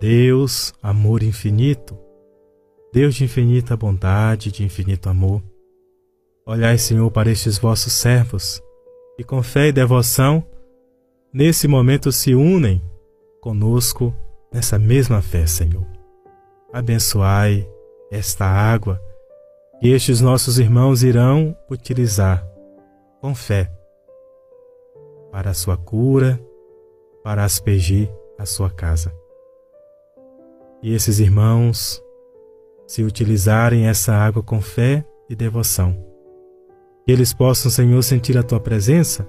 Deus, 0.00 0.74
amor 0.82 1.22
infinito, 1.22 1.98
Deus 2.92 3.14
de 3.14 3.24
infinita 3.24 3.76
bondade, 3.76 4.52
de 4.52 4.64
infinito 4.64 5.08
amor, 5.08 5.42
olhai, 6.44 6.76
Senhor, 6.76 7.10
para 7.10 7.30
estes 7.30 7.58
vossos 7.58 7.92
servos, 7.92 8.62
que 9.16 9.24
com 9.24 9.42
fé 9.42 9.68
e 9.68 9.72
devoção, 9.72 10.44
nesse 11.32 11.66
momento 11.66 12.12
se 12.12 12.34
unem 12.34 12.82
conosco 13.40 14.14
nessa 14.52 14.78
mesma 14.78 15.22
fé, 15.22 15.46
Senhor. 15.46 15.86
Abençoai 16.72 17.66
esta 18.10 18.44
água 18.44 19.00
que 19.80 19.88
estes 19.88 20.20
nossos 20.20 20.58
irmãos 20.58 21.02
irão 21.02 21.56
utilizar 21.70 22.46
com 23.20 23.34
fé 23.34 23.75
para 25.36 25.50
a 25.50 25.54
sua 25.54 25.76
cura, 25.76 26.40
para 27.22 27.44
aspergir 27.44 28.10
a 28.38 28.46
sua 28.46 28.70
casa 28.70 29.12
e 30.82 30.94
esses 30.94 31.18
irmãos 31.18 32.02
se 32.86 33.02
utilizarem 33.02 33.86
essa 33.86 34.14
água 34.14 34.42
com 34.42 34.62
fé 34.62 35.04
e 35.28 35.36
devoção. 35.36 35.94
Que 37.04 37.12
eles 37.12 37.34
possam, 37.34 37.70
Senhor, 37.70 38.00
sentir 38.02 38.38
a 38.38 38.42
tua 38.42 38.58
presença, 38.60 39.28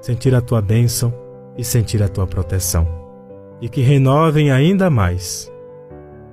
sentir 0.00 0.34
a 0.34 0.40
tua 0.40 0.62
bênção 0.62 1.12
e 1.58 1.62
sentir 1.62 2.02
a 2.02 2.08
tua 2.08 2.26
proteção. 2.26 2.86
E 3.60 3.68
que 3.68 3.82
renovem 3.82 4.50
ainda 4.50 4.88
mais 4.88 5.52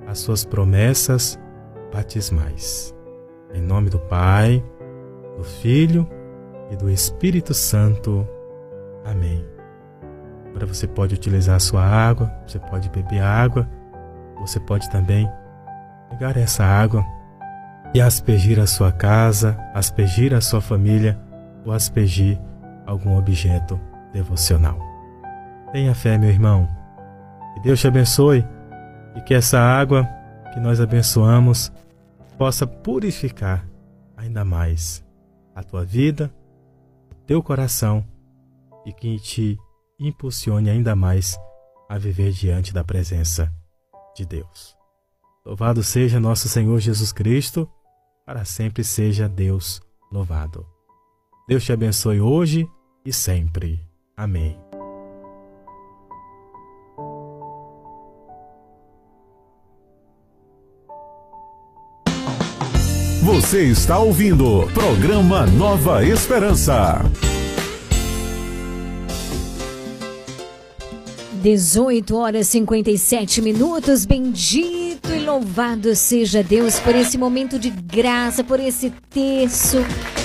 as 0.06 0.20
suas 0.20 0.42
promessas 0.42 1.38
batismais. 1.92 2.94
Em 3.52 3.60
nome 3.60 3.90
do 3.90 3.98
Pai, 3.98 4.64
do 5.36 5.44
Filho 5.44 6.08
e 6.70 6.76
do 6.76 6.88
Espírito 6.88 7.52
Santo. 7.52 8.26
Amém. 9.04 9.44
Agora 10.48 10.66
você 10.66 10.86
pode 10.86 11.14
utilizar 11.14 11.56
a 11.56 11.60
sua 11.60 11.82
água, 11.82 12.32
você 12.46 12.58
pode 12.58 12.88
beber 12.90 13.22
água 13.22 13.68
você 14.42 14.58
pode 14.58 14.90
também 14.90 15.30
pegar 16.10 16.36
essa 16.36 16.64
água 16.64 17.06
e 17.94 18.00
aspergir 18.00 18.58
a 18.58 18.66
sua 18.66 18.90
casa, 18.90 19.56
aspergir 19.72 20.34
a 20.34 20.40
sua 20.40 20.60
família 20.60 21.18
ou 21.64 21.72
aspergir 21.72 22.40
algum 22.84 23.16
objeto 23.16 23.80
devocional. 24.12 24.78
Tenha 25.70 25.94
fé, 25.94 26.18
meu 26.18 26.28
irmão. 26.28 26.68
Que 27.54 27.60
Deus 27.60 27.80
te 27.80 27.86
abençoe 27.86 28.44
e 29.14 29.20
que 29.20 29.32
essa 29.32 29.60
água 29.60 30.08
que 30.52 30.58
nós 30.58 30.80
abençoamos 30.80 31.72
possa 32.36 32.66
purificar 32.66 33.64
ainda 34.16 34.44
mais 34.44 35.04
a 35.54 35.62
tua 35.62 35.84
vida, 35.84 36.32
o 37.12 37.14
teu 37.26 37.40
coração 37.42 38.04
e 38.84 38.92
que 38.92 39.18
te 39.18 39.58
impulsione 39.98 40.70
ainda 40.70 40.94
mais 40.96 41.38
a 41.88 41.98
viver 41.98 42.32
diante 42.32 42.72
da 42.72 42.82
presença 42.82 43.52
de 44.16 44.24
Deus. 44.26 44.76
Louvado 45.44 45.82
seja 45.82 46.20
nosso 46.20 46.48
Senhor 46.48 46.78
Jesus 46.78 47.12
Cristo, 47.12 47.68
para 48.24 48.44
sempre 48.44 48.84
seja 48.84 49.28
Deus 49.28 49.80
louvado. 50.10 50.66
Deus 51.48 51.64
te 51.64 51.72
abençoe 51.72 52.20
hoje 52.20 52.68
e 53.04 53.12
sempre. 53.12 53.84
Amém. 54.16 54.58
Você 63.22 63.64
está 63.64 63.98
ouvindo 63.98 64.68
programa 64.74 65.46
Nova 65.46 66.04
Esperança. 66.04 67.00
18 71.42 72.16
horas 72.16 72.46
57 72.46 73.42
minutos. 73.42 74.04
Bendito 74.04 75.10
e 75.12 75.18
louvado 75.18 75.94
seja 75.96 76.42
Deus 76.42 76.78
por 76.78 76.94
esse 76.94 77.18
momento 77.18 77.58
de 77.58 77.68
graça, 77.68 78.44
por 78.44 78.60
esse 78.60 78.90
terço. 79.10 79.78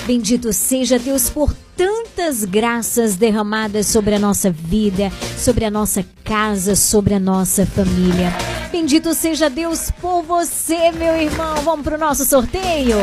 Bendito 0.06 0.52
seja 0.52 0.98
Deus 0.98 1.28
por 1.28 1.52
tantas 1.76 2.44
graças 2.44 3.16
derramadas 3.16 3.86
sobre 3.88 4.14
a 4.14 4.18
nossa 4.18 4.50
vida, 4.50 5.10
sobre 5.36 5.64
a 5.64 5.70
nossa 5.70 6.04
casa, 6.22 6.76
sobre 6.76 7.14
a 7.14 7.20
nossa 7.20 7.66
família. 7.66 8.57
Bendito 8.70 9.14
seja 9.14 9.48
Deus 9.48 9.90
por 10.00 10.22
você, 10.22 10.92
meu 10.92 11.16
irmão. 11.16 11.56
Vamos 11.64 11.84
para 11.84 11.96
o 11.96 11.98
nosso 11.98 12.24
sorteio? 12.24 12.96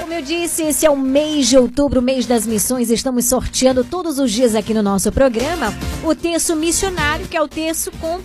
Como 0.00 0.12
eu 0.12 0.22
disse, 0.22 0.62
esse 0.62 0.86
é 0.86 0.90
o 0.90 0.96
mês 0.96 1.48
de 1.48 1.58
outubro, 1.58 2.00
mês 2.00 2.26
das 2.26 2.46
missões. 2.46 2.90
Estamos 2.90 3.24
sorteando 3.24 3.82
todos 3.82 4.20
os 4.20 4.30
dias 4.30 4.54
aqui 4.54 4.72
no 4.72 4.82
nosso 4.82 5.10
programa 5.10 5.74
o 6.04 6.14
terço 6.14 6.54
missionário, 6.54 7.26
que 7.26 7.36
é 7.36 7.42
o 7.42 7.48
terço 7.48 7.90
com 8.00 8.20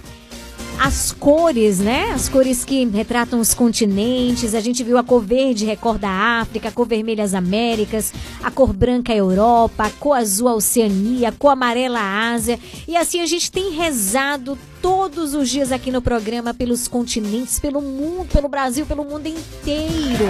as 0.79 1.11
cores, 1.11 1.79
né? 1.79 2.11
As 2.11 2.29
cores 2.29 2.63
que 2.63 2.85
retratam 2.85 3.39
os 3.39 3.53
continentes. 3.53 4.53
A 4.53 4.59
gente 4.59 4.83
viu 4.83 4.97
a 4.97 5.03
cor 5.03 5.21
verde 5.21 5.65
recorda 5.65 6.07
a 6.07 6.41
África, 6.41 6.69
a 6.69 6.71
cor 6.71 6.87
vermelha 6.87 7.23
as 7.23 7.33
Américas, 7.33 8.13
a 8.43 8.51
cor 8.51 8.73
branca 8.73 9.13
a 9.13 9.15
Europa, 9.15 9.85
a 9.85 9.89
cor 9.89 10.13
azul 10.13 10.47
a 10.47 10.55
Oceania, 10.55 11.29
a 11.29 11.31
cor 11.31 11.51
amarela 11.51 11.99
a 11.99 12.33
Ásia. 12.33 12.59
E 12.87 12.95
assim 12.95 13.21
a 13.21 13.25
gente 13.25 13.51
tem 13.51 13.71
rezado 13.71 14.57
todos 14.81 15.33
os 15.33 15.49
dias 15.49 15.71
aqui 15.71 15.91
no 15.91 16.01
programa 16.01 16.53
pelos 16.53 16.87
continentes, 16.87 17.59
pelo 17.59 17.81
mundo, 17.81 18.27
pelo 18.31 18.47
Brasil, 18.47 18.85
pelo 18.85 19.03
mundo 19.03 19.27
inteiro. 19.27 20.25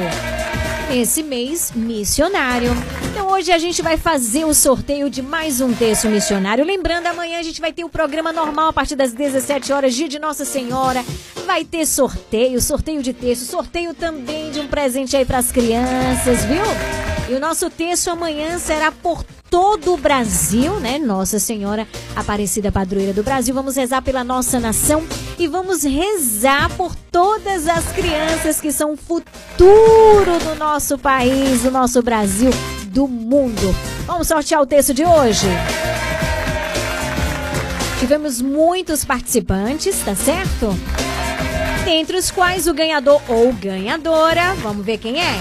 Esse 0.91 1.24
mês 1.24 1.72
missionário. 1.76 2.70
Então 3.12 3.28
hoje 3.30 3.52
a 3.52 3.57
gente 3.57 3.82
vai 3.82 3.98
fazer 3.98 4.45
o 4.45 4.53
sorteio 4.53 5.10
de 5.10 5.22
mais 5.22 5.60
um 5.60 5.74
texto 5.74 6.07
missionário. 6.07 6.64
Lembrando, 6.64 7.07
amanhã 7.07 7.40
a 7.40 7.44
gente 7.44 7.60
vai 7.60 7.74
ter 7.74 7.84
o 7.84 7.90
programa 7.90 8.32
normal 8.32 8.70
a 8.70 8.74
partir 8.74 8.95
das 8.95 9.12
17 9.12 9.74
horas, 9.74 9.95
dia 9.95 10.07
de 10.07 10.20
Nossa 10.20 10.45
Senhora. 10.45 11.03
Vai 11.45 11.66
ter 11.66 11.86
sorteio, 11.86 12.62
sorteio 12.62 13.02
de 13.02 13.14
texto, 13.14 13.44
sorteio 13.44 13.94
também 13.94 14.52
de 14.52 14.60
um 14.60 14.68
presente 14.68 15.18
aí 15.18 15.26
para 15.26 15.40
as 15.40 15.52
crianças, 15.52 16.45
viu? 16.45 16.64
E 17.30 17.34
o 17.34 17.40
nosso 17.40 17.70
texto 17.70 18.10
amanhã 18.10 18.60
será 18.60 18.91
por 18.91 19.24
todo 19.49 19.93
o 19.93 19.97
Brasil, 19.97 20.80
né? 20.80 20.97
Nossa 20.97 21.39
Senhora 21.39 21.88
Aparecida 22.15 22.72
Padroeira 22.72 23.13
do 23.13 23.23
Brasil. 23.23 23.53
Vamos 23.53 23.76
rezar 23.76 24.01
pela 24.01 24.23
nossa 24.23 24.59
nação 24.59 25.03
e 25.38 25.47
vamos 25.47 25.84
rezar 25.84 26.69
por 26.76 26.95
todas 27.11 27.67
as 27.67 27.85
crianças 27.91 28.59
que 28.59 28.72
são 28.72 28.93
o 28.93 28.97
futuro 28.97 30.39
do 30.43 30.55
nosso 30.55 30.97
país, 30.97 31.61
do 31.61 31.72
nosso 31.72 32.01
Brasil, 32.01 32.51
do 32.88 33.07
mundo. 33.07 33.76
Vamos 34.05 34.27
sortear 34.27 34.61
o 34.61 34.65
texto 34.65 34.93
de 34.93 35.05
hoje? 35.05 35.47
Tivemos 37.99 38.41
muitos 38.41 39.05
participantes, 39.05 39.97
tá 40.03 40.15
certo? 40.15 40.77
Dentre 41.85 42.17
os 42.17 42.31
quais 42.31 42.67
o 42.67 42.73
ganhador 42.73 43.22
ou 43.27 43.53
ganhadora, 43.53 44.53
vamos 44.55 44.85
ver 44.85 44.97
quem 44.97 45.22
é? 45.22 45.34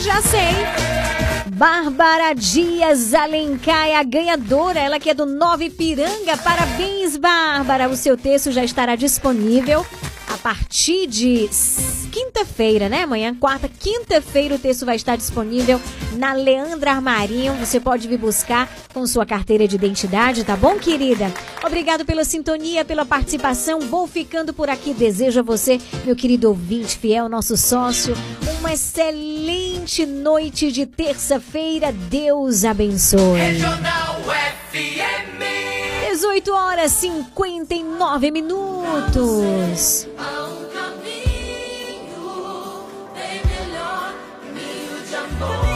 Já 0.00 0.20
sei 0.22 1.29
Bárbara 1.52 2.32
Dias 2.32 3.12
Alencar 3.12 3.88
a 3.98 4.04
ganhadora, 4.04 4.78
ela 4.78 5.00
que 5.00 5.10
é 5.10 5.14
do 5.14 5.26
Nova 5.26 5.64
Ipiranga. 5.64 6.36
Parabéns, 6.36 7.16
Bárbara. 7.16 7.88
O 7.88 7.96
seu 7.96 8.16
texto 8.16 8.52
já 8.52 8.62
estará 8.62 8.94
disponível 8.94 9.84
a 10.28 10.38
partir 10.38 11.08
de 11.08 11.48
quinta-feira, 12.10 12.88
né? 12.88 13.02
Amanhã, 13.02 13.34
quarta, 13.34 13.68
quinta-feira, 13.68 14.56
o 14.56 14.58
texto 14.58 14.84
vai 14.84 14.96
estar 14.96 15.16
disponível 15.16 15.80
na 16.16 16.32
Leandra 16.32 16.92
Armarinho. 16.92 17.54
Você 17.54 17.78
pode 17.78 18.08
vir 18.08 18.18
buscar 18.18 18.68
com 18.92 19.06
sua 19.06 19.24
carteira 19.24 19.66
de 19.68 19.76
identidade, 19.76 20.44
tá 20.44 20.56
bom, 20.56 20.78
querida? 20.78 21.32
Obrigado 21.64 22.04
pela 22.04 22.24
sintonia, 22.24 22.84
pela 22.84 23.04
participação. 23.04 23.80
Vou 23.80 24.06
ficando 24.06 24.52
por 24.52 24.68
aqui. 24.68 24.92
Desejo 24.92 25.40
a 25.40 25.42
você, 25.42 25.78
meu 26.04 26.16
querido 26.16 26.48
ouvinte 26.48 26.98
fiel, 26.98 27.28
nosso 27.28 27.56
sócio, 27.56 28.14
uma 28.58 28.72
excelente 28.72 30.04
noite 30.04 30.72
de 30.72 30.86
terça-feira. 30.86 31.92
Deus 31.92 32.64
abençoe. 32.64 33.38
Regional 33.38 34.20
FM. 34.72 35.40
18 36.10 36.52
horas 36.52 36.92
59 36.92 38.30
minutos. 38.30 40.06
너 45.40 45.69